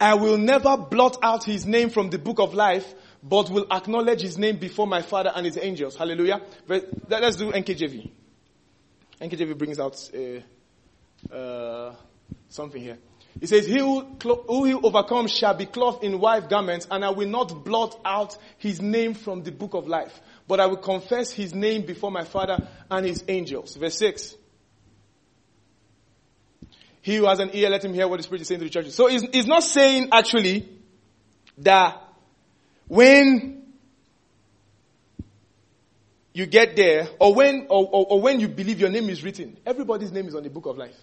I 0.00 0.14
will 0.14 0.36
never 0.36 0.76
blot 0.76 1.18
out 1.22 1.44
his 1.44 1.64
name 1.64 1.90
from 1.90 2.10
the 2.10 2.18
book 2.18 2.40
of 2.40 2.54
life, 2.54 2.92
but 3.22 3.48
will 3.50 3.66
acknowledge 3.70 4.20
his 4.20 4.36
name 4.36 4.56
before 4.56 4.86
my 4.86 5.00
Father 5.00 5.32
and 5.34 5.46
his 5.46 5.56
angels. 5.56 5.96
Hallelujah. 5.96 6.42
Let's 6.66 7.36
do 7.36 7.52
NKJV. 7.52 8.10
NKJV 9.20 9.56
brings 9.56 9.78
out 9.78 10.10
uh, 10.12 11.32
uh, 11.34 11.94
something 12.48 12.82
here. 12.82 12.98
It 13.40 13.48
says, 13.48 13.66
he 13.66 13.78
who, 13.78 14.02
who 14.20 14.64
he 14.64 14.74
overcomes 14.74 15.32
shall 15.32 15.54
be 15.54 15.66
clothed 15.66 16.04
in 16.04 16.18
white 16.20 16.50
garments, 16.50 16.86
and 16.90 17.04
I 17.04 17.10
will 17.10 17.28
not 17.28 17.64
blot 17.64 17.98
out 18.04 18.36
his 18.58 18.82
name 18.82 19.14
from 19.14 19.42
the 19.42 19.52
book 19.52 19.74
of 19.74 19.86
life, 19.86 20.20
but 20.46 20.60
I 20.60 20.66
will 20.66 20.76
confess 20.76 21.32
his 21.32 21.54
name 21.54 21.82
before 21.86 22.10
my 22.10 22.24
Father 22.24 22.66
and 22.90 23.06
his 23.06 23.24
angels. 23.28 23.76
Verse 23.76 23.96
6. 23.98 24.36
He 27.02 27.16
who 27.16 27.26
has 27.26 27.40
an 27.40 27.50
ear, 27.52 27.68
let 27.68 27.84
him 27.84 27.92
hear 27.92 28.08
what 28.08 28.16
the 28.16 28.22
Spirit 28.22 28.42
is 28.42 28.48
saying 28.48 28.60
to 28.60 28.64
the 28.64 28.70
churches. 28.70 28.94
So 28.94 29.08
he's 29.08 29.46
not 29.46 29.64
saying 29.64 30.08
actually 30.12 30.68
that 31.58 32.00
when 32.86 33.62
you 36.32 36.46
get 36.46 36.76
there, 36.76 37.08
or 37.18 37.34
when, 37.34 37.66
or, 37.68 37.88
or, 37.92 38.06
or, 38.10 38.20
when 38.20 38.40
you 38.40 38.48
believe 38.48 38.80
your 38.80 38.88
name 38.88 39.10
is 39.10 39.22
written, 39.22 39.58
everybody's 39.66 40.12
name 40.12 40.28
is 40.28 40.34
on 40.34 40.42
the 40.42 40.48
book 40.48 40.66
of 40.66 40.78
life. 40.78 40.96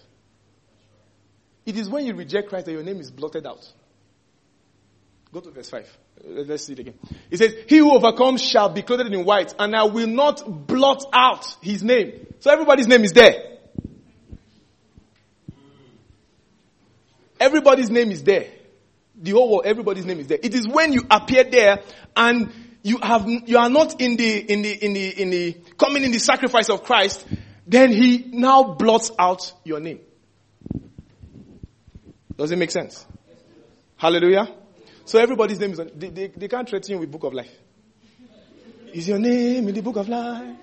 It 1.66 1.76
is 1.76 1.88
when 1.88 2.06
you 2.06 2.14
reject 2.14 2.48
Christ 2.48 2.66
that 2.66 2.72
your 2.72 2.82
name 2.82 2.98
is 2.98 3.10
blotted 3.10 3.46
out. 3.46 3.70
Go 5.32 5.40
to 5.40 5.50
verse 5.50 5.70
5. 5.70 5.98
Uh, 6.18 6.28
let's 6.46 6.64
see 6.64 6.72
it 6.72 6.80
again. 6.80 6.94
It 7.30 7.38
says, 7.38 7.54
He 7.68 7.78
who 7.78 7.94
overcomes 7.94 8.42
shall 8.42 8.70
be 8.70 8.82
clothed 8.82 9.12
in 9.12 9.24
white, 9.24 9.54
and 9.58 9.76
I 9.76 9.84
will 9.84 10.08
not 10.08 10.66
blot 10.66 11.04
out 11.12 11.46
his 11.62 11.84
name. 11.84 12.26
So 12.40 12.50
everybody's 12.50 12.88
name 12.88 13.04
is 13.04 13.12
there. 13.12 13.58
Everybody's 17.40 17.90
name 17.90 18.12
is 18.12 18.22
there 18.22 18.46
the 19.20 19.32
whole 19.32 19.50
world, 19.50 19.62
everybody's 19.66 20.06
name 20.06 20.18
is 20.18 20.26
there. 20.26 20.38
It 20.42 20.54
is 20.54 20.66
when 20.66 20.92
you 20.92 21.02
appear 21.10 21.44
there 21.44 21.82
and 22.16 22.52
you 22.82 22.98
have, 23.02 23.28
you 23.28 23.58
are 23.58 23.68
not 23.68 24.00
in 24.00 24.16
the, 24.16 24.38
in 24.38 24.62
the, 24.62 24.72
in 24.72 24.92
the, 24.94 25.22
in 25.22 25.30
the, 25.30 25.56
coming 25.78 26.02
in 26.02 26.10
the 26.10 26.18
sacrifice 26.18 26.70
of 26.70 26.84
Christ, 26.84 27.26
then 27.66 27.92
he 27.92 28.30
now 28.32 28.62
blots 28.62 29.10
out 29.18 29.52
your 29.64 29.80
name. 29.80 30.00
Does 32.36 32.50
it 32.50 32.56
make 32.56 32.70
sense? 32.70 33.06
Hallelujah. 33.98 34.48
So 35.04 35.18
everybody's 35.18 35.60
name 35.60 35.72
is 35.72 35.80
on, 35.80 35.90
they, 35.94 36.08
they, 36.08 36.28
they 36.28 36.48
can't 36.48 36.68
threaten 36.68 36.92
you 36.92 36.98
with 36.98 37.10
book 37.10 37.24
of 37.24 37.34
life. 37.34 37.52
Is 38.94 39.06
your 39.06 39.18
name 39.18 39.68
in 39.68 39.74
the 39.74 39.82
book 39.82 39.96
of 39.96 40.08
life? 40.08 40.56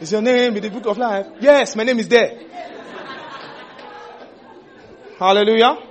Is 0.00 0.10
your 0.10 0.22
name 0.22 0.56
in 0.56 0.62
the 0.62 0.70
book 0.70 0.86
of 0.86 0.98
life? 0.98 1.26
Yes, 1.40 1.76
my 1.76 1.84
name 1.84 1.98
is 2.00 2.08
there. 2.08 2.40
Hallelujah. 5.18 5.87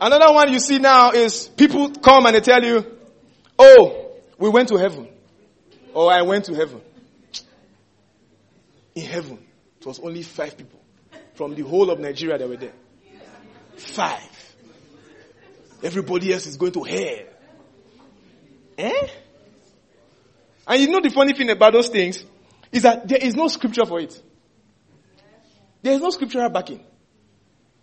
Another 0.00 0.32
one 0.32 0.50
you 0.52 0.58
see 0.58 0.78
now 0.78 1.10
is 1.10 1.48
people 1.48 1.90
come 1.90 2.24
and 2.24 2.34
they 2.34 2.40
tell 2.40 2.62
you, 2.64 2.86
oh, 3.58 4.12
we 4.38 4.48
went 4.48 4.68
to 4.70 4.76
heaven. 4.76 5.08
Or 5.92 6.04
oh, 6.04 6.08
I 6.08 6.22
went 6.22 6.46
to 6.46 6.54
heaven. 6.54 6.80
In 8.94 9.04
heaven, 9.04 9.38
it 9.78 9.86
was 9.86 9.98
only 10.00 10.22
five 10.22 10.56
people 10.56 10.80
from 11.34 11.54
the 11.54 11.62
whole 11.62 11.90
of 11.90 12.00
Nigeria 12.00 12.38
that 12.38 12.48
were 12.48 12.56
there. 12.56 12.72
Five. 13.76 14.54
Everybody 15.82 16.32
else 16.32 16.46
is 16.46 16.56
going 16.56 16.72
to 16.72 16.82
hell. 16.82 17.18
Eh? 18.78 19.08
And 20.66 20.80
you 20.80 20.88
know 20.88 21.00
the 21.00 21.10
funny 21.10 21.34
thing 21.34 21.50
about 21.50 21.72
those 21.72 21.88
things 21.88 22.24
is 22.72 22.82
that 22.82 23.06
there 23.06 23.18
is 23.18 23.34
no 23.34 23.48
scripture 23.48 23.84
for 23.84 24.00
it. 24.00 24.20
There 25.82 25.92
is 25.92 26.00
no 26.00 26.10
scriptural 26.10 26.48
backing. 26.48 26.84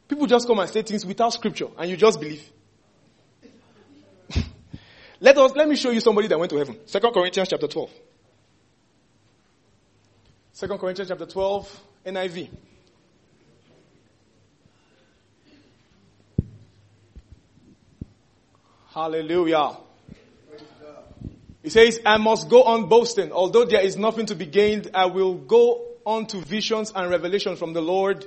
People 0.07 0.25
just 0.25 0.47
come 0.47 0.59
and 0.59 0.69
say 0.69 0.81
things 0.81 1.05
without 1.05 1.33
scripture 1.33 1.67
and 1.77 1.89
you 1.89 1.97
just 1.97 2.19
believe. 2.19 2.49
let 5.19 5.37
us, 5.37 5.53
let 5.55 5.67
me 5.67 5.75
show 5.75 5.89
you 5.89 5.99
somebody 5.99 6.27
that 6.27 6.39
went 6.39 6.49
to 6.51 6.57
heaven. 6.57 6.77
Second 6.85 7.11
Corinthians 7.11 7.49
chapter 7.49 7.67
12. 7.67 7.91
Second 10.53 10.77
Corinthians 10.79 11.09
chapter 11.09 11.25
12, 11.25 11.83
NIV. 12.05 12.49
Hallelujah. 18.97 19.77
He 21.61 21.69
says, 21.69 21.99
I 22.05 22.17
must 22.17 22.49
go 22.49 22.63
on 22.63 22.87
boasting. 22.87 23.31
Although 23.31 23.65
there 23.65 23.81
is 23.81 23.97
nothing 23.97 24.25
to 24.27 24.35
be 24.35 24.45
gained, 24.45 24.89
I 24.95 25.05
will 25.07 25.35
go 25.35 25.85
on 26.05 26.25
to 26.27 26.37
visions 26.37 26.91
and 26.95 27.07
revelations 27.11 27.59
from 27.59 27.73
the 27.73 27.81
Lord. 27.81 28.25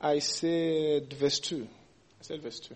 I 0.00 0.20
said 0.20 1.12
verse 1.12 1.40
2. 1.40 1.66
I 1.66 2.22
said 2.22 2.42
verse 2.42 2.60
2. 2.60 2.74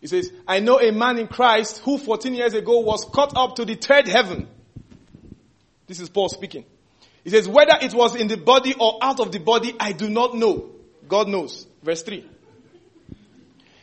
He 0.00 0.06
says, 0.08 0.32
I 0.48 0.60
know 0.60 0.80
a 0.80 0.90
man 0.90 1.18
in 1.18 1.28
Christ 1.28 1.78
who 1.78 1.96
14 1.96 2.34
years 2.34 2.54
ago 2.54 2.80
was 2.80 3.04
caught 3.04 3.36
up 3.36 3.56
to 3.56 3.64
the 3.64 3.76
third 3.76 4.08
heaven. 4.08 4.48
This 5.86 6.00
is 6.00 6.08
Paul 6.08 6.28
speaking. 6.28 6.64
He 7.22 7.30
says, 7.30 7.48
whether 7.48 7.74
it 7.80 7.94
was 7.94 8.16
in 8.16 8.26
the 8.26 8.36
body 8.36 8.74
or 8.78 8.98
out 9.00 9.20
of 9.20 9.30
the 9.30 9.38
body, 9.38 9.74
I 9.78 9.92
do 9.92 10.08
not 10.08 10.34
know. 10.34 10.70
God 11.08 11.28
knows. 11.28 11.66
Verse 11.82 12.02
3. 12.02 12.28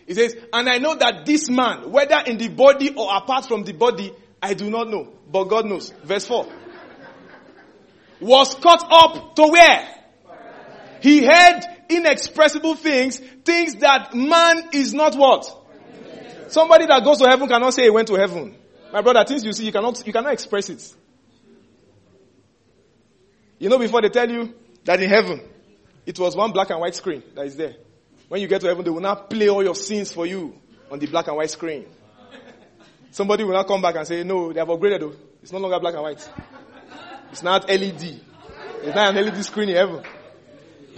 He 0.07 0.13
says, 0.13 0.35
and 0.51 0.67
I 0.67 0.79
know 0.79 0.95
that 0.95 1.25
this 1.25 1.49
man, 1.49 1.91
whether 1.91 2.19
in 2.25 2.37
the 2.37 2.49
body 2.49 2.93
or 2.95 3.15
apart 3.15 3.45
from 3.45 3.63
the 3.63 3.73
body, 3.73 4.11
I 4.41 4.55
do 4.55 4.69
not 4.69 4.89
know. 4.89 5.13
But 5.31 5.45
God 5.45 5.67
knows. 5.67 5.91
Verse 6.03 6.25
4. 6.25 6.47
Was 8.19 8.55
caught 8.55 8.85
up 8.89 9.35
to 9.35 9.43
where? 9.43 9.95
He 11.01 11.23
heard 11.23 11.61
inexpressible 11.89 12.75
things, 12.75 13.17
things 13.17 13.75
that 13.75 14.13
man 14.13 14.69
is 14.73 14.93
not 14.93 15.15
what? 15.15 15.55
Somebody 16.47 16.85
that 16.87 17.03
goes 17.03 17.19
to 17.19 17.27
heaven 17.27 17.47
cannot 17.47 17.73
say 17.73 17.83
he 17.83 17.89
went 17.89 18.07
to 18.07 18.15
heaven. 18.15 18.55
My 18.91 19.01
brother, 19.01 19.23
things 19.25 19.43
you 19.43 19.53
see, 19.53 19.65
you 19.65 19.71
cannot, 19.71 20.05
you 20.05 20.13
cannot 20.13 20.33
express 20.33 20.69
it. 20.69 20.95
You 23.59 23.69
know, 23.69 23.77
before 23.77 24.01
they 24.01 24.09
tell 24.09 24.29
you 24.29 24.53
that 24.85 25.01
in 25.01 25.09
heaven, 25.09 25.41
it 26.05 26.17
was 26.17 26.35
one 26.35 26.51
black 26.51 26.69
and 26.69 26.79
white 26.79 26.95
screen 26.95 27.21
that 27.35 27.45
is 27.45 27.55
there. 27.55 27.75
When 28.29 28.41
you 28.41 28.47
get 28.47 28.61
to 28.61 28.67
heaven, 28.67 28.83
they 28.83 28.89
will 28.89 29.01
not 29.01 29.29
play 29.29 29.49
all 29.49 29.63
your 29.63 29.75
sins 29.75 30.11
for 30.11 30.25
you 30.25 30.55
on 30.89 30.99
the 30.99 31.07
black 31.07 31.27
and 31.27 31.35
white 31.35 31.49
screen. 31.49 31.85
Somebody 33.11 33.43
will 33.43 33.53
not 33.53 33.67
come 33.67 33.81
back 33.81 33.95
and 33.95 34.07
say, 34.07 34.23
no, 34.23 34.53
they 34.53 34.59
have 34.59 34.69
upgraded 34.69 34.99
though. 35.01 35.13
It's 35.41 35.51
no 35.51 35.59
longer 35.59 35.79
black 35.79 35.93
and 35.93 36.03
white. 36.03 36.29
It's 37.31 37.43
not 37.43 37.67
LED. 37.67 38.21
It's 38.81 38.95
not 38.95 39.15
an 39.15 39.25
LED 39.25 39.43
screen 39.43 39.69
in 39.69 39.75
heaven. 39.75 40.03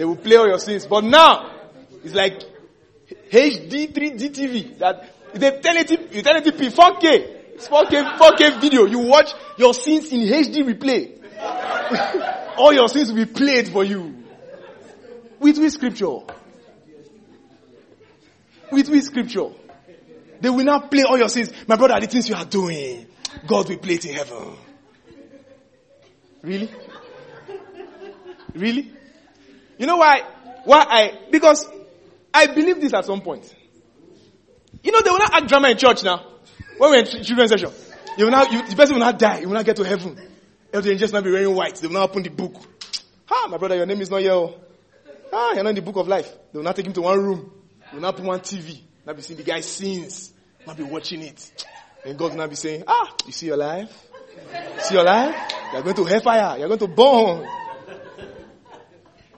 They 0.02 0.06
will 0.06 0.16
play 0.16 0.36
all 0.36 0.48
your 0.48 0.58
sins. 0.58 0.88
But 0.88 1.04
now, 1.04 1.52
it's 2.04 2.16
like 2.16 2.40
HD 3.30 3.94
3D 3.94 4.32
TV 4.34 4.80
that 4.80 5.14
it's 5.32 5.44
a 5.44 5.52
1080, 5.52 6.24
1080p 6.24 6.74
4K. 6.74 7.04
It's 7.54 7.68
4K, 7.68 8.18
4K 8.18 8.62
video. 8.62 8.86
You 8.88 8.98
watch 8.98 9.32
your 9.58 9.76
sins 9.76 10.12
in 10.12 10.22
HD 10.22 10.64
replay. 10.64 11.20
all 12.58 12.74
your 12.74 12.88
sins 12.88 13.10
will 13.10 13.26
be 13.28 13.32
played 13.32 13.70
for 13.70 13.84
you. 13.84 14.24
With 15.40 15.60
which 15.60 15.74
scripture? 15.74 16.18
With 18.72 18.90
which 18.90 19.04
scripture? 19.04 19.50
They 20.40 20.50
will 20.50 20.66
now 20.66 20.80
play 20.80 21.04
all 21.04 21.20
your 21.20 21.30
sins. 21.30 21.52
My 21.68 21.76
brother, 21.76 22.00
the 22.00 22.08
things 22.08 22.28
you 22.28 22.34
are 22.34 22.46
doing, 22.46 23.06
God 23.46 23.70
will 23.70 23.78
play 23.78 23.94
it 23.94 24.06
in 24.06 24.16
heaven. 24.16 24.56
Really? 26.42 26.72
Really? 28.56 28.94
You 29.78 29.86
know 29.88 29.98
why? 29.98 30.22
Why 30.66 30.86
I, 30.88 31.20
because 31.32 31.68
I 32.34 32.48
believe 32.48 32.80
this 32.82 32.94
at 32.94 33.06
some 33.06 33.22
point. 33.22 33.54
You 34.84 34.92
know, 34.92 35.02
they 35.02 35.10
will 35.10 35.20
not 35.20 35.34
act 35.34 35.48
drama 35.48 35.70
in 35.70 35.78
church 35.78 36.04
now. 36.04 36.26
When 36.78 36.92
we're 36.92 37.00
in 37.00 37.24
children's 37.24 37.52
session. 37.52 37.72
You 38.18 38.26
will 38.26 38.32
not, 38.32 38.52
you, 38.52 38.68
the 38.68 38.76
person 38.76 38.96
will 38.96 39.02
not 39.02 39.20
die. 39.20 39.40
You 39.40 39.48
will 39.48 39.56
not 39.56 39.66
get 39.66 39.76
to 39.78 39.84
heaven. 39.84 40.20
Everything 40.74 40.98
just 40.98 41.14
not 41.14 41.24
be 41.24 41.32
wearing 41.32 41.54
white. 41.56 41.76
They 41.76 41.88
will 41.88 41.94
not 41.96 42.10
open 42.10 42.24
the 42.24 42.30
book. 42.30 42.56
Ah, 43.30 43.48
my 43.50 43.58
brother, 43.58 43.76
your 43.76 43.86
name 43.86 44.02
is 44.02 44.10
not 44.10 44.22
here. 44.22 44.50
Ah, 45.32 45.54
you're 45.54 45.64
not 45.64 45.70
in 45.70 45.76
the 45.76 45.82
book 45.82 45.98
of 45.98 46.08
life. 46.08 46.30
They 46.52 46.58
will 46.58 46.64
not 46.64 46.76
take 46.76 46.86
him 46.86 46.94
to 46.94 47.02
one 47.02 47.20
room. 47.20 47.52
They 47.92 47.96
will 47.96 48.02
not 48.02 48.16
put 48.16 48.26
one 48.26 48.40
TV. 48.40 48.82
Not 49.06 49.16
be 49.16 49.22
seeing 49.22 49.38
the 49.38 49.44
guy's 49.44 49.66
sins. 49.66 50.34
Not 50.66 50.78
be 50.78 50.84
watching 50.84 51.22
it. 51.22 51.66
And 52.06 52.18
God 52.18 52.32
will 52.32 52.38
not 52.38 52.50
be 52.50 52.56
saying, 52.56 52.84
ah, 52.88 53.14
you 53.26 53.32
see 53.32 53.48
your 53.48 53.58
life? 53.58 53.92
See 54.80 54.96
your 54.96 55.04
life? 55.04 55.36
You're 55.74 55.84
going 55.84 55.96
to 55.96 56.04
hellfire. 56.06 56.58
You're 56.58 56.68
going 56.68 56.80
to 56.80 56.88
burn. 56.88 57.48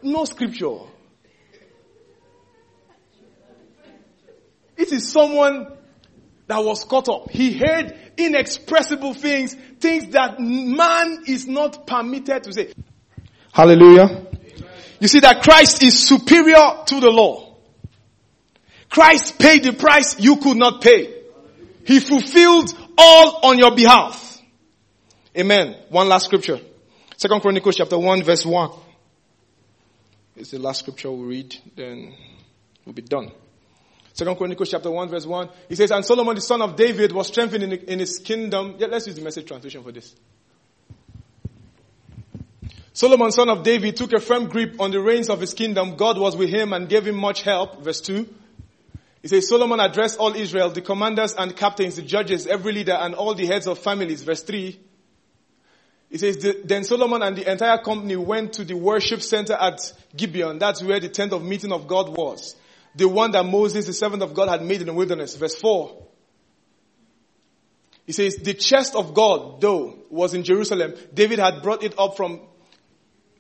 No 0.04 0.26
scripture. 0.26 0.80
It 4.78 4.92
is 4.92 5.12
someone 5.12 5.72
that 6.48 6.64
was 6.64 6.84
caught 6.84 7.08
up. 7.10 7.30
He 7.30 7.58
heard 7.58 7.98
inexpressible 8.18 9.14
things, 9.14 9.56
things 9.80 10.10
that 10.10 10.40
man 10.40 11.24
is 11.28 11.48
not 11.48 11.88
permitted 11.88 12.44
to 12.44 12.54
say. 12.54 12.74
Hallelujah. 13.52 14.28
You 15.00 15.08
see 15.08 15.20
that 15.22 15.44
Christ 15.44 15.84
is 15.84 15.98
superior 16.08 16.84
to 16.86 17.00
the 17.00 17.10
law. 17.10 17.56
Christ 18.90 19.40
paid 19.40 19.64
the 19.64 19.74
price 19.74 20.20
you 20.20 20.38
could 20.38 20.58
not 20.58 20.82
pay. 20.82 21.14
He 21.86 22.00
fulfilled 22.00 22.74
all 22.98 23.40
on 23.44 23.58
your 23.58 23.76
behalf. 23.76 24.42
Amen. 25.38 25.76
One 25.90 26.08
last 26.08 26.26
scripture. 26.26 26.60
Second 27.18 27.42
Chronicles 27.42 27.76
chapter 27.76 27.98
1 27.98 28.24
verse 28.24 28.46
1. 28.46 28.70
It's 30.36 30.52
the 30.52 30.60
last 30.60 30.80
scripture 30.80 31.12
we'll 31.12 31.28
read, 31.28 31.56
then 31.76 32.14
we'll 32.86 32.94
be 32.94 33.02
done. 33.02 33.32
Second 34.14 34.36
Chronicles 34.36 34.70
chapter 34.70 34.92
1 34.92 35.10
verse 35.10 35.26
1. 35.26 35.50
He 35.70 35.76
says, 35.76 35.92
And 35.92 36.06
Solomon 36.06 36.36
the 36.36 36.42
son 36.42 36.62
of 36.62 36.76
David 36.76 37.12
was 37.12 37.28
strengthened 37.28 37.64
in, 37.64 37.72
in 37.72 38.00
his 38.00 38.20
kingdom. 38.20 38.76
Yeah, 38.78 38.88
let's 38.88 39.08
use 39.08 39.16
the 39.16 39.22
message 39.22 39.48
translation 39.48 39.84
for 39.84 39.92
this. 39.92 40.16
Solomon 42.94 43.32
son 43.32 43.50
of 43.50 43.64
David 43.64 43.96
took 43.96 44.14
a 44.14 44.20
firm 44.20 44.50
grip 44.50 44.80
on 44.80 44.92
the 44.92 45.02
reins 45.02 45.30
of 45.30 45.42
his 45.42 45.56
kingdom. 45.56 45.96
God 45.96 46.20
was 46.20 46.38
with 46.38 46.50
him 46.50 46.74
and 46.74 46.88
gave 46.88 47.08
him 47.08 47.16
much 47.16 47.42
help. 47.42 47.84
Verse 47.84 48.02
2. 48.02 48.28
He 49.24 49.28
says, 49.30 49.50
Solomon 49.50 49.80
addressed 49.80 50.20
all 50.20 50.36
Israel, 50.36 50.70
the 50.70 50.82
commanders 50.82 51.34
and 51.34 51.56
captains, 51.56 51.96
the 51.96 52.02
judges, 52.02 52.46
every 52.46 52.74
leader, 52.74 52.94
and 52.94 53.16
all 53.16 53.34
the 53.34 53.48
heads 53.48 53.68
of 53.68 53.80
families. 53.80 54.22
Verse 54.22 54.44
3. 54.44 54.80
He 56.14 56.20
says, 56.20 56.38
then 56.64 56.86
Solomon 56.86 57.24
and 57.24 57.36
the 57.36 57.52
entire 57.52 57.80
company 57.80 58.16
went 58.16 58.54
to 58.54 58.64
the 58.64 58.76
worship 58.76 59.22
center 59.22 59.54
at 59.54 59.80
Gibeon. 60.16 60.60
That's 60.60 60.82
where 60.82 61.00
the 61.00 61.10
tent 61.10 61.34
of 61.34 61.44
meeting 61.44 61.72
of 61.74 61.88
God 61.88 62.16
was 62.16 62.56
the 62.96 63.08
one 63.08 63.32
that 63.32 63.44
Moses, 63.46 63.86
the 63.86 63.94
servant 63.94 64.22
of 64.22 64.34
God, 64.34 64.50
had 64.50 64.62
made 64.62 64.82
in 64.82 64.88
the 64.88 64.94
wilderness. 64.94 65.36
Verse 65.36 65.56
4. 65.56 66.04
He 68.06 68.12
says, 68.12 68.36
the 68.36 68.54
chest 68.54 68.96
of 68.96 69.14
God, 69.14 69.62
though, 69.62 69.98
was 70.10 70.34
in 70.34 70.44
Jerusalem. 70.44 70.94
David 71.14 71.40
had 71.40 71.62
brought 71.62 71.84
it 71.84 71.98
up 71.98 72.18
from, 72.18 72.42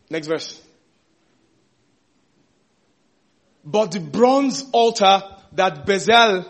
next 0.09 0.27
verse. 0.27 0.61
But 3.65 3.91
the 3.91 3.99
bronze 3.99 4.65
altar 4.71 5.21
that 5.53 5.85
Bezalel, 5.85 6.49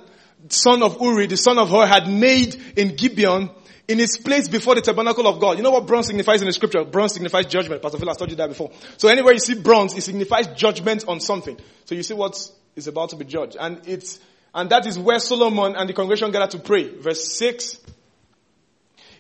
son 0.50 0.84
of 0.84 1.02
Uri, 1.02 1.28
the 1.28 1.38
son 1.38 1.58
of 1.58 1.70
Hur, 1.70 1.86
had 1.86 2.08
made 2.08 2.56
in 2.78 2.96
Gibeon, 2.96 3.50
in 3.88 4.00
its 4.00 4.18
place 4.18 4.48
before 4.48 4.76
the 4.76 4.82
tabernacle 4.82 5.28
of 5.28 5.40
God. 5.40 5.58
You 5.58 5.64
know 5.64 5.72
what 5.72 5.86
bronze 5.86 6.08
signifies 6.08 6.42
in 6.42 6.48
the 6.48 6.54
scripture? 6.54 6.84
Bronze 6.86 7.14
signifies 7.14 7.48
judgment. 7.48 7.82
Pastor 7.82 7.98
Phil 7.98 8.08
has 8.08 8.18
told 8.18 8.30
you 8.30 8.38
that 8.38 8.50
before. 8.50 8.72
So 8.98 9.10
anywhere 9.10 9.34
you 9.34 9.40
see 9.40 9.56
bronze, 9.56 9.96
it 9.96 10.02
signifies 10.02 10.48
judgment 10.48 11.06
on 11.08 11.20
something. 11.20 11.58
So 11.86 11.96
you 11.96 12.04
see 12.04 12.14
what's 12.14 12.52
about 12.88 13.10
to 13.10 13.18
be 13.18 13.26
judged. 13.26 13.58
And 13.60 13.82
it's, 13.88 14.20
and 14.56 14.70
that 14.70 14.86
is 14.86 14.98
where 14.98 15.20
Solomon 15.20 15.76
and 15.76 15.90
the 15.90 15.94
congregation 15.94 16.32
gathered 16.32 16.52
to 16.52 16.60
pray. 16.60 16.90
Verse 16.98 17.38
6. 17.38 17.80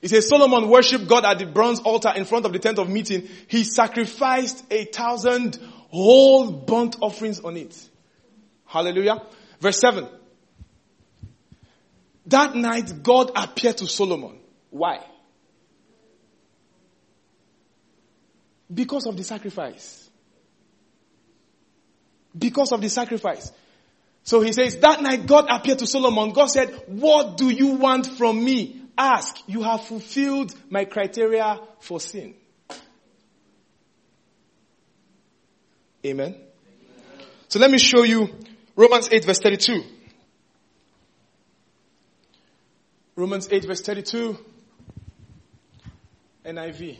It 0.01 0.09
says 0.09 0.27
Solomon 0.27 0.69
worshiped 0.69 1.07
God 1.07 1.25
at 1.25 1.39
the 1.39 1.45
bronze 1.45 1.79
altar 1.79 2.11
in 2.15 2.25
front 2.25 2.45
of 2.45 2.53
the 2.53 2.59
tent 2.59 2.77
of 2.77 2.89
meeting. 2.89 3.27
He 3.47 3.63
sacrificed 3.63 4.63
a 4.71 4.85
thousand 4.85 5.57
whole 5.89 6.51
burnt 6.51 6.97
offerings 7.01 7.39
on 7.41 7.57
it. 7.57 7.89
Hallelujah. 8.65 9.21
Verse 9.59 9.79
7. 9.79 10.07
That 12.27 12.55
night 12.55 13.03
God 13.03 13.31
appeared 13.35 13.77
to 13.77 13.87
Solomon. 13.87 14.39
Why? 14.73 15.05
Because 18.73 19.05
of 19.05 19.15
the 19.15 19.23
sacrifice 19.23 20.09
because 22.37 22.71
of 22.71 22.81
the 22.81 22.89
sacrifice. 22.89 23.51
So 24.23 24.41
he 24.41 24.53
says, 24.53 24.77
that 24.77 25.01
night 25.01 25.25
God 25.25 25.47
appeared 25.49 25.79
to 25.79 25.87
Solomon. 25.87 26.31
God 26.31 26.47
said, 26.47 26.69
what 26.87 27.37
do 27.37 27.49
you 27.49 27.67
want 27.75 28.07
from 28.07 28.43
me? 28.43 28.81
Ask. 28.97 29.37
You 29.47 29.63
have 29.63 29.85
fulfilled 29.85 30.53
my 30.69 30.85
criteria 30.85 31.59
for 31.79 31.99
sin. 31.99 32.35
Amen. 36.05 36.35
So 37.47 37.59
let 37.59 37.71
me 37.71 37.77
show 37.77 38.03
you 38.03 38.29
Romans 38.75 39.09
8 39.11 39.25
verse 39.25 39.39
32. 39.39 39.83
Romans 43.15 43.47
8 43.51 43.65
verse 43.65 43.81
32. 43.81 44.37
NIV. 46.45 46.97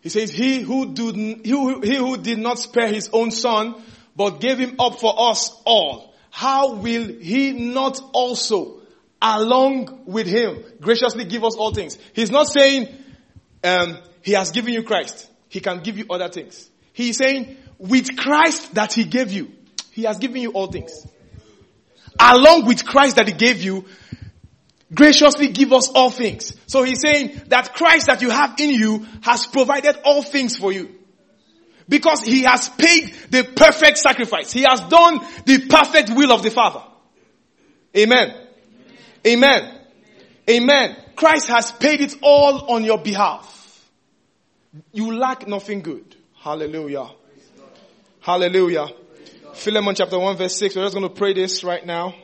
He 0.00 0.08
says, 0.08 0.32
he 0.32 0.60
who, 0.60 0.94
did, 0.94 1.16
he, 1.44 1.96
who, 1.96 2.16
did 2.16 2.38
not 2.38 2.58
spare 2.58 2.88
his 2.88 3.10
own 3.12 3.30
son, 3.30 3.74
but 4.16 4.40
gave 4.40 4.58
him 4.58 4.76
up 4.78 5.00
for 5.00 5.12
us 5.30 5.50
all, 5.64 6.14
how 6.30 6.74
will 6.74 7.08
he 7.08 7.52
not 7.52 8.00
also, 8.12 8.80
along 9.20 10.04
with 10.06 10.26
him, 10.26 10.62
graciously 10.80 11.24
give 11.24 11.44
us 11.44 11.56
all 11.56 11.74
things? 11.74 11.98
He's 12.14 12.30
not 12.30 12.46
saying, 12.46 12.88
um, 13.64 13.98
he 14.22 14.32
has 14.32 14.50
given 14.52 14.72
you 14.72 14.82
Christ. 14.82 15.28
He 15.48 15.60
can 15.60 15.80
give 15.80 15.98
you 15.98 16.06
other 16.10 16.28
things. 16.28 16.70
He's 16.92 17.16
saying, 17.16 17.56
with 17.78 18.16
Christ 18.16 18.74
that 18.74 18.92
he 18.92 19.04
gave 19.04 19.32
you, 19.32 19.50
he 19.90 20.04
has 20.04 20.18
given 20.18 20.40
you 20.40 20.52
all 20.52 20.68
things. 20.68 21.06
Along 22.18 22.66
with 22.66 22.84
Christ 22.84 23.16
that 23.16 23.28
he 23.28 23.34
gave 23.34 23.62
you, 23.62 23.84
graciously 24.92 25.48
give 25.48 25.72
us 25.72 25.88
all 25.88 26.10
things. 26.10 26.52
So 26.66 26.82
he's 26.82 27.00
saying 27.00 27.42
that 27.46 27.74
Christ 27.74 28.06
that 28.06 28.22
you 28.22 28.30
have 28.30 28.58
in 28.58 28.70
you 28.70 29.06
has 29.22 29.46
provided 29.46 29.96
all 30.04 30.22
things 30.22 30.56
for 30.56 30.72
you. 30.72 30.94
Because 31.88 32.22
he 32.22 32.42
has 32.42 32.68
paid 32.68 33.14
the 33.30 33.44
perfect 33.44 33.98
sacrifice. 33.98 34.52
He 34.52 34.62
has 34.62 34.80
done 34.82 35.20
the 35.46 35.66
perfect 35.68 36.10
will 36.10 36.32
of 36.32 36.42
the 36.42 36.50
Father. 36.50 36.82
Amen. 37.96 38.34
Amen. 39.26 39.80
Amen. 40.50 40.96
Christ 41.16 41.48
has 41.48 41.72
paid 41.72 42.00
it 42.00 42.16
all 42.22 42.72
on 42.72 42.84
your 42.84 42.98
behalf. 42.98 43.54
You 44.92 45.14
lack 45.16 45.48
nothing 45.48 45.80
good. 45.80 46.14
Hallelujah. 46.36 47.10
Hallelujah. 48.20 48.88
Philemon 49.54 49.94
chapter 49.94 50.18
1 50.18 50.36
verse 50.36 50.56
6. 50.56 50.76
We're 50.76 50.84
just 50.84 50.94
going 50.94 51.08
to 51.08 51.14
pray 51.14 51.32
this 51.32 51.64
right 51.64 51.84
now. 51.84 52.14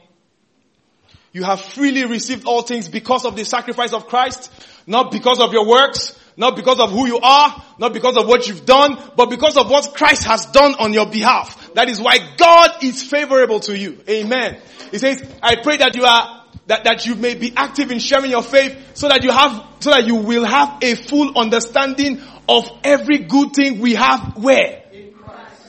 You 1.33 1.43
have 1.43 1.61
freely 1.61 2.05
received 2.05 2.47
all 2.47 2.63
things 2.63 2.89
because 2.89 3.25
of 3.25 3.35
the 3.35 3.45
sacrifice 3.45 3.93
of 3.93 4.07
Christ, 4.07 4.53
not 4.87 5.11
because 5.11 5.41
of 5.41 5.53
your 5.53 5.67
works, 5.67 6.19
not 6.37 6.55
because 6.55 6.79
of 6.79 6.93
who 6.93 7.07
you 7.07 7.19
are, 7.19 7.65
not 7.79 7.93
because 7.93 8.17
of 8.17 8.29
what 8.29 8.47
you've 8.47 8.65
done, 8.65 8.97
but 9.17 9.31
because 9.31 9.57
of 9.57 9.69
what 9.69 9.95
Christ 9.95 10.25
has 10.25 10.47
done 10.47 10.75
on 10.79 10.93
your 10.93 11.07
behalf. 11.07 11.73
That 11.75 11.89
is 11.89 12.01
why 12.01 12.19
God 12.37 12.85
is 12.85 13.03
favorable 13.03 13.61
to 13.61 13.77
you. 13.77 13.99
Amen. 14.09 14.61
He 14.93 14.99
says, 14.99 15.29
I 15.43 15.57
pray 15.57 15.79
that 15.79 15.97
you 15.97 16.05
are, 16.05 16.45
that, 16.69 16.85
that 16.85 17.07
you 17.07 17.17
may 17.17 17.35
be 17.35 17.53
active 17.57 17.91
in 17.91 17.99
sharing 17.99 18.31
your 18.31 18.43
faith 18.43 18.93
so 18.95 19.09
that 19.09 19.25
you 19.25 19.33
have, 19.33 19.67
so 19.81 19.91
that 19.91 20.07
you 20.07 20.17
will 20.17 20.45
have 20.45 20.79
a 20.83 20.95
full 20.95 21.37
understanding 21.37 22.21
of 22.49 22.71
every 22.85 23.19
good 23.19 23.55
thing 23.55 23.81
we 23.81 23.95
have 23.95 24.37
where? 24.37 24.84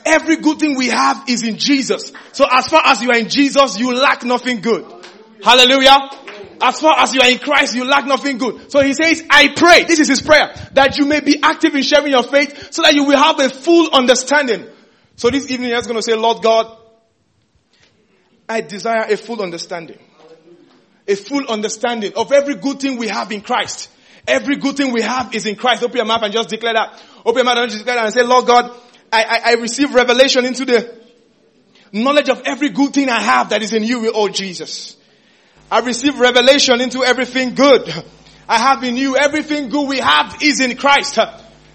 Every 0.06 0.36
good 0.36 0.58
thing 0.58 0.76
we 0.76 0.88
have 0.88 1.28
is 1.28 1.42
in 1.42 1.58
Jesus. 1.58 2.12
So 2.32 2.46
as 2.50 2.68
far 2.68 2.82
as 2.84 3.02
you 3.02 3.10
are 3.10 3.18
in 3.18 3.28
Jesus, 3.28 3.78
you 3.78 3.92
lack 3.94 4.24
nothing 4.24 4.60
good. 4.60 4.84
Hallelujah. 5.42 6.10
As 6.60 6.80
far 6.80 6.98
as 6.98 7.14
you 7.14 7.20
are 7.20 7.30
in 7.30 7.38
Christ, 7.38 7.74
you 7.74 7.84
lack 7.84 8.06
nothing 8.06 8.38
good. 8.38 8.70
So 8.70 8.80
he 8.80 8.94
says, 8.94 9.22
I 9.28 9.48
pray, 9.54 9.84
this 9.84 10.00
is 10.00 10.08
his 10.08 10.22
prayer, 10.22 10.54
that 10.72 10.96
you 10.96 11.04
may 11.04 11.20
be 11.20 11.42
active 11.42 11.74
in 11.74 11.82
sharing 11.82 12.12
your 12.12 12.22
faith 12.22 12.72
so 12.72 12.82
that 12.82 12.94
you 12.94 13.04
will 13.04 13.18
have 13.18 13.38
a 13.40 13.50
full 13.50 13.90
understanding. 13.92 14.66
So 15.16 15.30
this 15.30 15.50
evening, 15.50 15.74
I'm 15.74 15.82
going 15.82 15.96
to 15.96 16.02
say, 16.02 16.14
Lord 16.14 16.42
God, 16.42 16.78
I 18.48 18.60
desire 18.60 19.04
a 19.08 19.16
full 19.16 19.42
understanding. 19.42 19.98
A 21.08 21.14
full 21.14 21.46
understanding 21.48 22.12
of 22.16 22.32
every 22.32 22.54
good 22.54 22.80
thing 22.80 22.96
we 22.96 23.08
have 23.08 23.30
in 23.32 23.40
Christ. 23.40 23.90
Every 24.26 24.56
good 24.56 24.76
thing 24.76 24.92
we 24.92 25.02
have 25.02 25.34
is 25.34 25.46
in 25.46 25.56
Christ. 25.56 25.82
Open 25.82 25.96
your 25.96 26.06
mouth 26.06 26.22
and 26.22 26.32
just 26.32 26.48
declare 26.48 26.74
that. 26.74 27.00
Open 27.24 27.36
your 27.36 27.44
mouth 27.44 27.58
and 27.58 27.70
just 27.70 27.84
declare 27.84 27.96
that 27.96 28.04
and 28.06 28.14
say, 28.14 28.22
Lord 28.22 28.46
God, 28.46 28.76
I, 29.12 29.22
I, 29.22 29.40
I 29.50 29.52
receive 29.54 29.94
revelation 29.94 30.44
into 30.44 30.64
the 30.64 30.98
knowledge 31.92 32.28
of 32.28 32.42
every 32.44 32.70
good 32.70 32.92
thing 32.92 33.08
I 33.08 33.20
have 33.20 33.50
that 33.50 33.62
is 33.62 33.72
in 33.72 33.82
you, 33.82 34.10
oh 34.14 34.28
Jesus. 34.28 34.96
I 35.70 35.80
receive 35.80 36.18
revelation 36.18 36.80
into 36.80 37.02
everything 37.02 37.54
good 37.54 37.92
I 38.48 38.58
have 38.58 38.84
in 38.84 38.96
you. 38.96 39.16
Everything 39.16 39.68
good 39.68 39.88
we 39.88 39.98
have 39.98 40.38
is 40.42 40.60
in 40.60 40.76
Christ. 40.76 41.18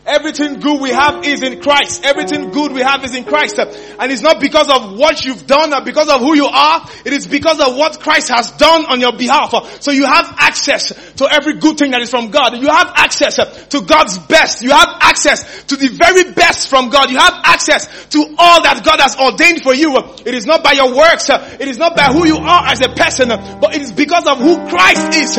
Everything 0.04 0.60
good 0.60 0.82
we 0.82 0.90
have 0.90 1.24
is 1.26 1.44
in 1.44 1.62
Christ. 1.62 2.04
Everything 2.04 2.50
good 2.50 2.72
we 2.72 2.82
have 2.82 3.04
is 3.06 3.14
in 3.14 3.24
Christ. 3.24 3.60
And 3.60 4.12
it's 4.12 4.24
not 4.24 4.42
because 4.42 4.68
of 4.68 4.98
what 4.98 5.24
you've 5.24 5.46
done 5.46 5.74
or 5.74 5.84
because 5.84 6.10
of 6.10 6.22
who 6.22 6.36
you 6.36 6.48
are. 6.48 6.90
It 7.06 7.14
is 7.14 7.28
because 7.28 7.60
of 7.60 7.76
what 7.76 8.00
Christ 8.00 8.30
has 8.30 8.52
done 8.54 8.86
on 8.86 9.00
your 9.00 9.14
behalf. 9.14 9.82
So 9.82 9.92
you 9.92 10.06
have 10.06 10.34
access 10.40 10.92
to 11.18 11.28
every 11.32 11.60
good 11.60 11.78
thing 11.78 11.92
that 11.92 12.02
is 12.02 12.10
from 12.10 12.32
God. 12.32 12.58
You 12.58 12.70
have 12.70 12.92
access 12.96 13.36
to 13.68 13.82
God's 13.82 14.18
best. 14.18 14.64
You 14.64 14.72
have 14.72 14.90
access 15.02 15.66
to 15.66 15.76
the 15.76 15.90
very 15.90 16.32
best 16.32 16.68
from 16.68 16.90
God. 16.90 17.12
You 17.12 17.20
have 17.20 17.40
access 17.44 17.88
to 18.10 18.36
all 18.40 18.64
that 18.64 18.84
God 18.84 19.00
has 19.00 19.16
ordained 19.18 19.62
for 19.62 19.76
you. 19.76 19.96
It 20.26 20.34
is 20.34 20.48
not 20.48 20.64
by 20.64 20.72
your 20.72 20.96
works. 20.96 21.30
It 21.30 21.68
is 21.68 21.78
not 21.78 21.96
by 21.96 22.06
who 22.06 22.26
you 22.26 22.38
are 22.38 22.66
as 22.66 22.82
a 22.82 22.90
person, 22.90 23.30
but 23.30 23.76
it 23.76 23.84
is 23.84 23.92
because 23.92 24.26
of 24.26 24.40
who 24.40 24.68
Christ 24.68 25.14
is 25.14 25.36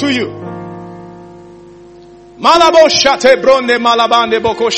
to 0.00 0.12
you. 0.12 0.43
Malabo 2.44 4.42
boko. 4.42 4.68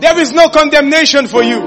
There 0.00 0.18
is 0.18 0.32
no 0.32 0.48
condemnation 0.48 1.28
for 1.28 1.42
you. 1.42 1.60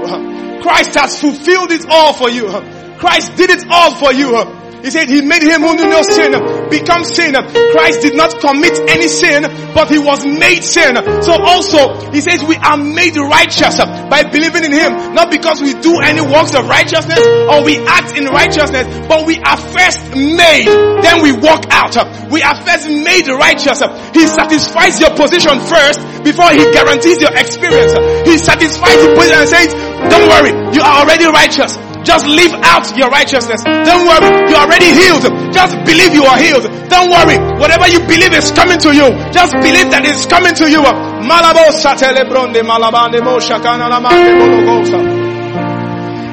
Christ 0.64 0.96
has 0.96 1.22
fulfilled 1.22 1.72
it 1.72 1.86
all 1.88 2.14
for 2.14 2.32
you. 2.32 2.50
Christ 2.98 3.36
did 3.36 3.52
it 3.52 3.66
all 3.70 3.94
for 3.94 4.12
you. 4.12 4.36
He 4.82 4.90
said 4.90 5.08
he 5.08 5.22
made 5.22 5.44
him 5.44 5.62
who 5.62 5.76
knew 5.76 5.88
no 5.88 6.02
sin 6.02 6.34
become 6.70 7.04
sin. 7.04 7.34
Christ 7.34 8.02
did 8.02 8.16
not 8.16 8.40
commit 8.40 8.78
any 8.90 9.08
sin, 9.08 9.44
but 9.74 9.90
he 9.90 10.00
was 10.00 10.26
made 10.26 10.64
sin. 10.64 10.96
So 11.24 11.34
also, 11.34 12.12
he 12.12 12.22
says 12.22 12.44
we 12.44 12.56
are 12.58 12.78
made 12.78 13.16
righteous 13.18 13.78
by 14.10 14.24
believing 14.24 14.66
in 14.66 14.74
him, 14.74 15.14
not 15.14 15.32
because 15.32 15.62
we 15.62 15.74
do 15.74 16.00
any 16.00 16.22
works 16.22 16.56
of 16.56 16.68
righteousness 16.68 17.20
or 17.50 17.64
we 17.64 17.78
act 17.88 18.16
in 18.16 18.26
righteousness, 18.26 18.86
but 19.08 19.26
we 19.26 19.38
are 19.40 19.58
first 19.58 20.16
made, 20.16 20.68
then 21.04 21.24
we 21.24 21.32
walk 21.32 21.66
out. 21.72 21.96
We 22.32 22.42
are 22.44 22.56
first 22.64 22.88
made 22.90 23.28
righteous. 23.28 23.82
He 24.14 24.28
satisfies 24.28 25.00
your 25.00 25.12
position 25.16 25.60
first 25.60 26.00
before 26.24 26.52
he 26.52 26.64
guarantees 26.72 27.22
your 27.22 27.34
experience. 27.36 27.94
He 28.28 28.38
satisfies 28.38 29.00
the 29.02 29.14
position 29.16 29.40
and 29.40 29.50
says, 29.50 29.74
don't 30.12 30.28
worry, 30.30 30.52
you 30.76 30.82
are 30.82 31.04
already 31.04 31.26
righteous. 31.26 31.78
Just 32.04 32.26
live 32.28 32.54
out 32.64 32.86
your 32.98 33.10
righteousness. 33.10 33.64
Don't 33.64 34.06
worry. 34.08 34.30
You're 34.50 34.60
already 34.64 34.92
healed. 34.94 35.26
Just 35.54 35.74
believe 35.86 36.14
you 36.14 36.24
are 36.26 36.38
healed. 36.38 36.66
Don't 36.90 37.10
worry. 37.12 37.38
Whatever 37.60 37.88
you 37.88 38.00
believe 38.08 38.34
is 38.34 38.52
coming 38.52 38.80
to 38.80 38.94
you. 38.94 39.08
Just 39.32 39.54
believe 39.60 39.90
that 39.92 40.04
it's 40.06 40.26
coming 40.26 40.54
to 40.56 40.70
you. 40.70 40.82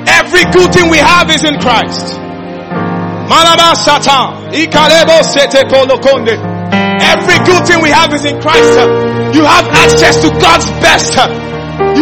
Every 0.07 0.45
good 0.53 0.73
thing 0.73 0.89
we 0.91 0.99
have 0.99 1.31
is 1.31 1.45
in 1.45 1.59
Christ. 1.59 2.19
Every 7.01 7.39
good 7.45 7.67
thing 7.67 7.81
we 7.83 7.91
have 7.91 8.13
is 8.15 8.25
in 8.25 8.41
Christ. 8.41 8.79
You 9.35 9.43
have 9.45 9.67
access 9.83 10.21
to 10.23 10.29
God's 10.39 10.71
best. 10.85 11.17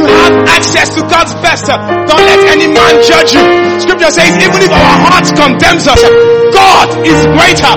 You 0.03 0.19
have 0.19 0.35
access 0.51 0.95
to 0.99 1.03
God's 1.07 1.35
best. 1.39 1.71
Uh, 1.71 1.79
don't 2.11 2.27
let 2.27 2.43
any 2.51 2.67
man 2.67 2.99
judge 3.07 3.39
you. 3.39 3.43
Scripture 3.79 4.11
says 4.11 4.35
even 4.35 4.59
if 4.59 4.73
our 4.75 4.97
hearts 5.07 5.31
condemns 5.31 5.87
us, 5.87 6.03
uh, 6.03 6.11
God 6.51 6.89
is 7.07 7.23
greater. 7.31 7.75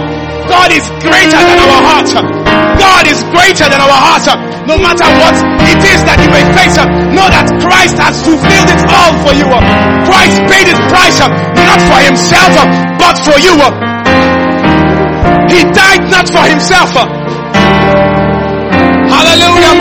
God 0.49 0.69
is 0.73 0.85
greater 1.05 1.37
than 1.37 1.57
our 1.61 1.81
hearts. 1.85 2.17
Uh, 2.17 2.25
God 2.81 3.05
is 3.05 3.21
greater 3.29 3.69
than 3.69 3.77
our 3.77 3.99
hearts. 4.09 4.25
No 4.65 4.73
matter 4.81 5.05
what 5.21 5.37
it 5.69 5.81
is 5.85 6.01
that 6.09 6.17
you 6.17 6.29
may 6.33 6.41
face, 6.57 6.73
know 7.13 7.29
that 7.29 7.45
Christ 7.61 8.01
has 8.01 8.17
fulfilled 8.25 8.69
it 8.73 8.81
all 8.89 9.13
for 9.21 9.33
you. 9.37 9.45
Christ 10.09 10.41
paid 10.49 10.65
his 10.65 10.81
price, 10.89 11.21
not 11.21 11.79
for 11.85 11.99
himself, 12.01 12.53
but 12.97 13.15
for 13.21 13.37
you. 13.37 13.53
He 15.53 15.61
died 15.69 16.09
not 16.09 16.25
for 16.25 16.41
himself, 16.49 16.89
Hallelujah. 19.45 19.77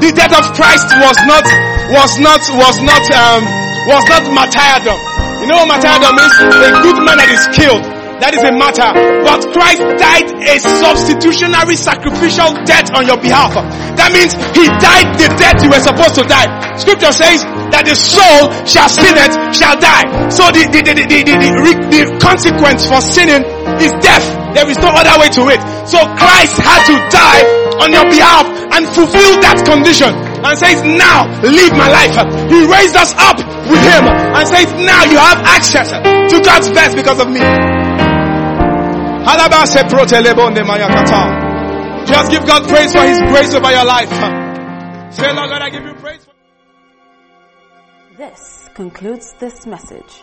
The 0.00 0.12
death 0.12 0.32
of 0.36 0.52
Christ 0.56 0.88
was 1.00 1.16
not, 1.28 1.44
was 1.92 2.12
not, 2.20 2.42
was 2.56 2.76
not, 2.84 3.04
um, 3.12 3.42
was 3.88 4.04
not 4.08 4.24
martyrdom. 4.32 4.98
You 5.40 5.46
know 5.52 5.56
what 5.64 5.68
martyrdom 5.68 6.16
is? 6.16 6.32
A 6.40 6.70
good 6.80 6.98
man 7.04 7.16
that 7.20 7.28
is 7.32 7.44
killed. 7.52 7.84
That 8.20 8.32
is 8.32 8.40
a 8.40 8.52
matter. 8.56 8.88
But 9.24 9.52
Christ 9.52 9.84
died 10.00 10.24
a 10.48 10.56
substitutionary 10.56 11.76
sacrificial 11.76 12.56
death 12.64 12.88
on 12.96 13.04
your 13.04 13.20
behalf. 13.20 13.52
That 14.00 14.08
means 14.16 14.32
He 14.56 14.64
died 14.80 15.20
the 15.20 15.28
death 15.36 15.60
you 15.60 15.68
were 15.68 15.84
supposed 15.84 16.16
to 16.16 16.24
die. 16.24 16.48
Scripture 16.80 17.12
says 17.12 17.44
that 17.76 17.84
the 17.84 17.92
soul 17.92 18.48
shall 18.64 18.88
sin 18.88 19.12
it, 19.20 19.32
shall 19.52 19.76
die. 19.76 20.08
So 20.32 20.48
the, 20.48 20.64
the, 20.72 20.80
the, 20.80 20.92
the, 20.96 21.04
the, 21.04 21.34
the, 21.36 21.72
the 21.92 22.02
consequence 22.16 22.88
for 22.88 23.04
sinning 23.04 23.44
is 23.84 23.92
death. 24.00 24.45
There 24.56 24.64
is 24.72 24.80
no 24.80 24.88
other 24.88 25.20
way 25.20 25.28
to 25.36 25.52
it. 25.52 25.60
So 25.84 26.00
Christ 26.16 26.56
had 26.56 26.80
to 26.88 26.96
die 27.12 27.44
on 27.76 27.92
your 27.92 28.08
behalf 28.08 28.48
and 28.72 28.88
fulfill 28.88 29.36
that 29.44 29.60
condition 29.68 30.08
and 30.16 30.54
says, 30.56 30.80
now 30.80 31.28
live 31.44 31.76
my 31.76 31.92
life. 31.92 32.16
He 32.48 32.64
raised 32.64 32.96
us 32.96 33.12
up 33.20 33.36
with 33.68 33.84
him 33.84 34.08
and 34.08 34.44
says, 34.48 34.72
now 34.80 35.04
you 35.04 35.20
have 35.20 35.44
access 35.44 35.92
to 35.92 36.36
God's 36.40 36.72
best 36.72 36.96
because 36.96 37.20
of 37.20 37.28
me. 37.28 37.44
Just 42.06 42.30
give 42.30 42.46
God 42.46 42.64
praise 42.68 42.92
for 42.96 43.02
his 43.04 43.18
grace 43.28 43.52
over 43.52 43.70
your 43.70 43.84
life. 43.84 44.08
Say, 45.12 45.32
Lord 45.36 45.50
God, 45.50 45.60
I 45.60 45.68
give 45.68 45.84
you 45.84 45.94
praise. 45.94 46.26
This 48.16 48.70
concludes 48.74 49.34
this 49.34 49.66
message. 49.66 50.22